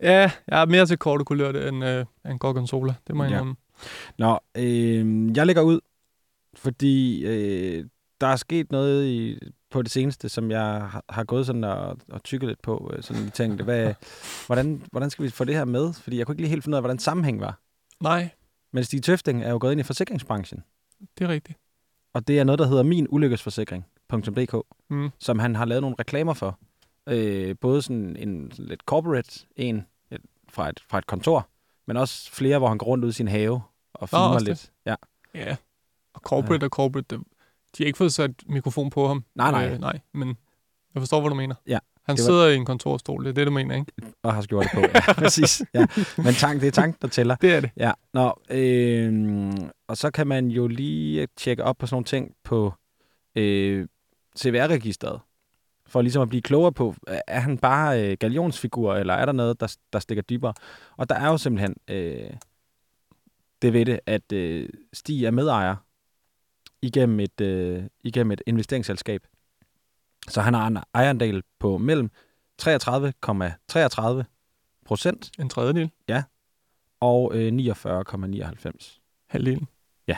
Ja, 0.02 0.30
jeg 0.48 0.60
er 0.62 0.66
mere 0.66 0.86
til 0.86 0.96
korte 0.98 1.24
kulørte 1.24 1.68
end, 1.68 1.84
øh, 1.84 2.04
end 2.30 2.38
gorgonzola. 2.38 2.94
Det 3.06 3.16
må 3.16 3.22
jeg 3.24 3.30
Ja. 3.30 3.36
indrømme. 3.36 3.56
Nå, 4.18 4.38
øh, 4.56 5.36
jeg 5.36 5.46
lægger 5.46 5.62
ud, 5.62 5.80
fordi 6.54 7.24
øh, 7.26 7.84
der 8.20 8.26
er 8.26 8.36
sket 8.36 8.70
noget 8.72 9.04
i, 9.06 9.38
på 9.70 9.82
det 9.82 9.90
seneste, 9.90 10.28
som 10.28 10.50
jeg 10.50 10.60
har, 10.62 11.04
har 11.08 11.24
gået 11.24 11.46
sådan 11.46 11.64
og, 11.64 11.96
og 12.12 12.22
tykket 12.24 12.48
lidt 12.48 12.62
på. 12.62 12.90
Øh, 12.96 13.02
sådan 13.02 13.22
lige 13.22 13.30
tænkte, 13.30 13.64
hvad, 13.64 13.94
hvordan, 14.46 14.82
hvordan 14.92 15.10
skal 15.10 15.24
vi 15.24 15.30
få 15.30 15.44
det 15.44 15.54
her 15.54 15.64
med? 15.64 15.92
Fordi 15.92 16.18
jeg 16.18 16.26
kunne 16.26 16.32
ikke 16.34 16.42
lige 16.42 16.50
helt 16.50 16.64
finde 16.64 16.74
ud 16.74 16.76
af, 16.76 16.82
hvordan 16.82 16.98
sammenhæng 16.98 17.40
var. 17.40 17.58
Nej, 18.00 18.28
Men 18.72 18.84
Stig 18.84 19.02
Tøfting 19.02 19.42
er 19.42 19.50
jo 19.50 19.58
gået 19.60 19.72
ind 19.72 19.80
i 19.80 19.84
forsikringsbranchen. 19.84 20.62
det 21.18 21.24
er 21.24 21.28
rigtigt. 21.28 21.58
Og 22.12 22.28
det 22.28 22.38
er 22.38 22.44
noget, 22.44 22.58
der 22.58 22.66
hedder 22.66 22.82
minulykkesforsikring.dk, 22.82 24.54
Mm. 24.90 25.10
som 25.18 25.38
han 25.38 25.56
har 25.56 25.64
lavet 25.64 25.82
nogle 25.82 25.96
reklamer 25.98 26.34
for. 26.34 26.58
Øh, 27.08 27.56
både 27.60 27.82
sådan 27.82 28.16
en 28.16 28.50
sådan 28.52 28.66
lidt 28.66 28.80
corporate 28.80 29.46
en 29.56 29.86
et, 30.10 30.20
fra, 30.48 30.68
et, 30.68 30.80
fra 30.88 30.98
et 30.98 31.06
kontor, 31.06 31.48
men 31.86 31.96
også 31.96 32.32
flere, 32.32 32.58
hvor 32.58 32.68
han 32.68 32.78
går 32.78 32.86
rundt 32.86 33.04
ud 33.04 33.08
i 33.10 33.12
sin 33.12 33.28
have 33.28 33.62
og 33.94 34.08
filmer 34.08 34.38
lidt. 34.38 34.48
det. 34.48 34.70
Ja. 34.86 34.94
Ja, 35.34 35.56
og 36.14 36.20
corporate 36.20 36.64
og 36.64 36.70
corporate, 36.70 37.16
det, 37.16 37.24
de 37.78 37.82
har 37.82 37.86
ikke 37.86 37.96
fået 37.96 38.12
sat 38.12 38.30
mikrofon 38.46 38.90
på 38.90 39.08
ham. 39.08 39.24
Nej, 39.34 39.50
nej. 39.50 39.68
Øh, 39.72 39.78
nej, 39.80 39.98
men 40.14 40.28
jeg 40.94 41.00
forstår, 41.02 41.20
hvad 41.20 41.30
du 41.30 41.34
mener. 41.36 41.54
Ja. 41.66 41.78
Han 42.04 42.16
Det 42.16 42.22
var- 42.22 42.26
sidder 42.26 42.48
i 42.48 42.56
en 42.56 42.64
kontorstol, 42.64 43.24
det 43.24 43.30
er 43.30 43.34
det, 43.34 43.46
du 43.46 43.52
mener, 43.52 43.74
ikke? 43.76 43.92
og 44.22 44.34
har 44.34 44.42
skjort 44.42 44.64
det 44.64 44.70
på. 44.74 44.80
Ja, 44.80 45.12
præcis. 45.22 45.62
Ja. 45.74 45.86
Men 46.16 46.34
tank, 46.34 46.60
det 46.60 46.66
er 46.66 46.70
tanken, 46.70 46.98
der 47.02 47.08
tæller. 47.08 47.34
Det 47.34 47.54
er 47.54 47.60
det. 47.60 47.70
Ja. 47.76 47.92
Nå, 48.14 48.40
øh, 48.50 49.50
og 49.88 49.96
så 49.96 50.10
kan 50.10 50.26
man 50.26 50.48
jo 50.48 50.66
lige 50.66 51.28
tjekke 51.36 51.64
op 51.64 51.76
på 51.78 51.86
sådan 51.86 51.94
nogle 51.94 52.04
ting 52.04 52.34
på 52.44 52.72
øh, 53.36 53.86
CVR-registeret, 54.38 55.20
for 55.86 56.02
ligesom 56.02 56.22
at 56.22 56.28
blive 56.28 56.42
klogere 56.42 56.72
på, 56.72 56.94
er 57.26 57.40
han 57.40 57.58
bare 57.58 58.02
øh, 58.10 58.16
galionsfigur, 58.20 58.94
eller 58.94 59.14
er 59.14 59.24
der 59.24 59.32
noget, 59.32 59.60
der, 59.60 59.76
der 59.92 59.98
stikker 59.98 60.22
dybere? 60.22 60.54
Og 60.96 61.08
der 61.08 61.14
er 61.14 61.26
jo 61.26 61.36
simpelthen 61.38 61.74
øh, 61.88 62.30
det 63.62 63.72
ved 63.72 63.84
det, 63.86 64.00
at 64.06 64.32
øh, 64.32 64.68
Stig 64.92 65.24
er 65.24 65.30
medejer 65.30 65.76
igennem 66.82 67.20
et, 67.20 67.40
øh, 67.40 67.82
igennem 68.04 68.30
et 68.30 68.42
investeringsselskab. 68.46 69.26
Så 70.28 70.40
han 70.40 70.54
har 70.54 70.66
en 70.66 70.78
ejerandel 70.94 71.42
på 71.58 71.78
mellem 71.78 72.10
33,33 72.62 74.24
procent. 74.84 75.30
En 75.38 75.48
tredjedel. 75.48 75.90
Ja. 76.08 76.22
Og 77.00 77.32
øh, 77.34 77.52
49,99. 77.52 79.00
Halvdelen. 79.26 79.68
Ja. 80.08 80.16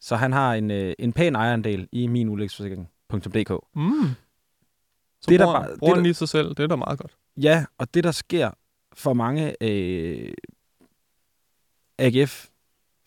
Så 0.00 0.16
han 0.16 0.32
har 0.32 0.54
en, 0.54 0.70
øh, 0.70 0.94
en 0.98 1.12
pæn 1.12 1.34
ejerandel 1.36 1.88
i 1.92 2.06
min 2.06 2.28
ulykkesforsikring.dk. 2.28 3.50
Mm. 3.74 3.90
Så 5.20 5.30
Det 5.30 5.34
er 5.34 5.38
der 5.38 5.44
bruger, 5.44 5.60
bare- 5.60 5.76
bruger 5.78 5.94
det 5.94 5.98
han 5.98 6.02
lige 6.02 6.14
sig 6.14 6.28
selv. 6.28 6.48
Det 6.48 6.60
er 6.60 6.66
da 6.66 6.76
meget 6.76 6.98
godt. 6.98 7.16
Ja, 7.36 7.64
og 7.78 7.94
det 7.94 8.04
der 8.04 8.12
sker 8.12 8.50
for 8.92 9.12
mange 9.12 9.62
øh, 9.62 10.32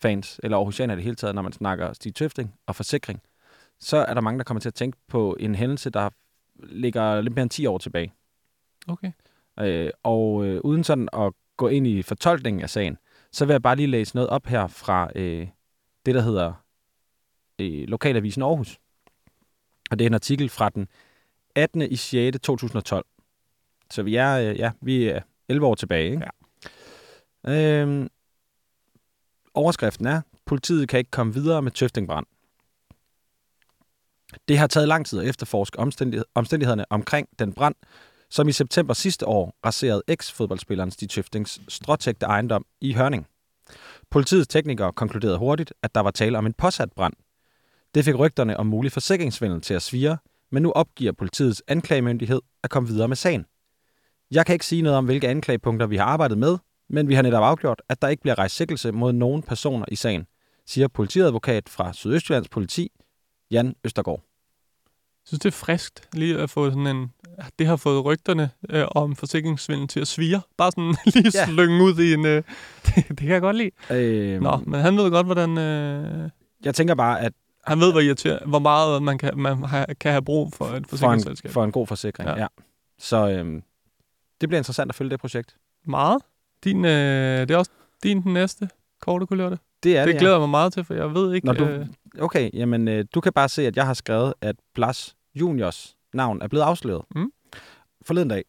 AGF-fans, 0.02 0.40
eller 0.42 0.56
Aarhusianer 0.56 0.94
i 0.94 0.96
det 0.96 1.04
hele 1.04 1.16
taget, 1.16 1.34
når 1.34 1.42
man 1.42 1.52
snakker 1.52 1.92
Stig 1.92 2.14
Tøfting 2.14 2.54
og 2.66 2.76
forsikring, 2.76 3.22
så 3.80 3.96
er 3.96 4.14
der 4.14 4.20
mange, 4.20 4.38
der 4.38 4.44
kommer 4.44 4.60
til 4.60 4.68
at 4.68 4.74
tænke 4.74 4.98
på 5.08 5.36
en 5.40 5.54
hændelse, 5.54 5.90
der 5.90 6.10
ligger 6.56 7.20
lidt 7.20 7.34
mere 7.34 7.42
end 7.42 7.50
10 7.50 7.66
år 7.66 7.78
tilbage. 7.78 8.12
Okay. 8.88 9.12
Øh, 9.60 9.90
og 10.02 10.46
øh, 10.46 10.60
uden 10.64 10.84
sådan 10.84 11.08
at 11.12 11.32
gå 11.56 11.68
ind 11.68 11.86
i 11.86 12.02
fortolkningen 12.02 12.62
af 12.62 12.70
sagen, 12.70 12.98
så 13.32 13.44
vil 13.44 13.54
jeg 13.54 13.62
bare 13.62 13.76
lige 13.76 13.86
læse 13.86 14.14
noget 14.14 14.30
op 14.30 14.46
her 14.46 14.66
fra 14.66 15.10
øh, 15.14 15.48
det, 16.06 16.14
der 16.14 16.20
hedder 16.20 16.52
øh, 17.58 17.88
Lokalavisen 17.88 18.42
Aarhus. 18.42 18.78
Og 19.90 19.98
det 19.98 20.04
er 20.04 20.06
en 20.06 20.14
artikel 20.14 20.48
fra 20.48 20.68
den 20.68 20.88
18. 21.54 21.82
i 21.82 21.96
6. 21.96 22.38
2012. 22.42 23.06
Så 23.90 24.02
vi 24.02 24.16
er, 24.16 24.32
øh, 24.32 24.58
ja, 24.58 24.72
vi 24.80 25.08
er 25.08 25.20
11 25.48 25.66
år 25.66 25.74
tilbage. 25.74 26.10
Ikke? 26.10 26.26
Ja. 27.44 27.82
Øhm, 27.82 28.08
overskriften 29.54 30.06
er, 30.06 30.20
politiet 30.46 30.88
kan 30.88 30.98
ikke 30.98 31.10
komme 31.10 31.34
videre 31.34 31.62
med 31.62 31.72
Tøftingbrand. 31.72 32.26
Det 34.48 34.58
har 34.58 34.66
taget 34.66 34.88
lang 34.88 35.06
tid 35.06 35.20
at 35.20 35.28
efterforske 35.28 35.78
omstændighed, 35.78 36.24
omstændighederne 36.34 36.92
omkring 36.92 37.28
den 37.38 37.52
brand, 37.52 37.74
som 38.30 38.48
i 38.48 38.52
september 38.52 38.94
sidste 38.94 39.26
år 39.26 39.54
raserede 39.66 40.02
eks-fodboldspilleren 40.08 40.90
Stig 40.90 41.10
Tøftings 41.10 41.60
stråtægte 41.68 42.26
ejendom 42.26 42.66
i 42.80 42.92
Hørning. 42.92 43.26
Politiets 44.10 44.48
teknikere 44.48 44.92
konkluderede 44.92 45.38
hurtigt, 45.38 45.72
at 45.82 45.94
der 45.94 46.00
var 46.00 46.10
tale 46.10 46.38
om 46.38 46.46
en 46.46 46.52
påsat 46.52 46.92
brand. 46.92 47.14
Det 47.94 48.04
fik 48.04 48.18
rygterne 48.18 48.56
om 48.56 48.66
mulig 48.66 48.92
forsikringsvindel 48.92 49.60
til 49.60 49.74
at 49.74 49.82
svire, 49.82 50.18
men 50.50 50.62
nu 50.62 50.72
opgiver 50.72 51.12
politiets 51.12 51.62
anklagemyndighed 51.68 52.40
at 52.62 52.70
komme 52.70 52.88
videre 52.88 53.08
med 53.08 53.16
sagen. 53.16 53.46
Jeg 54.30 54.46
kan 54.46 54.52
ikke 54.52 54.66
sige 54.66 54.82
noget 54.82 54.98
om, 54.98 55.04
hvilke 55.04 55.28
anklagepunkter 55.28 55.86
vi 55.86 55.96
har 55.96 56.04
arbejdet 56.04 56.38
med, 56.38 56.58
men 56.92 57.08
vi 57.08 57.14
har 57.14 57.22
netop 57.22 57.42
afgjort, 57.44 57.82
at 57.88 58.02
der 58.02 58.08
ikke 58.08 58.22
bliver 58.22 58.38
rejst 58.38 58.56
sikkelse 58.56 58.92
mod 58.92 59.12
nogen 59.12 59.42
personer 59.42 59.84
i 59.88 59.96
sagen, 59.96 60.26
siger 60.66 60.88
politiadvokat 60.88 61.68
fra 61.68 61.92
Sydøstjyllands 61.92 62.48
politi, 62.48 62.88
Jan 63.50 63.74
Østergaard. 63.84 64.20
Jeg 65.22 65.26
synes, 65.26 65.40
det 65.40 65.48
er 65.48 65.52
friskt 65.52 66.08
lige 66.12 66.38
at 66.38 66.50
få 66.50 66.70
sådan 66.70 66.86
en... 66.86 67.12
Det 67.58 67.66
har 67.66 67.76
fået 67.76 68.04
rygterne 68.04 68.50
øh, 68.70 68.84
om 68.90 69.16
forsikringsvindel 69.16 69.88
til 69.88 70.00
at 70.00 70.08
svire. 70.08 70.40
Bare 70.56 70.70
sådan 70.72 70.94
lige 71.14 71.30
Ja. 71.38 71.46
slynge 71.46 71.84
ud 71.84 71.98
i 71.98 72.14
en... 72.14 72.26
Øh, 72.26 72.42
det, 72.86 73.08
det 73.08 73.18
kan 73.18 73.28
jeg 73.28 73.40
godt 73.40 73.56
lide. 73.56 73.70
Øhm, 73.90 74.42
Nå, 74.42 74.56
men 74.66 74.80
han 74.80 74.96
ved 74.96 75.10
godt, 75.10 75.26
hvordan... 75.26 75.58
Øh, 75.58 76.30
Jeg 76.64 76.74
tænker 76.74 76.94
bare, 76.94 77.20
at 77.20 77.32
han 77.66 77.80
ved, 77.80 77.92
hvor, 77.92 78.46
hvor 78.46 78.58
meget 78.58 79.02
man 79.02 79.18
kan, 79.18 79.38
man 79.38 79.62
har, 79.62 79.86
kan 80.00 80.10
have 80.12 80.22
brug 80.24 80.52
for 80.52 80.64
et 80.64 80.70
for 80.70 80.76
en, 80.76 80.84
forsikringsselskab. 80.84 81.50
for 81.50 81.64
en 81.64 81.72
god 81.72 81.86
forsikring, 81.86 82.28
Ja. 82.28 82.38
ja. 82.40 82.46
Så 82.98 83.28
øhm, 83.30 83.62
det 84.40 84.48
bliver 84.48 84.58
interessant 84.60 84.90
at 84.90 84.94
følge 84.94 85.10
det 85.10 85.20
projekt. 85.20 85.56
Meget. 85.86 86.22
Din, 86.64 86.84
øh, 86.84 87.40
det 87.40 87.50
er 87.50 87.56
også 87.56 87.70
din 88.02 88.22
den 88.22 88.32
næste 88.32 88.68
korte 89.00 89.26
kulørte. 89.26 89.58
Det 89.82 89.96
er 89.96 90.00
det, 90.00 90.08
det 90.08 90.14
ja. 90.14 90.18
glæder 90.18 90.34
jeg 90.34 90.40
mig 90.40 90.48
meget 90.48 90.72
til, 90.72 90.84
for 90.84 90.94
jeg 90.94 91.14
ved 91.14 91.34
ikke... 91.34 91.46
Når 91.46 91.52
du, 91.52 91.64
øh, 91.64 91.86
okay, 92.18 92.50
jamen 92.54 92.88
øh, 92.88 93.04
du 93.14 93.20
kan 93.20 93.32
bare 93.32 93.48
se, 93.48 93.66
at 93.66 93.76
jeg 93.76 93.86
har 93.86 93.94
skrevet, 93.94 94.34
at 94.40 94.56
Blas 94.74 95.16
Juniors 95.34 95.96
navn 96.14 96.42
er 96.42 96.48
blevet 96.48 96.64
afsløret. 96.64 97.04
Mm. 97.14 97.32
Forleden 98.02 98.28
dag, 98.28 98.44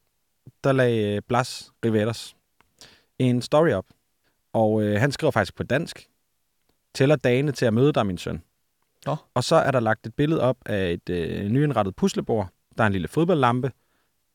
der 0.63 0.71
lagde 0.71 1.15
øh, 1.15 1.21
Blas 1.27 1.71
Riveros 1.85 2.35
en 3.19 3.41
story 3.41 3.69
op, 3.69 3.85
og 4.53 4.83
øh, 4.83 4.99
han 4.99 5.11
skriver 5.11 5.31
faktisk 5.31 5.55
på 5.55 5.63
dansk, 5.63 6.09
tæller 6.93 7.15
dagene 7.15 7.51
til 7.51 7.65
at 7.65 7.73
møde 7.73 7.93
dig, 7.93 8.05
min 8.05 8.17
søn. 8.17 8.43
Nå. 9.05 9.15
Og 9.33 9.43
så 9.43 9.55
er 9.55 9.71
der 9.71 9.79
lagt 9.79 10.07
et 10.07 10.15
billede 10.15 10.41
op 10.41 10.57
af 10.65 10.91
et 10.91 11.09
øh, 11.09 11.49
nyindrettet 11.49 11.95
puslebord, 11.95 12.49
der 12.77 12.83
er 12.83 12.87
en 12.87 12.93
lille 12.93 13.07
fodboldlampe, 13.07 13.71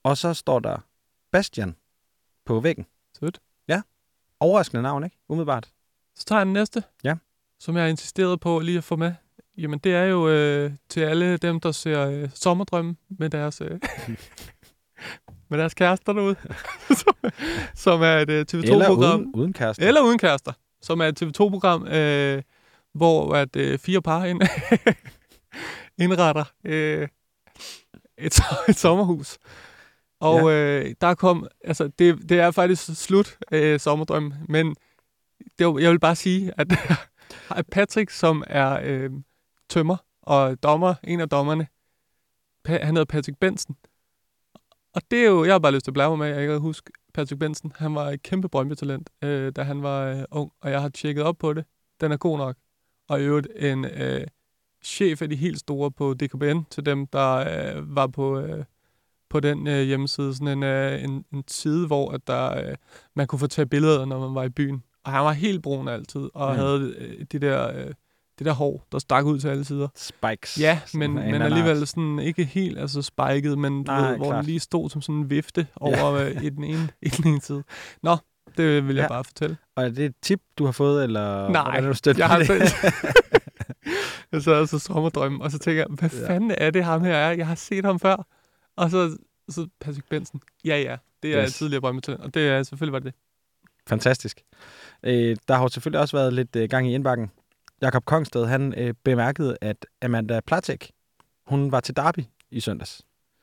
og 0.02 0.16
så 0.16 0.34
står 0.34 0.58
der 0.58 0.78
Bastian 1.32 1.76
på 2.44 2.60
væggen. 2.60 2.86
Sødt. 3.20 3.40
Overraskende 4.40 4.82
navn, 4.82 5.04
ikke? 5.04 5.16
Umiddelbart. 5.28 5.68
Så 6.16 6.24
tager 6.24 6.38
jeg 6.38 6.46
den 6.46 6.52
næste. 6.52 6.82
Ja. 7.04 7.14
Som 7.60 7.76
jeg 7.76 7.84
har 7.84 7.88
insisteret 7.88 8.40
på 8.40 8.58
lige 8.58 8.78
at 8.78 8.84
få 8.84 8.96
med. 8.96 9.12
Jamen, 9.58 9.78
det 9.78 9.94
er 9.94 10.04
jo 10.04 10.28
øh, 10.28 10.72
til 10.88 11.00
alle 11.00 11.36
dem, 11.36 11.60
der 11.60 11.72
ser 11.72 12.06
øh, 12.06 12.30
sommerdrømme 12.34 12.96
med 13.08 13.30
deres, 13.30 13.60
øh, 13.60 13.80
med 15.50 15.58
deres 15.58 15.74
kærester 15.74 16.12
derude. 16.12 16.36
som, 17.00 17.14
som 17.74 18.02
er 18.02 18.16
et 18.16 18.30
øh, 18.30 18.46
Eller 18.52 18.84
TV2-program. 18.84 19.20
uden, 19.20 19.34
uden 19.34 19.52
kæreste. 19.52 19.82
Eller 19.84 20.00
uden 20.00 20.18
kærester. 20.18 20.52
Som 20.82 21.00
er 21.00 21.04
et 21.04 21.22
TV2-program, 21.22 21.86
øh, 21.86 22.42
hvor 22.94 23.34
at 23.34 23.56
øh, 23.56 23.78
fire 23.78 24.02
par 24.02 24.24
ind, 24.24 24.40
indretter 26.04 26.44
øh, 26.64 27.08
et, 28.18 28.40
et 28.68 28.76
sommerhus. 28.76 29.38
Og 30.20 30.52
øh, 30.52 30.94
der 31.00 31.14
kom, 31.14 31.46
altså 31.64 31.88
det, 31.98 32.28
det 32.28 32.40
er 32.40 32.50
faktisk 32.50 33.04
slut 33.04 33.38
øh, 33.52 33.80
sommerdrøm, 33.80 34.32
men 34.48 34.74
det, 35.58 35.66
var- 35.66 35.78
jeg 35.78 35.90
vil 35.90 36.00
bare 36.00 36.16
sige, 36.16 36.52
at, 36.58 36.72
at 37.50 37.66
Patrick, 37.72 38.10
som 38.10 38.44
er 38.46 38.80
øh, 38.84 39.10
tømmer 39.70 39.96
og 40.22 40.62
dommer, 40.62 40.94
en 41.04 41.20
af 41.20 41.28
dommerne, 41.28 41.66
pa, 42.64 42.78
han 42.82 42.96
hedder 42.96 43.04
Patrick 43.04 43.38
Benson. 43.38 43.76
Og 44.94 45.02
det 45.10 45.18
er 45.18 45.24
jo, 45.26 45.44
jeg 45.44 45.54
har 45.54 45.58
bare 45.58 45.72
lyst 45.72 45.84
til 45.84 45.90
at 45.90 45.94
blære 45.94 46.08
mig 46.10 46.18
med, 46.18 46.26
jeg 46.26 46.40
ikke 46.40 46.52
kan 46.52 46.60
huske 46.60 46.90
Patrick 47.14 47.38
Benson. 47.40 47.72
Han 47.76 47.94
var 47.94 48.10
et 48.10 48.22
kæmpe 48.22 48.48
Brøndby-talent, 48.48 49.10
øh, 49.24 49.52
da 49.56 49.62
han 49.62 49.82
var 49.82 50.04
øh, 50.06 50.24
ung, 50.30 50.52
og 50.60 50.70
jeg 50.70 50.80
har 50.82 50.88
tjekket 50.88 51.24
op 51.24 51.38
på 51.38 51.52
det. 51.52 51.64
Den 52.00 52.12
er 52.12 52.16
god 52.16 52.38
nok. 52.38 52.56
Og 53.08 53.20
i 53.20 53.24
øvrigt 53.24 53.48
en 53.56 53.84
øh, 53.84 54.26
chef 54.84 55.22
af 55.22 55.28
de 55.30 55.36
helt 55.36 55.58
store 55.58 55.90
på 55.90 56.14
DKBN, 56.14 56.58
til 56.70 56.86
dem, 56.86 57.06
der 57.06 57.34
øh, 57.76 57.96
var 57.96 58.06
på, 58.06 58.40
øh, 58.40 58.64
på 59.30 59.40
den 59.40 59.66
øh, 59.66 59.82
hjemmeside. 59.82 60.34
Sådan 60.34 60.48
en, 60.48 60.62
øh, 60.62 61.04
en, 61.04 61.24
en 61.32 61.44
side, 61.48 61.86
hvor 61.86 62.10
at 62.12 62.20
der, 62.26 62.56
øh, 62.58 62.74
man 63.16 63.26
kunne 63.26 63.38
få 63.38 63.46
taget 63.46 63.70
billeder, 63.70 64.04
når 64.04 64.20
man 64.26 64.34
var 64.34 64.42
i 64.44 64.48
byen. 64.48 64.82
Og 65.04 65.12
han 65.12 65.20
var 65.24 65.32
helt 65.32 65.62
brun 65.62 65.88
altid, 65.88 66.28
og 66.34 66.52
Mm. 66.52 66.58
havde 66.58 66.94
øh, 66.98 67.24
de 67.32 67.38
der, 67.38 67.68
øh, 67.78 67.86
det 68.38 68.46
der 68.46 68.52
hår, 68.52 68.86
der 68.92 68.98
stak 68.98 69.24
ud 69.24 69.38
til 69.40 69.48
alle 69.48 69.64
sider. 69.64 69.88
Spikes. 69.96 70.60
Ja, 70.60 70.80
men, 70.94 71.10
en 71.18 71.30
men 71.30 71.42
alligevel 71.42 71.86
sådan 71.86 72.18
ikke 72.18 72.44
helt 72.44 72.78
altså 72.78 73.02
spiket, 73.02 73.58
men 73.58 73.84
du 73.84 73.92
Nej, 73.92 74.08
ved, 74.08 74.16
hvor 74.16 74.24
den 74.24 74.32
klart. 74.32 74.44
lige 74.44 74.60
stod 74.60 74.90
som 74.90 75.02
sådan 75.02 75.14
en 75.14 75.30
vifte 75.30 75.66
over 75.76 76.12
øh, 76.12 76.44
i, 76.44 76.48
den 76.48 76.64
ene, 76.64 76.88
i 77.02 77.08
den 77.08 77.28
ene 77.32 77.40
side. 77.40 77.62
Nå, 78.02 78.16
det 78.56 78.86
vil 78.88 78.96
jeg 78.96 79.02
Ja. 79.02 79.08
bare 79.08 79.24
fortælle. 79.24 79.56
Og 79.76 79.84
er 79.84 79.88
det 79.88 80.04
et 80.04 80.14
tip, 80.22 80.40
du 80.58 80.64
har 80.64 80.72
fået, 80.72 81.04
eller 81.04 81.48
Nej, 81.48 81.62
hvordan 81.62 81.84
er 81.84 81.88
du 81.88 81.94
stødt 81.94 82.18
jeg 82.18 82.28
har 82.28 82.38
det? 82.38 82.48
jeg 84.32 84.42
sad 84.42 84.54
altså 84.54 84.78
sommerdrømme, 84.78 85.42
og 85.44 85.50
så 85.50 85.58
tænker 85.58 85.80
jeg, 85.82 85.86
hvad 85.98 86.10
Ja. 86.20 86.28
fanden 86.34 86.52
er 86.58 86.70
det 86.70 86.84
ham 86.84 87.04
her 87.04 87.14
er? 87.14 87.30
Jeg 87.32 87.46
har 87.46 87.54
set 87.54 87.84
ham 87.84 88.00
før. 88.00 88.26
Og 88.78 88.90
så, 88.90 89.16
så 89.48 89.68
Patrick 89.80 90.08
Benson. 90.08 90.40
Ja, 90.64 90.80
ja, 90.80 90.96
det 91.22 91.34
er 91.34 91.44
Yes. 91.44 91.54
tidligere 91.56 91.80
Brøndby 91.80 92.08
og 92.08 92.34
det 92.34 92.48
er 92.48 92.62
selvfølgelig 92.62 92.92
var 92.92 92.98
det 92.98 93.06
det. 93.06 93.14
Fantastisk. 93.88 94.42
Øh, 95.02 95.36
der 95.48 95.54
har 95.54 95.62
jo 95.62 95.68
selvfølgelig 95.68 96.00
også 96.00 96.16
været 96.16 96.32
lidt 96.32 96.56
øh, 96.56 96.68
gang 96.68 96.88
i 96.90 96.94
indbakken. 96.94 97.30
Jakob 97.82 98.04
Kongsted, 98.04 98.46
han 98.46 98.74
øh, 98.76 98.94
bemærkede, 99.04 99.56
at 99.60 99.86
Amanda 100.02 100.40
Platek, 100.46 100.90
hun 101.46 101.72
var 101.72 101.80
til 101.80 101.96
Derby 101.96 102.20
i 102.50 102.60
søndags. 102.60 103.02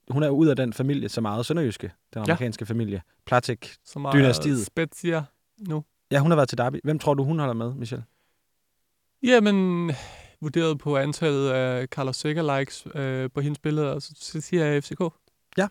Hun 0.09 0.23
er 0.23 0.27
jo 0.27 0.33
ud 0.33 0.47
af 0.47 0.55
den 0.55 0.73
familie, 0.73 1.09
så 1.09 1.21
meget 1.21 1.45
sønderjyske, 1.45 1.91
den 2.13 2.19
Ja. 2.19 2.21
amerikanske 2.21 2.65
familie. 2.65 3.01
Platek, 3.25 3.75
Som 3.85 4.05
er 4.05 4.11
dynastiet. 4.11 4.65
Spezia 4.65 5.23
nu. 5.67 5.83
Ja, 6.11 6.19
hun 6.19 6.31
har 6.31 6.35
været 6.35 6.49
til 6.49 6.57
Derby. 6.57 6.79
Hvem 6.83 6.99
tror 6.99 7.13
du, 7.13 7.23
hun 7.23 7.39
holder 7.39 7.53
med, 7.53 7.73
Michel? 7.73 8.03
Jamen, 9.23 9.91
vurderet 10.41 10.79
på 10.79 10.97
antallet 10.97 11.49
af 11.49 11.87
Carlos 11.87 12.15
Seger-likes 12.25 12.87
øh, 12.95 13.29
på 13.33 13.41
hendes 13.41 13.59
billeder, 13.59 13.99
så 13.99 14.41
siger 14.41 14.65
jeg 14.65 14.83
FCK. 14.83 15.01
Ja, 15.57 15.67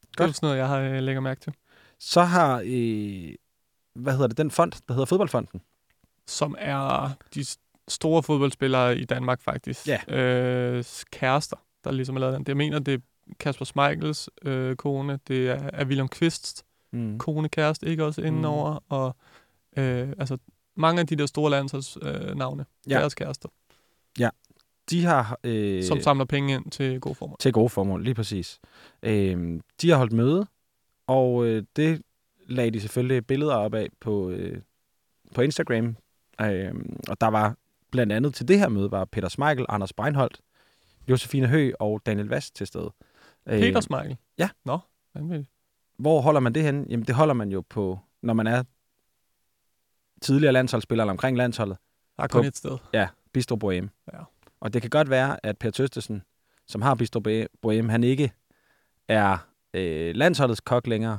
Det 0.00 0.08
er 0.20 0.24
godt. 0.24 0.36
sådan 0.36 0.46
noget, 0.46 0.58
jeg 0.58 0.68
har 0.68 0.78
øh, 0.78 1.02
lægger 1.02 1.20
mærke 1.20 1.40
til. 1.40 1.52
Så 1.98 2.22
har, 2.22 2.62
øh, 2.66 3.34
hvad 3.94 4.12
hedder 4.12 4.26
det, 4.26 4.38
den 4.38 4.50
fond, 4.50 4.72
der 4.88 4.94
hedder 4.94 5.06
Fodboldfonden. 5.06 5.60
Som 6.26 6.54
er 6.58 7.10
de 7.34 7.44
store 7.88 8.22
fodboldspillere 8.22 8.98
i 8.98 9.04
Danmark 9.04 9.40
faktisk. 9.42 9.88
Ja. 9.88 10.14
Øh, 10.16 10.84
kærester, 11.12 11.56
der 11.84 11.90
ligesom 11.92 12.14
har 12.14 12.20
lavet 12.20 12.34
den. 12.36 12.44
Jeg 12.48 12.56
mener, 12.56 12.78
det 12.78 12.94
er 12.94 12.98
Kasper 13.40 13.64
Schmeichels 13.64 14.28
øh, 14.42 14.76
kone, 14.76 15.18
det 15.28 15.50
er, 15.50 15.70
er 15.72 15.84
William 15.84 16.08
Kvist 16.08 16.64
Mm. 16.92 17.18
kone, 17.18 17.48
kæreste, 17.48 17.86
ikke 17.86 18.04
også 18.04 18.22
indenover, 18.22 18.72
mm. 18.72 18.78
og 18.88 19.16
øh, 19.76 20.08
altså 20.18 20.36
mange 20.76 21.00
af 21.00 21.06
de 21.06 21.16
der 21.16 21.26
store 21.26 21.50
landsholdsnavne, 21.50 22.30
øh, 22.30 22.36
navne, 22.36 22.66
Ja. 22.88 22.98
deres 22.98 23.14
kærester, 23.14 23.48
de 24.90 25.04
har... 25.04 25.38
Øh, 25.44 25.82
som 25.84 26.00
samler 26.00 26.24
penge 26.24 26.54
ind 26.54 26.70
til 26.70 27.00
gode 27.00 27.14
formål. 27.14 27.36
Til 27.40 27.52
gode 27.52 27.68
formål, 27.68 28.04
lige 28.04 28.14
præcis. 28.14 28.60
Øh, 29.02 29.60
de 29.82 29.90
har 29.90 29.96
holdt 29.96 30.12
møde, 30.12 30.46
og 31.06 31.46
øh, 31.46 31.62
det 31.76 32.02
lagde 32.46 32.70
de 32.70 32.80
selvfølgelig 32.80 33.26
billeder 33.26 33.54
op 33.54 33.74
af 33.74 33.88
på, 34.00 34.30
øh, 34.30 34.60
på 35.34 35.42
Instagram. 35.42 35.96
Øh, 36.40 36.74
og 37.08 37.20
der 37.20 37.26
var 37.28 37.56
blandt 37.90 38.12
andet 38.12 38.34
til 38.34 38.48
det 38.48 38.58
her 38.58 38.68
møde, 38.68 38.90
var 38.90 39.04
Peter 39.04 39.28
Smeichel, 39.28 39.66
Anders 39.68 39.92
Breinholt, 39.92 40.40
Josefine 41.08 41.46
Høgh 41.46 41.72
og 41.80 42.00
Daniel 42.06 42.28
Vast 42.28 42.54
til 42.56 42.66
stede. 42.66 42.90
Øh, 43.46 43.60
Peter 43.60 43.80
Smeichel? 43.80 44.16
Ja. 44.38 44.48
Nå, 44.64 44.78
vanvittigt. 45.14 45.50
Hvor 45.96 46.20
holder 46.20 46.40
man 46.40 46.52
det 46.54 46.62
hen? 46.62 46.86
Jamen, 46.90 47.06
det 47.06 47.14
holder 47.14 47.34
man 47.34 47.50
jo 47.52 47.60
på, 47.68 47.98
når 48.22 48.34
man 48.34 48.46
er 48.46 48.62
tidligere 50.22 50.52
landsholdsspiller 50.52 51.04
eller 51.04 51.12
omkring 51.12 51.36
landsholdet. 51.36 51.76
Der 52.16 52.22
er 52.22 52.26
På- 52.28 52.38
kun 52.38 52.46
et 52.46 52.56
sted. 52.56 52.78
Ja, 52.92 53.08
Bistro 53.32 53.56
Bohem. 53.56 53.90
Ja. 54.12 54.18
Og 54.64 54.74
det 54.74 54.82
kan 54.82 54.90
godt 54.90 55.10
være, 55.10 55.46
at 55.46 55.58
Per 55.58 55.70
Tøstesen, 55.70 56.22
som 56.66 56.82
har 56.82 56.94
Bistro 56.94 57.20
Bohème, 57.66 57.90
han 57.90 58.04
ikke 58.04 58.32
er 59.08 59.38
øh, 59.74 60.14
landsholdets 60.14 60.60
kok 60.60 60.86
længere. 60.86 61.18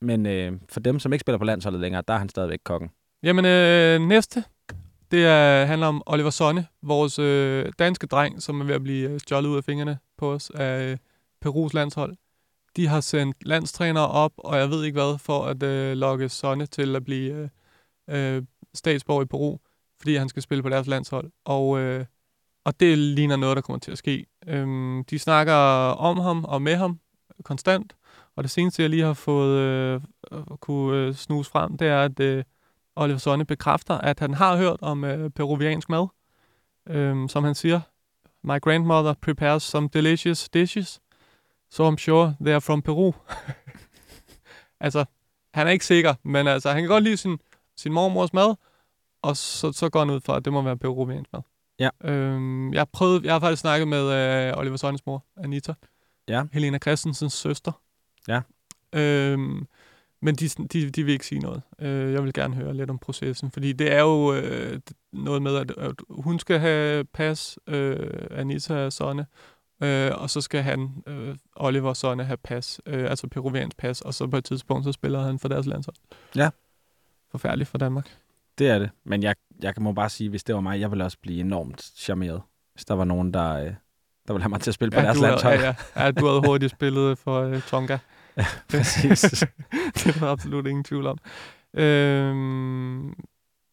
Men 0.00 0.26
øh, 0.26 0.52
for 0.68 0.80
dem, 0.80 0.98
som 0.98 1.12
ikke 1.12 1.20
spiller 1.20 1.38
på 1.38 1.44
landsholdet 1.44 1.80
længere, 1.80 2.02
der 2.08 2.14
er 2.14 2.18
han 2.18 2.28
stadigvæk 2.28 2.58
kokken. 2.64 2.90
Jamen, 3.22 3.44
øh, 3.44 4.00
næste, 4.00 4.44
det 5.10 5.26
er, 5.26 5.64
handler 5.64 5.86
om 5.86 6.02
Oliver 6.06 6.30
Sonne, 6.30 6.66
vores 6.82 7.18
øh, 7.18 7.72
danske 7.78 8.06
dreng, 8.06 8.42
som 8.42 8.60
er 8.60 8.64
ved 8.64 8.74
at 8.74 8.82
blive 8.82 9.10
øh, 9.10 9.20
stjålet 9.20 9.48
ud 9.48 9.56
af 9.56 9.64
fingrene 9.64 9.98
på 10.16 10.32
os 10.32 10.50
af 10.50 10.82
øh, 10.82 10.96
Perus 11.40 11.74
landshold. 11.74 12.16
De 12.76 12.86
har 12.86 13.00
sendt 13.00 13.36
landstrænere 13.46 14.08
op, 14.08 14.32
og 14.36 14.58
jeg 14.58 14.70
ved 14.70 14.84
ikke 14.84 15.00
hvad, 15.00 15.18
for 15.18 15.44
at 15.44 15.62
øh, 15.62 15.96
lokke 15.96 16.28
Sonne 16.28 16.66
til 16.66 16.96
at 16.96 17.04
blive 17.04 17.50
øh, 18.08 18.36
øh, 18.36 18.42
statsborger 18.74 19.22
i 19.22 19.26
Peru, 19.26 19.58
fordi 19.98 20.14
han 20.14 20.28
skal 20.28 20.42
spille 20.42 20.62
på 20.62 20.68
deres 20.68 20.86
landshold. 20.86 21.30
Og, 21.44 21.78
øh, 21.78 22.04
og 22.64 22.80
det 22.80 22.98
ligner 22.98 23.36
noget, 23.36 23.56
der 23.56 23.62
kommer 23.62 23.80
til 23.80 23.92
at 23.92 23.98
ske. 23.98 24.26
Øhm, 24.46 25.04
de 25.04 25.18
snakker 25.18 25.54
om 25.54 26.18
ham 26.18 26.44
og 26.44 26.62
med 26.62 26.76
ham 26.76 27.00
konstant, 27.42 27.96
og 28.36 28.44
det 28.44 28.50
seneste, 28.50 28.82
jeg 28.82 28.90
lige 28.90 29.02
har 29.02 29.14
fået 29.14 29.58
øh, 29.58 30.00
øh, 30.32 30.44
kunne 30.60 30.98
øh, 30.98 31.14
snuse 31.14 31.50
frem, 31.50 31.76
det 31.76 31.88
er, 31.88 32.02
at 32.02 32.20
øh, 32.20 32.44
Oliver 32.96 33.18
Sonne 33.18 33.44
bekræfter, 33.44 33.98
at 33.98 34.20
han 34.20 34.34
har 34.34 34.56
hørt 34.56 34.76
om 34.82 35.04
øh, 35.04 35.30
peruviansk 35.30 35.88
mad. 35.88 36.06
Øhm, 36.86 37.28
som 37.28 37.44
han 37.44 37.54
siger, 37.54 37.80
My 38.42 38.60
grandmother 38.60 39.14
prepares 39.22 39.62
some 39.62 39.88
delicious 39.92 40.48
dishes, 40.48 41.00
so 41.70 41.90
I'm 41.90 41.96
sure 41.96 42.36
they 42.40 42.52
are 42.52 42.60
from 42.60 42.82
Peru. 42.82 43.12
altså, 44.80 45.04
han 45.54 45.66
er 45.66 45.70
ikke 45.70 45.86
sikker, 45.86 46.14
men 46.22 46.46
altså, 46.46 46.70
han 46.70 46.82
kan 46.82 46.88
godt 46.88 47.04
lide 47.04 47.16
sin, 47.16 47.38
sin 47.76 47.92
mormors 47.92 48.32
mad, 48.32 48.54
og 49.22 49.36
så, 49.36 49.72
så 49.72 49.88
går 49.88 49.98
han 49.98 50.10
ud 50.10 50.20
fra, 50.20 50.36
at 50.36 50.44
det 50.44 50.52
må 50.52 50.62
være 50.62 50.76
peruviansk 50.76 51.32
mad. 51.32 51.42
Ja. 51.78 51.88
Øhm, 52.04 52.72
jeg, 52.72 52.80
har 52.80 52.88
prøvet, 52.92 53.24
jeg 53.24 53.32
har 53.32 53.40
faktisk 53.40 53.60
snakket 53.60 53.88
med 53.88 54.12
øh, 54.12 54.58
Oliver 54.58 54.76
Sonnes 54.76 55.06
mor, 55.06 55.24
Anita. 55.36 55.74
Ja. 56.28 56.44
Helena 56.52 56.78
Christensens 56.78 57.32
søster. 57.32 57.72
Ja. 58.28 58.40
Øhm, 58.92 59.66
men 60.22 60.34
de, 60.34 60.48
de, 60.48 60.90
de 60.90 61.04
vil 61.04 61.12
ikke 61.12 61.26
sige 61.26 61.40
noget. 61.40 61.62
Øh, 61.78 62.12
jeg 62.12 62.24
vil 62.24 62.32
gerne 62.32 62.54
høre 62.54 62.74
lidt 62.74 62.90
om 62.90 62.98
processen, 62.98 63.50
fordi 63.50 63.72
det 63.72 63.92
er 63.92 64.00
jo 64.00 64.34
øh, 64.34 64.80
noget 65.12 65.42
med, 65.42 65.56
at, 65.56 65.70
at 65.70 65.92
hun 66.08 66.38
skal 66.38 66.58
have 66.58 67.04
pas, 67.04 67.58
øh, 67.66 68.26
Anita 68.30 68.90
Sonne, 68.90 69.26
øh, 69.82 70.10
og 70.14 70.30
så 70.30 70.40
skal 70.40 70.62
han, 70.62 71.02
øh, 71.06 71.36
Oliver 71.56 71.92
Sonne, 71.92 72.24
have 72.24 72.36
pas, 72.36 72.80
øh, 72.86 73.10
altså 73.10 73.28
peruviansk 73.28 73.76
pas, 73.76 74.00
og 74.00 74.14
så 74.14 74.26
på 74.26 74.36
et 74.36 74.44
tidspunkt, 74.44 74.84
så 74.84 74.92
spiller 74.92 75.22
han 75.22 75.38
for 75.38 75.48
deres 75.48 75.66
landshold. 75.66 75.96
Ja. 76.36 76.50
Forfærdeligt 77.30 77.70
for 77.70 77.78
Danmark. 77.78 78.18
Det 78.58 78.68
er 78.68 78.78
det. 78.78 78.90
Men 79.04 79.22
jeg, 79.22 79.34
jeg 79.62 79.74
må 79.80 79.92
bare 79.92 80.08
sige, 80.10 80.30
hvis 80.30 80.44
det 80.44 80.54
var 80.54 80.60
mig, 80.60 80.80
jeg 80.80 80.90
ville 80.90 81.04
også 81.04 81.18
blive 81.22 81.40
enormt 81.40 81.82
charmeret, 81.96 82.42
hvis 82.74 82.84
der 82.84 82.94
var 82.94 83.04
nogen, 83.04 83.34
der, 83.34 83.54
øh, 83.56 83.64
der 84.28 84.32
ville 84.32 84.42
have 84.42 84.48
mig 84.50 84.60
til 84.60 84.70
at 84.70 84.74
spille 84.74 84.90
på 84.90 85.00
deres 85.00 85.16
du 85.18 85.24
havde- 85.24 85.30
landshold. 85.42 85.60
Ja, 85.60 85.74
ja. 85.96 86.04
ja, 86.04 86.10
du 86.10 86.26
havde 86.26 86.40
hurtigt 86.48 86.72
spillet 86.72 87.18
for 87.18 87.40
øh, 87.42 87.62
Tonga. 87.62 87.98
Ja, 88.36 88.46
præcis. 88.70 89.20
det 89.94 90.06
er 90.06 90.12
der 90.20 90.26
absolut 90.26 90.66
ingen 90.66 90.84
tvivl 90.84 91.06
om. 91.06 91.18
Øhm, 91.74 93.14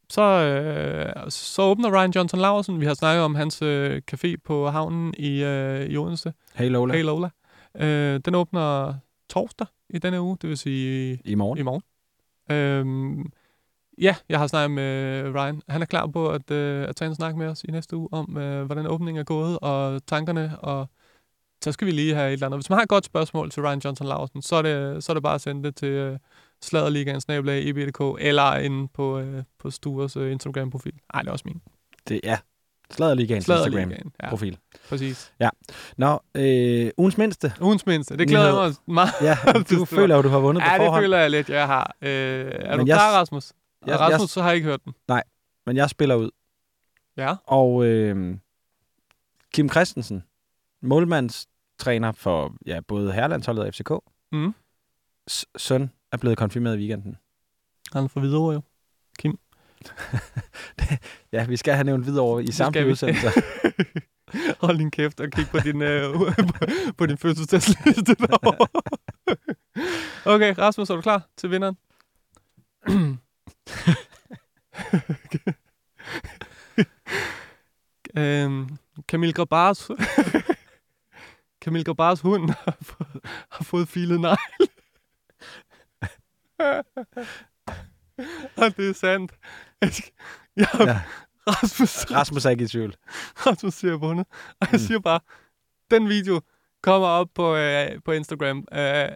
så, 0.09 0.21
øh, 0.21 1.31
så 1.31 1.61
åbner 1.61 1.99
Ryan 2.01 2.11
Johnson 2.15 2.39
Laversen. 2.39 2.79
Vi 2.81 2.85
har 2.85 2.93
snakket 2.93 3.23
om 3.23 3.35
hans 3.35 3.61
øh, 3.61 4.01
café 4.13 4.35
på 4.45 4.69
havnen 4.69 5.13
i, 5.17 5.43
øh, 5.43 5.85
i 5.85 5.97
Odense. 5.97 6.33
Hey 6.55 6.69
Lola. 6.69 6.93
Hey 6.93 7.03
Lola. 7.03 7.29
Øh, 7.77 8.19
den 8.25 8.35
åbner 8.35 8.93
torsdag 9.29 9.67
i 9.89 9.97
denne 9.99 10.21
uge, 10.21 10.37
det 10.41 10.49
vil 10.49 10.57
sige 10.57 11.19
I 11.25 11.35
morgen. 11.35 11.59
i 11.59 11.61
morgen. 11.61 11.81
Øhm, 12.51 13.31
ja, 13.97 14.15
jeg 14.29 14.39
har 14.39 14.47
snakket 14.47 14.71
med 14.71 15.23
Ryan. 15.35 15.61
Han 15.69 15.81
er 15.81 15.85
klar 15.85 16.07
på 16.07 16.29
at, 16.29 16.51
øh, 16.51 16.89
at 16.89 16.95
tage 16.95 17.09
en 17.09 17.15
snak 17.15 17.35
med 17.35 17.47
os 17.47 17.63
i 17.63 17.71
næste 17.71 17.95
uge 17.97 18.09
om, 18.11 18.37
øh, 18.37 18.65
hvordan 18.65 18.87
åbningen 18.87 19.19
er 19.19 19.23
gået 19.23 19.59
og 19.61 20.05
tankerne. 20.07 20.59
Og 20.59 20.87
så 21.63 21.71
skal 21.71 21.85
vi 21.87 21.91
lige 21.91 22.15
have 22.15 22.27
et 22.27 22.33
eller 22.33 22.45
andet. 22.45 22.57
Hvis 22.57 22.69
man 22.69 22.77
har 22.77 22.83
et 22.83 22.89
godt 22.89 23.05
spørgsmål 23.05 23.51
til 23.51 23.63
Ryan 23.63 23.81
Johnson 23.85 24.07
Larsen, 24.07 24.41
så 24.41 24.55
er 24.55 24.61
det, 24.61 25.03
så 25.03 25.11
er 25.11 25.13
det 25.13 25.23
bare 25.23 25.35
at 25.35 25.41
sende 25.41 25.63
det 25.63 25.75
til 25.75 25.87
øh, 25.89 26.17
Sladerligaen, 26.63 27.21
EB.dk, 27.29 28.17
eller 28.25 28.55
inde 28.55 28.87
på, 28.87 29.19
øh, 29.19 29.43
på 29.59 29.71
Stures 29.71 30.17
øh, 30.17 30.31
Instagram-profil. 30.31 30.93
Nej, 31.13 31.21
det 31.21 31.27
er 31.27 31.31
også 31.31 31.45
min. 31.47 31.61
Det, 32.07 32.19
ja, 32.23 32.37
Sladerligaens 32.91 33.45
Sladerligaen, 33.45 33.91
Instagram-profil. 33.91 34.57
ja. 34.73 34.77
Præcis. 34.89 35.33
Ja. 35.39 35.49
Nå, 35.97 36.19
øh, 36.35 36.89
ugens 36.97 37.17
mindste. 37.17 37.53
Ugens 37.61 37.85
mindste. 37.85 38.17
Det 38.17 38.27
glæder 38.27 38.45
jeg 38.63 38.73
mig 38.87 38.95
meget 38.95 39.11
Ja, 39.21 39.37
du 39.77 39.85
føler 39.85 40.15
jo, 40.15 40.21
du 40.21 40.29
har 40.29 40.39
vundet 40.39 40.63
på 40.63 40.67
Ja, 40.69 40.73
det 40.77 40.85
forhånd. 40.85 41.03
føler 41.03 41.17
jeg 41.17 41.31
lidt, 41.31 41.49
jeg 41.49 41.67
har. 41.67 41.95
Øh, 42.01 42.09
er 42.09 42.69
Men 42.77 42.79
du 42.79 42.85
jeg- 42.89 42.95
klar, 42.97 43.19
Rasmus? 43.19 43.51
Jeg- 43.87 43.99
Rasmus, 43.99 44.19
jeg- 44.21 44.29
så 44.29 44.41
har 44.41 44.49
jeg 44.49 44.55
ikke 44.55 44.67
hørt 44.67 44.85
den. 44.85 44.93
Nej, 45.07 45.23
men 45.65 45.77
jeg 45.77 45.89
spiller 45.89 46.15
ud. 46.15 46.29
Ja. 47.17 47.35
Og 47.47 47.85
øh, 47.85 48.37
Kim 49.53 49.69
Christensen, 49.69 50.23
målmandstræner 50.81 52.11
for 52.11 52.55
ja, 52.65 52.79
både 52.87 53.11
herrelandsholdet 53.13 53.65
og 53.65 53.73
FCK, 53.73 53.91
Mm. 54.31 54.53
søn 55.57 55.91
er 56.11 56.17
blevet 56.17 56.37
konfirmeret 56.37 56.75
i 56.75 56.79
weekenden. 56.79 57.17
Han 57.93 58.03
er 58.03 58.07
fra 58.07 58.19
Hvidovre, 58.19 58.53
jo. 58.53 58.61
Kim. 59.19 59.39
Ja, 61.31 61.45
vi 61.45 61.57
skal 61.57 61.73
have 61.73 61.83
nævnt 61.83 62.05
videre 62.05 62.43
i 62.43 62.45
Det 62.45 62.85
vi. 62.85 62.91
udsendelser. 62.91 63.31
Hold 64.65 64.77
din 64.77 64.91
kæft 64.91 65.19
og 65.19 65.29
kig 65.31 65.45
på 65.51 65.57
din, 65.59 65.81
øh, 65.81 66.13
på, 66.13 66.25
på 66.97 67.05
din 67.05 67.17
fødselsdagsliste 67.17 68.15
derovre. 68.15 68.67
okay, 70.25 70.55
Rasmus, 70.57 70.89
er 70.89 70.95
du 70.95 71.01
klar 71.01 71.27
til 71.37 71.51
vinderen? 71.51 71.77
øhm, 78.17 78.77
Camille 79.07 79.33
Grabars 79.33 79.89
Camille 81.63 81.83
Grabars 81.85 82.21
hund 82.21 82.49
har 82.49 82.77
fået, 82.81 83.25
har 83.51 83.63
fået 83.63 83.87
filet 83.87 84.19
negl. 84.21 84.37
og 88.57 88.77
det 88.77 88.89
er 88.89 88.93
sandt. 88.93 89.31
Jeg, 90.55 90.67
ja. 90.79 91.01
Rasmus, 91.47 92.11
Rasmus 92.11 92.45
er 92.45 92.49
ikke 92.49 92.63
i 92.63 92.67
tvivl. 92.67 92.95
Rasmus 93.47 93.73
siger 93.73 93.97
vundet. 93.97 94.27
Og 94.61 94.67
jeg 94.71 94.79
Mm. 94.79 94.87
siger 94.87 94.99
bare, 94.99 95.19
den 95.91 96.09
video 96.09 96.41
kommer 96.83 97.07
op 97.07 97.27
på, 97.35 97.55
øh, 97.55 97.89
på 98.05 98.11
Instagram. 98.11 98.57
Øh, 98.73 99.09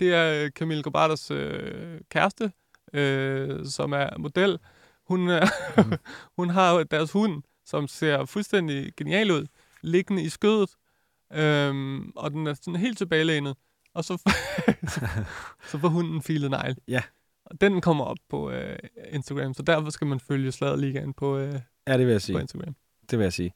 det 0.00 0.14
er 0.14 0.44
øh, 0.44 0.50
Camille 0.50 0.82
Gobardas 0.82 1.30
øh, 1.30 2.00
kæreste, 2.10 2.52
øh, 2.92 3.66
som 3.66 3.92
er 3.92 4.18
model. 4.18 4.58
Hun, 5.08 5.30
øh, 5.30 5.42
Mm. 5.76 5.92
hun 6.38 6.50
har 6.50 6.82
deres 6.82 7.12
hund, 7.12 7.42
som 7.66 7.88
ser 7.88 8.24
fuldstændig 8.24 8.92
genial 8.96 9.30
ud, 9.30 9.46
liggende 9.82 10.22
i 10.22 10.28
skødet. 10.28 10.70
Øhm, 11.32 12.12
og 12.16 12.30
den 12.30 12.46
er 12.46 12.54
sådan 12.54 12.76
helt 12.76 12.98
tilbagelænet. 12.98 13.56
Og 13.94 14.04
så, 14.04 14.32
så 15.70 15.78
får 15.78 15.88
hunden 15.88 16.22
filet 16.22 16.50
negl. 16.50 16.76
Ja. 16.88 17.02
Og 17.44 17.60
den 17.60 17.80
kommer 17.80 18.04
op 18.04 18.16
på 18.28 18.50
øh, 18.50 18.78
Instagram, 19.12 19.54
så 19.54 19.62
derfor 19.62 19.90
skal 19.90 20.06
man 20.06 20.20
følge 20.20 20.52
Sladerligaen 20.52 21.12
på, 21.14 21.38
øh, 21.38 21.54
Ja, 21.86 21.98
det 21.98 22.06
vil 22.06 22.12
jeg 22.12 22.20
på 22.20 22.24
sige. 22.26 22.40
Instagram. 22.40 22.74
Det 23.10 23.18
vil 23.18 23.24
jeg 23.24 23.32
sige. 23.32 23.54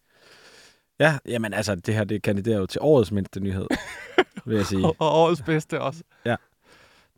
Ja, 1.01 1.19
jamen 1.27 1.55
altså, 1.55 1.75
det 1.75 1.95
her 1.95 2.05
det 2.05 2.23
kandiderer 2.23 2.59
jo 2.59 2.67
til 2.67 2.81
årets 2.83 3.13
mindste 3.13 3.41
nyhed, 3.41 3.67
vil 4.47 4.57
jeg 4.57 4.67
sige. 4.67 4.85
Og, 4.87 4.97
og 4.99 5.13
årets 5.23 5.43
bedste 5.43 5.81
også. 5.81 6.03
Ja, 6.25 6.37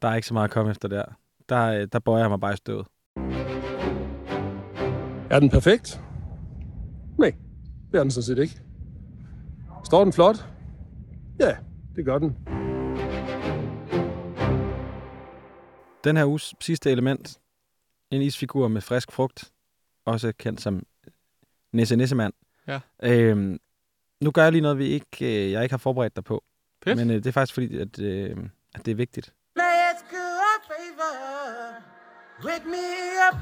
der 0.02 0.08
er 0.08 0.14
ikke 0.14 0.28
så 0.28 0.34
meget 0.34 0.44
at 0.48 0.50
komme 0.50 0.70
efter 0.70 0.88
der. 0.88 1.04
Der, 1.48 1.64
øh, 1.66 1.88
der 1.92 1.98
bøjer 1.98 2.22
jeg 2.22 2.30
mig 2.30 2.40
bare 2.40 2.52
i 2.52 2.56
støvet. 2.56 2.86
Er 5.30 5.40
den 5.40 5.50
perfekt? 5.50 6.00
Nej, 7.18 7.34
det 7.92 7.98
er 7.98 8.02
den 8.02 8.10
sådan 8.10 8.22
set 8.22 8.38
ikke. 8.38 8.60
Står 9.84 10.04
den 10.04 10.12
flot? 10.12 10.36
Ja, 11.40 11.56
det 11.96 12.04
gør 12.04 12.18
den. 12.18 12.36
Den 16.04 16.16
her 16.16 16.24
uges 16.24 16.54
sidste 16.60 16.90
element, 16.90 17.40
en 18.10 18.22
isfigur 18.22 18.68
med 18.68 18.80
frisk 18.80 19.12
frugt, 19.12 19.52
også 20.04 20.32
kendt 20.38 20.60
som 20.60 20.86
Nisse 21.72 21.96
Nissemand. 21.96 22.32
Ja. 22.66 22.80
Øhm, 23.02 23.58
nu 24.20 24.30
gør 24.30 24.42
jeg 24.42 24.52
lige 24.52 24.62
noget, 24.62 24.78
vi 24.78 24.84
ikke, 24.84 25.06
øh, 25.46 25.52
jeg 25.52 25.62
ikke 25.62 25.72
har 25.72 25.78
forberedt 25.78 26.16
dig 26.16 26.24
på. 26.24 26.44
Fedt. 26.84 26.98
Men 26.98 27.10
øh, 27.10 27.16
det 27.16 27.26
er 27.26 27.32
faktisk 27.32 27.54
fordi, 27.54 27.78
at, 27.78 28.00
øh, 28.00 28.36
at 28.74 28.86
det 28.86 28.90
er 28.90 28.96
vigtigt. 28.96 29.34
Wake 32.44 32.66
me 32.66 32.84
up 33.30 33.36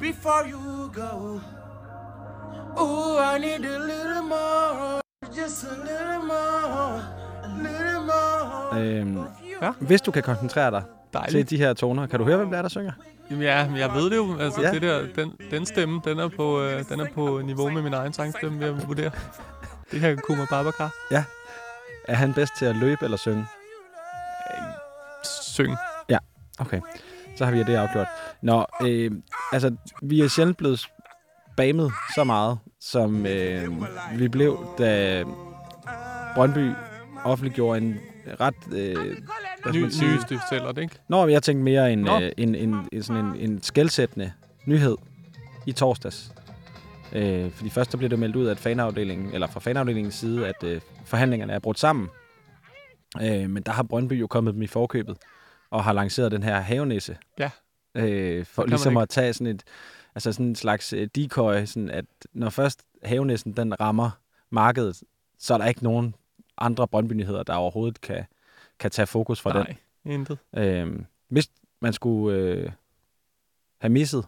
before 0.00 0.44
you 0.50 0.90
go. 0.94 1.40
Oh, 2.76 3.18
I 3.34 3.38
need 3.38 3.64
a 3.64 3.78
little 3.78 4.22
more. 4.22 5.00
Just 5.36 5.64
a 5.64 5.74
little 5.88 6.22
more. 6.26 7.00
A 7.44 7.50
little 7.56 8.00
more. 8.00 8.80
Øhm, 8.80 9.18
ja. 9.62 9.70
Hvis 9.80 10.00
du 10.00 10.10
kan 10.10 10.22
koncentrere 10.22 10.70
dig 10.70 10.82
Dejligt. 11.12 11.48
til 11.48 11.58
de 11.58 11.64
her 11.64 11.74
toner, 11.74 12.06
kan 12.06 12.18
du 12.18 12.24
høre, 12.24 12.36
hvem 12.36 12.50
det 12.50 12.58
er, 12.58 12.62
der 12.62 12.68
synger? 12.68 12.92
Jamen 13.30 13.42
ja, 13.42 13.68
jeg 13.76 13.94
ved 13.94 14.10
det 14.10 14.16
jo. 14.16 14.38
Altså, 14.40 14.60
Ja. 14.60 14.70
det 14.72 14.82
der, 14.82 15.06
den, 15.16 15.32
den 15.50 15.66
stemme, 15.66 16.00
den 16.04 16.18
er, 16.18 16.28
på, 16.28 16.60
øh, 16.62 16.84
den 16.88 17.00
er 17.00 17.06
på 17.14 17.40
niveau 17.44 17.70
med 17.70 17.82
min 17.82 17.94
egen 17.94 18.12
sangstemme, 18.12 18.58
vil 18.58 18.66
jeg 18.66 18.88
vurdere. 18.88 19.10
Det 19.90 20.00
her 20.00 20.16
Kuma 20.16 20.46
Babacar. 20.50 20.90
Ja. 21.10 21.24
Er 22.08 22.14
han 22.14 22.34
bedst 22.34 22.52
til 22.58 22.64
at 22.64 22.76
løbe 22.76 23.04
eller 23.04 23.16
synge? 23.16 23.46
Synge. 25.24 25.76
Ja, 26.08 26.18
okay. 26.58 26.80
Så 27.38 27.44
har 27.44 27.52
vi 27.52 27.58
det 27.58 27.74
afgjort. 27.74 28.06
Nå, 28.42 28.66
øh, 28.82 29.10
altså, 29.52 29.76
vi 30.02 30.20
er 30.20 30.28
sjældent 30.28 30.56
blevet 30.56 30.80
spammet 31.52 31.92
så 32.14 32.24
meget, 32.24 32.58
som 32.80 33.26
øh, 33.26 33.68
vi 34.18 34.28
blev, 34.28 34.58
da 34.78 35.24
Brøndby 36.34 36.70
offentliggjorde 37.24 37.78
en 37.78 38.00
ret... 38.40 38.54
Øh, 38.72 39.16
Ny, 39.74 39.82
nyeste 39.82 40.40
det, 40.74 40.78
ikke? 40.78 40.98
Nå, 41.08 41.26
jeg 41.26 41.42
tænkte 41.42 41.64
mere 41.64 41.92
en, 41.92 42.08
øh, 42.08 42.32
en, 42.36 42.54
en, 42.54 42.88
en, 42.92 43.02
sådan 43.02 43.24
en, 43.24 43.36
en 43.36 43.62
skældsættende 43.62 44.32
nyhed 44.66 44.96
i 45.66 45.72
torsdags. 45.72 46.32
Øh, 47.12 47.50
fordi 47.50 47.70
først 47.70 47.92
der 47.92 47.98
blev 47.98 48.10
det 48.10 48.18
meldt 48.18 48.36
ud 48.36 48.48
at 48.48 48.58
fanafdelingen, 48.58 49.34
eller 49.34 49.46
fra 49.46 49.60
fanafdelingens 49.60 50.14
side, 50.14 50.48
at 50.48 50.64
øh, 50.64 50.80
forhandlingerne 51.04 51.52
er 51.52 51.58
brudt 51.58 51.78
sammen. 51.78 52.08
Øh, 53.22 53.50
men 53.50 53.62
der 53.62 53.72
har 53.72 53.82
Brøndby 53.82 54.20
jo 54.20 54.26
kommet 54.26 54.54
dem 54.54 54.62
i 54.62 54.66
forkøbet, 54.66 55.16
og 55.70 55.84
har 55.84 55.92
lanceret 55.92 56.32
den 56.32 56.42
her 56.42 56.60
havenisse. 56.60 57.18
Ja. 57.38 57.50
Øh, 57.94 58.46
for 58.46 58.66
ligesom 58.66 58.96
at 58.96 59.08
tage 59.08 59.32
sådan 59.32 59.46
et, 59.46 59.62
altså 60.14 60.32
sådan 60.32 60.46
en 60.46 60.54
slags 60.54 60.92
øh, 60.92 61.08
decoy, 61.14 61.64
sådan 61.64 61.90
at 61.90 62.04
når 62.32 62.50
først 62.50 62.84
havenissen 63.02 63.52
den 63.52 63.80
rammer 63.80 64.10
markedet, 64.50 65.02
så 65.38 65.54
er 65.54 65.58
der 65.58 65.66
ikke 65.66 65.84
nogen 65.84 66.14
andre 66.58 66.88
Brøndby-nyheder, 66.88 67.42
der 67.42 67.54
overhovedet 67.54 68.00
kan, 68.00 68.24
kan 68.78 68.90
tage 68.90 69.06
fokus 69.06 69.40
fra 69.40 69.52
den. 69.52 69.66
Nej, 70.04 70.14
intet. 70.14 70.38
Øhm, 70.56 71.06
hvis 71.28 71.50
man 71.80 71.92
skulle 71.92 72.38
øh, 72.38 72.70
have 73.78 73.90
misset 73.90 74.26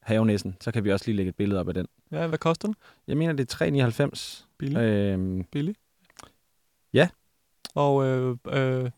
havenissen, 0.00 0.56
så 0.60 0.72
kan 0.72 0.84
vi 0.84 0.92
også 0.92 1.06
lige 1.06 1.16
lægge 1.16 1.28
et 1.28 1.36
billede 1.36 1.60
op 1.60 1.68
af 1.68 1.74
den. 1.74 1.86
Ja, 2.10 2.26
hvad 2.26 2.38
koster 2.38 2.68
den? 2.68 2.74
Jeg 3.06 3.16
mener, 3.16 3.32
det 3.32 3.60
er 3.60 4.06
3,99. 4.06 4.44
Billig. 4.58 4.78
Øhm, 4.78 5.44
Billig. 5.44 5.74
Ja. 6.92 7.08
Og 7.74 8.04
øh, 8.06 8.36
øh, 8.46 8.90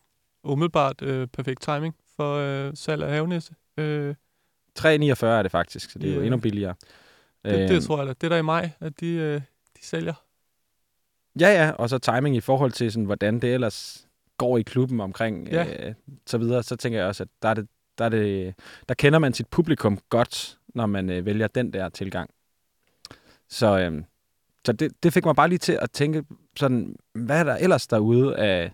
umiddelbart 0.45 1.01
øh, 1.01 1.27
perfekt 1.27 1.61
timing 1.61 1.95
for 2.15 2.35
øh, 2.35 2.71
salg 2.75 3.03
af 3.03 3.11
havnisse. 3.13 3.53
Øh, 3.77 4.15
3,49 4.79 4.85
er 5.25 5.41
det 5.43 5.51
faktisk, 5.51 5.89
så 5.91 5.99
det 5.99 6.11
er 6.11 6.15
jo 6.15 6.21
endnu 6.21 6.37
billigere. 6.39 6.75
det, 7.45 7.59
Øhm, 7.59 7.67
det 7.67 7.83
tror 7.83 7.97
jeg 7.97 8.07
da. 8.07 8.13
Det 8.13 8.23
er 8.23 8.29
der 8.29 8.37
i 8.37 8.41
maj, 8.41 8.69
at 8.79 8.99
de, 8.99 9.07
øh, 9.07 9.41
de 9.77 9.85
sælger. 9.85 10.13
Ja, 11.39 11.47
ja, 11.65 11.71
og 11.71 11.89
så 11.89 11.97
timing 11.97 12.35
i 12.35 12.39
forhold 12.41 12.71
til, 12.71 12.91
sådan, 12.91 13.05
hvordan 13.05 13.39
det 13.39 13.53
ellers 13.53 14.07
går 14.37 14.57
i 14.57 14.61
klubben 14.61 14.99
omkring, 15.01 15.47
Ja. 15.47 15.87
øh, 15.87 15.93
så 16.27 16.37
videre, 16.37 16.63
så 16.63 16.75
tænker 16.75 16.99
jeg 16.99 17.07
også, 17.07 17.23
at 17.23 17.29
der, 17.41 17.49
er 17.49 17.53
det, 17.53 17.67
der, 17.97 18.05
er 18.05 18.09
det, 18.09 18.55
der 18.89 18.95
kender 18.95 19.19
man 19.19 19.33
sit 19.33 19.47
publikum 19.47 19.99
godt, 20.09 20.57
når 20.67 20.85
man 20.85 21.09
øh, 21.09 21.25
vælger 21.25 21.47
den 21.47 21.73
der 21.73 21.89
tilgang. 21.89 22.29
Så, 23.49 23.79
øh, 23.79 24.03
så 24.65 24.71
det, 24.73 25.03
det 25.03 25.13
fik 25.13 25.25
mig 25.25 25.35
bare 25.35 25.49
lige 25.49 25.59
til 25.59 25.77
at 25.81 25.91
tænke 25.91 26.23
sådan, 26.57 26.95
hvad 27.13 27.39
er 27.39 27.43
der 27.43 27.55
ellers 27.55 27.87
derude 27.87 28.37
af, 28.37 28.71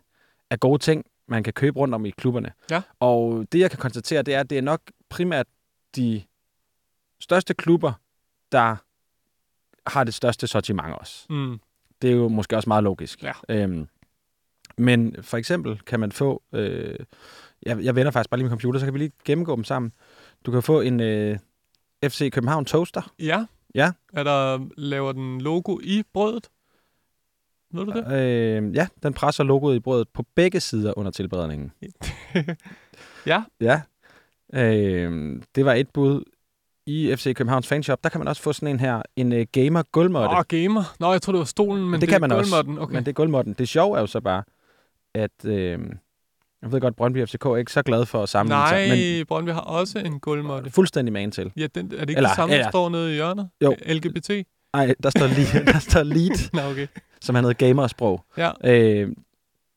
af 0.49 0.59
gode 0.59 0.79
ting, 0.79 1.05
man 1.27 1.43
kan 1.43 1.53
købe 1.53 1.79
rundt 1.79 1.95
om 1.95 2.05
i 2.05 2.09
klubberne. 2.09 2.51
Ja. 2.71 2.81
Og 2.99 3.45
det, 3.51 3.59
jeg 3.59 3.69
kan 3.69 3.79
konstatere, 3.79 4.21
det 4.21 4.33
er, 4.33 4.39
at 4.39 4.49
det 4.49 4.57
er 4.57 4.61
nok 4.61 4.81
primært 5.09 5.47
de 5.95 6.23
største 7.19 7.53
klubber, 7.53 7.93
der 8.51 8.75
har 9.89 10.03
det 10.03 10.13
største 10.13 10.47
sortiment 10.47 10.93
også. 10.93 11.25
Mm. 11.29 11.59
Det 12.01 12.09
er 12.09 12.15
jo 12.15 12.27
måske 12.27 12.55
også 12.55 12.69
meget 12.69 12.83
logisk. 12.83 13.23
Ja. 13.23 13.31
Øhm, 13.49 13.87
men 14.77 15.15
for 15.21 15.37
eksempel 15.37 15.79
kan 15.79 15.99
man 15.99 16.11
få... 16.11 16.43
Øh, 16.53 16.95
jeg, 17.63 17.83
jeg 17.83 17.95
vender 17.95 18.11
faktisk 18.11 18.29
bare 18.29 18.37
lige 18.37 18.45
min 18.45 18.49
computer, 18.49 18.79
så 18.79 18.85
kan 18.85 18.93
vi 18.93 18.99
lige 18.99 19.11
gennemgå 19.25 19.55
dem 19.55 19.63
sammen. 19.63 19.91
Du 20.45 20.51
kan 20.51 20.63
få 20.63 20.81
en 20.81 20.99
øh, 20.99 21.39
FC 22.03 22.31
København 22.31 22.65
Toaster. 22.65 23.13
Ja. 23.19 23.45
Ja. 23.75 23.91
Er 24.13 24.23
der, 24.23 24.67
laver 24.77 25.11
den 25.11 25.41
logo 25.41 25.79
i 25.83 26.03
brødet? 26.13 26.49
Ved 27.73 27.85
du 27.85 27.91
det? 27.91 28.11
Øh, 28.13 28.75
ja, 28.75 28.87
den 29.03 29.13
presser 29.13 29.43
logoet 29.43 29.75
i 29.75 29.79
brødet 29.79 30.07
på 30.13 30.25
begge 30.35 30.59
sider 30.59 30.93
under 30.97 31.11
tilberedningen. 31.11 31.71
ja. 33.25 33.43
Ja. 33.61 33.81
Øh, 34.53 35.41
det 35.55 35.65
var 35.65 35.73
et 35.73 35.89
bud 35.93 36.23
i 36.85 37.15
FC 37.15 37.33
Københavns 37.35 37.67
fanshop. 37.67 38.03
Der 38.03 38.09
kan 38.09 38.19
man 38.19 38.27
også 38.27 38.41
få 38.41 38.53
sådan 38.53 38.67
en 38.67 38.79
her, 38.79 39.01
en 39.15 39.33
øh, 39.33 39.45
gamer 39.51 39.83
gulvmåtte. 39.91 40.35
Åh, 40.35 40.43
gamer. 40.47 40.83
Nå, 40.99 41.11
jeg 41.11 41.21
tror 41.21 41.33
det 41.33 41.39
var 41.39 41.45
stolen, 41.45 41.83
men 41.83 41.93
det, 41.93 42.01
det 42.01 42.09
kan 42.09 42.15
er 42.15 42.19
man 42.27 42.31
også. 42.31 42.51
gulvmåtten. 42.55 42.79
Okay. 42.83 42.93
Men 42.93 43.03
det 43.05 43.09
er 43.11 43.13
gulvmåtten. 43.13 43.53
Det 43.53 43.69
sjove 43.69 43.97
er 43.97 44.01
jo 44.01 44.07
så 44.07 44.21
bare, 44.21 44.43
at 45.15 45.45
øh, 45.45 45.79
jeg 46.61 46.71
ved 46.71 46.81
godt, 46.81 46.95
Brøndby 46.95 47.25
FCK 47.25 47.45
er 47.45 47.55
ikke 47.55 47.71
så 47.71 47.81
glad 47.83 48.05
for 48.05 48.23
at 48.23 48.29
sammenligne 48.29 48.61
Nej, 48.63 48.87
sig, 48.87 49.17
men 49.19 49.25
Brøndby 49.25 49.49
har 49.49 49.61
også 49.61 49.99
en 49.99 50.19
gulvmåtte. 50.19 50.69
fuldstændig 50.71 51.13
man 51.13 51.31
til. 51.31 51.51
Ja, 51.57 51.67
den, 51.75 51.85
er 51.85 51.89
det 51.89 51.99
ikke 52.09 52.17
Eller- 52.17 52.29
det 52.29 52.35
samme, 52.35 52.55
der 52.55 52.69
står 52.69 52.89
nede 52.89 53.11
i 53.11 53.13
hjørnet? 53.13 53.49
Jo. 53.63 53.75
LGBT? 53.87 54.31
Nej, 54.73 54.95
der 55.03 55.09
står, 55.09 55.27
lige, 55.27 55.65
der 55.73 55.79
står 55.79 56.03
lead, 56.03 56.49
Nå, 56.53 56.71
okay. 56.71 56.87
som 57.21 57.35
er 57.35 57.41
noget 57.41 57.57
gamersprog. 57.57 58.25
Ja. 58.37 58.51
Øh, 58.63 59.11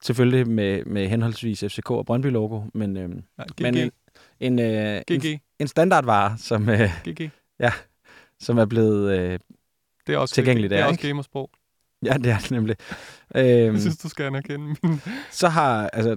selvfølgelig 0.02 0.48
med, 0.48 0.84
med 0.84 1.08
henholdsvis 1.08 1.64
FCK 1.68 1.90
og 1.90 2.06
Brøndby-logo, 2.06 2.62
men, 2.74 2.96
øh, 2.96 3.10
Ja, 3.38 3.42
GG. 3.44 3.62
men 3.62 3.76
en, 3.76 3.90
en, 4.40 4.58
øh, 4.58 5.02
en, 5.08 5.20
GG. 5.20 5.40
en 5.58 5.68
standardvare, 5.68 6.38
som, 6.38 6.68
øh, 6.68 6.90
GG. 7.08 7.30
ja, 7.60 7.72
som 8.40 8.58
er 8.58 8.64
blevet 8.64 9.18
øh, 9.18 9.38
Det 10.06 10.14
er 10.14 10.18
også, 10.18 10.34
tilgængeligt 10.34 10.70
det 10.70 10.78
er 10.78 10.82
der, 10.82 10.88
også 10.88 11.00
gamersprog. 11.00 11.50
Ja, 12.04 12.14
det 12.14 12.26
er 12.32 12.38
det 12.38 12.50
nemlig. 12.50 12.76
Øhm, 13.34 13.46
Jeg 13.72 13.80
synes, 13.80 13.96
du 13.96 14.08
skal 14.08 14.24
anerkende 14.24 14.76
min... 14.82 15.00
så 15.30 15.48
har, 15.48 15.88
altså, 15.88 16.16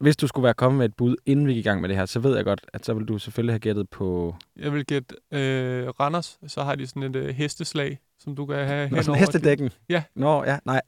hvis 0.00 0.16
du 0.16 0.26
skulle 0.26 0.44
være 0.44 0.54
kommet 0.54 0.78
med 0.78 0.84
et 0.86 0.94
bud, 0.94 1.16
inden 1.26 1.46
vi 1.46 1.54
gik 1.54 1.66
i 1.66 1.68
gang 1.68 1.80
med 1.80 1.88
det 1.88 1.96
her, 1.96 2.06
så 2.06 2.20
ved 2.20 2.36
jeg 2.36 2.44
godt, 2.44 2.66
at 2.72 2.86
så 2.86 2.94
vil 2.94 3.04
du 3.04 3.18
selvfølgelig 3.18 3.52
have 3.52 3.60
gættet 3.60 3.90
på... 3.90 4.36
Jeg 4.56 4.72
vil 4.72 4.86
gætte 4.86 5.14
øh, 5.32 5.88
Randers, 5.88 6.38
så 6.46 6.62
har 6.62 6.74
de 6.74 6.86
sådan 6.86 7.02
et 7.02 7.16
øh, 7.16 7.34
hesteslag, 7.34 7.98
som 8.18 8.36
du 8.36 8.46
kan 8.46 8.66
have 8.66 8.90
Nå, 8.90 9.02
sådan 9.02 9.20
hestedækken. 9.20 9.70
Ja. 9.88 10.02
Nå, 10.14 10.44
ja, 10.44 10.58
nej. 10.64 10.80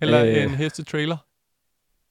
Eller 0.00 0.24
Øh, 0.24 0.44
en 0.44 0.50
hestetrailer. 0.50 1.16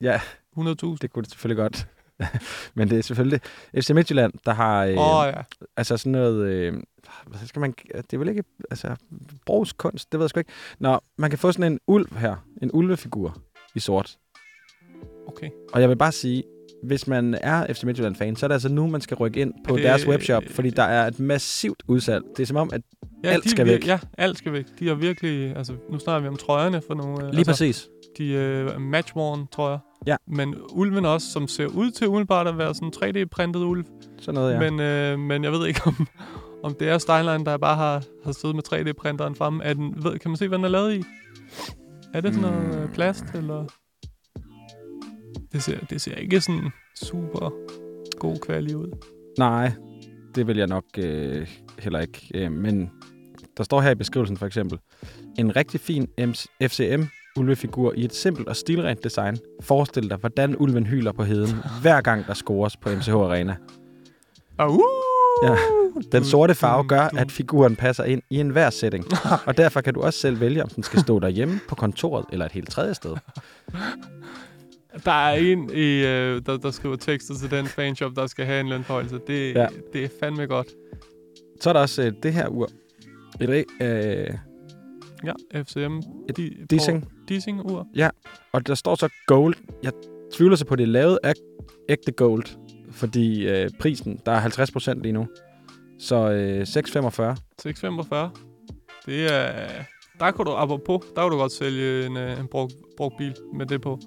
Ja. 0.01 0.21
100.000. 0.57 0.97
Det 1.01 1.13
kunne 1.13 1.23
det 1.23 1.31
selvfølgelig 1.31 1.57
godt. 1.57 1.87
Men 2.75 2.89
det 2.89 2.97
er 2.97 3.03
selvfølgelig 3.03 3.39
FC 3.75 3.89
Midtjylland, 3.89 4.33
der 4.45 4.53
har... 4.53 4.85
Øh, 4.85 4.97
Åh, 4.97 5.27
ja. 5.27 5.41
Altså 5.77 5.97
sådan 5.97 6.11
noget... 6.11 6.45
Øh, 6.45 6.73
hvad 7.27 7.39
skal 7.47 7.59
man... 7.59 7.73
Det 7.95 8.13
er 8.13 8.17
vel 8.17 8.29
ikke... 8.29 8.43
Altså, 8.71 8.95
brugskunst, 9.45 10.11
det 10.11 10.19
ved 10.19 10.25
jeg 10.25 10.29
sgu 10.29 10.39
ikke. 10.39 10.51
Nå, 10.79 10.99
man 11.17 11.29
kan 11.29 11.39
få 11.39 11.51
sådan 11.51 11.71
en 11.71 11.79
ulv 11.87 12.15
her. 12.17 12.35
En 12.61 12.69
ulvefigur 12.73 13.37
i 13.75 13.79
sort. 13.79 14.17
Okay. 15.33 15.49
Og 15.73 15.81
jeg 15.81 15.89
vil 15.89 15.95
bare 15.97 16.11
sige, 16.11 16.43
hvis 16.83 17.07
man 17.07 17.37
er 17.41 17.73
FC 17.73 17.83
Midtjylland-fan, 17.83 18.35
så 18.35 18.45
er 18.45 18.47
det 18.47 18.55
altså 18.55 18.69
nu, 18.69 18.87
man 18.87 19.01
skal 19.01 19.17
rykke 19.17 19.39
ind 19.41 19.53
på 19.67 19.75
det- 19.75 19.83
deres 19.83 20.07
webshop, 20.07 20.43
fordi 20.49 20.69
der 20.69 20.83
er 20.83 21.07
et 21.07 21.19
massivt 21.19 21.83
udsalg. 21.87 22.23
Det 22.37 22.43
er 22.43 22.47
som 22.47 22.57
om, 22.57 22.69
at 22.73 22.81
Ja, 23.23 23.29
alt 23.29 23.49
skal 23.49 23.65
væk. 23.65 23.87
Ja, 23.87 23.99
alt 24.17 24.37
skal 24.37 24.53
væk. 24.53 24.65
De 24.79 24.87
har 24.87 24.95
virkelig... 24.95 25.55
Altså, 25.57 25.73
nu 25.91 25.99
snakker 25.99 26.21
vi 26.21 26.27
om 26.27 26.37
trøjerne 26.37 26.81
for 26.87 26.93
nogle... 26.93 27.23
øh, 27.25 27.29
Lige 27.29 27.37
altså, 27.37 27.51
præcis. 27.51 27.89
De 28.17 28.27
øh, 28.33 28.81
matchworn 28.81 29.47
trøjer. 29.51 29.77
Ja. 30.07 30.15
Men 30.27 30.55
ulven 30.73 31.05
også, 31.05 31.31
som 31.31 31.47
ser 31.47 31.65
ud 31.65 31.91
til 31.91 32.07
umiddelbart 32.07 32.47
at 32.47 32.57
være 32.57 32.75
sådan 32.75 32.87
en 32.87 32.93
3D-printet 33.23 33.59
ulv. 33.59 33.85
Sådan 34.19 34.33
noget, 34.33 34.53
ja. 34.53 34.59
Men, 34.71 34.79
øh, 34.79 35.19
men 35.19 35.43
jeg 35.43 35.51
ved 35.51 35.67
ikke, 35.67 35.81
om, 35.85 36.07
om 36.63 36.75
det 36.79 36.89
er 36.89 36.97
Steinlein, 36.97 37.45
der 37.45 37.57
bare 37.57 37.75
har, 37.75 38.03
har 38.25 38.31
siddet 38.31 38.55
med 38.55 38.63
3D-printeren 38.73 39.35
fremme. 39.35 39.63
Er 39.63 39.73
den, 39.73 39.93
ved, 40.03 40.19
kan 40.19 40.31
man 40.31 40.37
se, 40.37 40.47
hvad 40.47 40.57
den 40.57 40.65
er 40.65 40.69
lavet 40.69 40.93
i? 40.95 41.03
Er 42.13 42.21
det 42.21 42.33
sådan 42.33 42.51
noget 42.51 42.83
øh, 42.83 42.93
plast, 42.93 43.23
eller... 43.33 43.65
Det 45.51 45.63
ser, 45.63 45.79
det 45.89 46.01
ser 46.01 46.15
ikke 46.15 46.41
sådan 46.41 46.69
super 46.95 47.49
god 48.19 48.37
kvalitet 48.37 48.75
ud. 48.75 48.97
Nej, 49.37 49.71
det 50.35 50.47
vil 50.47 50.57
jeg 50.57 50.67
nok 50.67 50.83
øh, 50.97 51.47
heller 51.79 51.99
ikke. 51.99 52.31
Øh, 52.33 52.51
men 52.51 52.91
der 53.57 53.63
står 53.63 53.81
her 53.81 53.91
i 53.91 53.95
beskrivelsen 53.95 54.37
for 54.37 54.45
eksempel, 54.45 54.79
en 55.37 55.55
rigtig 55.55 55.79
fin 55.79 56.07
FCM 56.61 57.03
ulvefigur 57.37 57.93
i 57.95 58.05
et 58.05 58.15
simpelt 58.15 58.47
og 58.47 58.55
stilrent 58.55 59.03
design. 59.03 59.37
Forestil 59.61 60.09
dig, 60.09 60.17
hvordan 60.17 60.55
ulven 60.57 60.85
hyler 60.87 61.11
på 61.11 61.23
heden, 61.23 61.55
hver 61.81 62.01
gang 62.01 62.27
der 62.27 62.33
scores 62.33 62.77
på 62.77 62.89
MCH 62.89 63.13
Arena. 63.13 63.55
Uh! 64.67 64.79
Ja. 65.43 65.55
Den 66.11 66.25
sorte 66.25 66.55
farve 66.55 66.87
gør, 66.87 67.09
at 67.17 67.31
figuren 67.31 67.75
passer 67.75 68.03
ind 68.03 68.21
i 68.29 68.39
enhver 68.39 68.69
setting. 68.69 69.05
Og 69.47 69.57
derfor 69.57 69.81
kan 69.81 69.93
du 69.93 70.01
også 70.01 70.19
selv 70.19 70.39
vælge, 70.39 70.63
om 70.63 70.69
den 70.69 70.83
skal 70.83 70.99
stå 70.99 71.19
derhjemme, 71.19 71.59
på 71.69 71.75
kontoret 71.75 72.25
eller 72.31 72.45
et 72.45 72.51
helt 72.51 72.69
tredje 72.69 72.93
sted. 72.93 73.15
Der 75.05 75.11
er 75.11 75.33
en, 75.35 75.69
i, 75.73 76.05
øh, 76.05 76.41
der, 76.45 76.57
der 76.57 76.71
skriver 76.71 76.95
tekster 76.95 77.33
til 77.35 77.51
den 77.51 77.65
fanshop, 77.65 78.11
der 78.15 78.27
skal 78.27 78.45
have 78.45 78.59
en 78.61 78.69
lønforhøjelse. 78.69 79.19
Det, 79.27 79.55
Ja. 79.55 79.67
det 79.93 80.03
er 80.03 80.09
fandme 80.19 80.45
godt. 80.47 80.67
Så 81.61 81.69
er 81.69 81.73
der 81.73 81.79
også 81.79 82.03
øh, 82.03 82.13
det 82.23 82.33
her 82.33 82.47
ur. 82.47 82.69
Et, 83.41 83.65
øh, 83.81 84.33
Ja, 85.25 85.33
FCM. 85.63 85.99
Di, 86.37 86.57
Dissing. 86.69 87.03
på- 87.03 87.09
Dissing 87.29 87.71
ur. 87.71 87.87
Ja, 87.95 88.09
og 88.51 88.67
der 88.67 88.75
står 88.75 88.95
så 88.95 89.09
gold. 89.27 89.55
Jeg 89.83 89.91
tvivler 90.33 90.55
sig 90.55 90.67
på, 90.67 90.73
at 90.73 90.77
det 90.77 90.83
er 90.83 90.87
lavet 90.87 91.19
af 91.23 91.33
ægte 91.89 92.11
gold, 92.11 92.43
fordi 92.91 93.47
øh, 93.47 93.69
prisen, 93.79 94.19
der 94.25 94.31
er 94.31 94.39
50 94.39 94.71
procent 94.71 95.01
lige 95.01 95.11
nu. 95.11 95.27
Så 95.99 96.15
øh, 96.31 96.61
6,45. 96.61 97.35
645. 97.61 98.31
Det 99.05 99.33
er... 99.33 99.69
Der 100.19 100.31
kunne 100.31 100.45
du, 100.45 100.55
apropos, 100.55 101.05
der 101.15 101.21
kunne 101.21 101.31
du 101.33 101.37
godt 101.37 101.51
sælge 101.51 102.05
en, 102.05 102.17
øh, 102.17 102.39
en 102.39 102.47
brugt, 102.47 102.73
brugt 102.97 103.17
bil 103.17 103.33
med 103.57 103.65
det 103.65 103.81
på. 103.81 103.99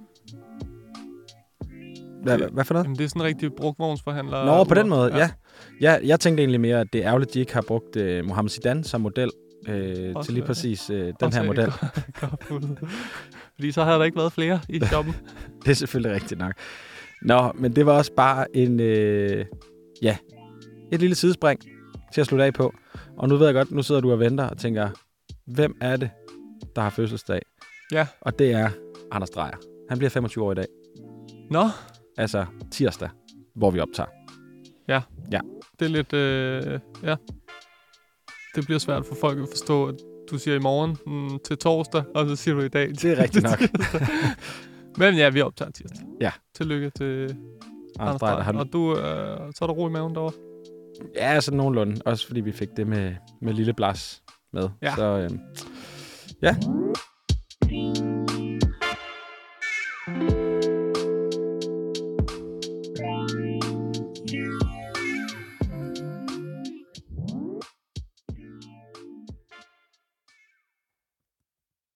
Hvad, 2.22 2.38
hvad, 2.38 2.48
hvad 2.48 2.64
for 2.64 2.74
noget? 2.74 2.84
Jamen, 2.84 2.98
det 2.98 3.04
er 3.04 3.08
sådan 3.08 3.22
en 3.22 3.26
rigtig 3.26 3.52
brugtvognsforhandler. 3.52 4.44
Nå, 4.44 4.64
på 4.64 4.74
den 4.74 4.88
måde, 4.88 5.16
ja. 5.16 5.30
ja. 5.80 5.98
Jeg 6.04 6.20
tænkte 6.20 6.40
egentlig 6.40 6.60
mere, 6.60 6.80
at 6.80 6.86
det 6.92 7.02
er 7.02 7.08
ærgerligt, 7.08 7.30
at 7.30 7.34
de 7.34 7.40
ikke 7.40 7.54
har 7.54 7.64
brugt 7.68 7.96
øh, 7.96 8.24
Mohamed 8.24 8.50
Zidane 8.50 8.84
som 8.84 9.00
model 9.00 9.30
øh, 9.68 10.12
Også, 10.14 10.26
til 10.26 10.34
lige 10.34 10.44
præcis 10.44 10.90
øh, 10.90 11.06
den 11.06 11.14
også 11.20 11.40
her 11.40 11.46
model. 11.46 11.72
Fordi 13.54 13.72
så 13.72 13.84
havde 13.84 13.98
der 13.98 14.04
ikke 14.04 14.16
været 14.16 14.32
flere 14.32 14.60
i 14.68 14.80
shoppen. 14.86 15.14
det 15.64 15.70
er 15.70 15.74
selvfølgelig 15.74 16.14
rigtigt 16.14 16.40
nok. 16.40 16.52
Nå, 17.22 17.52
men 17.54 17.76
det 17.76 17.86
var 17.86 17.92
også 17.92 18.12
bare 18.16 18.56
en, 18.56 18.80
øh, 18.80 19.44
ja, 20.02 20.16
et 20.92 21.00
lille 21.00 21.14
sidespring 21.14 21.60
til 22.14 22.20
at 22.20 22.26
slutte 22.26 22.44
af 22.44 22.54
på. 22.54 22.74
Og 23.18 23.28
nu 23.28 23.36
ved 23.36 23.46
jeg 23.46 23.54
godt, 23.54 23.70
nu 23.70 23.82
sidder 23.82 24.00
du 24.00 24.12
og 24.12 24.18
venter 24.18 24.44
og 24.44 24.58
tænker, 24.58 24.88
hvem 25.46 25.76
er 25.80 25.96
det, 25.96 26.10
der 26.76 26.82
har 26.82 26.90
fødselsdag? 26.90 27.42
Ja. 27.92 28.06
Og 28.20 28.38
det 28.38 28.52
er 28.52 28.70
Anders 29.10 29.30
Dreyer. 29.30 29.56
Han 29.88 29.98
bliver 29.98 30.10
25 30.10 30.44
år 30.44 30.52
i 30.52 30.54
dag. 30.54 30.66
Nå. 31.50 31.68
Altså 32.18 32.46
tirsdag, 32.70 33.08
hvor 33.54 33.70
vi 33.70 33.80
optager. 33.80 34.08
Ja. 34.88 35.00
Ja. 35.32 35.40
Det 35.80 35.84
er 35.84 35.88
lidt... 35.88 36.12
Øh, 36.12 36.80
ja. 37.02 37.16
Det 38.54 38.64
bliver 38.64 38.78
svært 38.78 39.06
for 39.06 39.14
folk 39.14 39.38
at 39.38 39.48
forstå, 39.50 39.86
at 39.86 39.94
du 40.30 40.38
siger 40.38 40.56
i 40.56 40.60
morgen 40.60 40.96
mm, 41.06 41.38
til 41.44 41.58
torsdag, 41.58 42.02
og 42.14 42.28
så 42.28 42.36
siger 42.36 42.54
du 42.54 42.60
i 42.60 42.68
dag. 42.68 42.88
Det 42.88 43.04
er 43.04 43.22
rigtigt 43.22 43.44
nok. 43.44 43.60
Men 44.98 45.14
ja, 45.14 45.28
vi 45.30 45.40
optager 45.40 45.70
tirsdag. 45.70 46.06
Ja. 46.20 46.30
Tillykke 46.54 46.90
til 46.90 47.36
Anders 47.98 48.20
Dreyer, 48.20 48.40
har 48.40 48.52
Og 48.52 48.72
du, 48.72 48.96
øh, 48.96 49.52
så 49.54 49.58
er 49.62 49.66
der 49.66 49.74
ro 49.74 49.88
i 49.88 49.90
maven 49.90 50.14
derovre. 50.14 50.32
Ja, 51.16 51.40
sådan 51.40 51.56
nogenlunde. 51.56 52.02
Også 52.04 52.26
fordi 52.26 52.40
vi 52.40 52.52
fik 52.52 52.68
det 52.76 52.86
med, 52.86 53.14
med 53.40 53.52
Lille 53.52 53.72
Blas 53.72 54.22
med. 54.52 54.68
Ja. 54.82 54.94
Så 54.94 55.04
øh, 55.04 55.30
ja, 56.42 56.56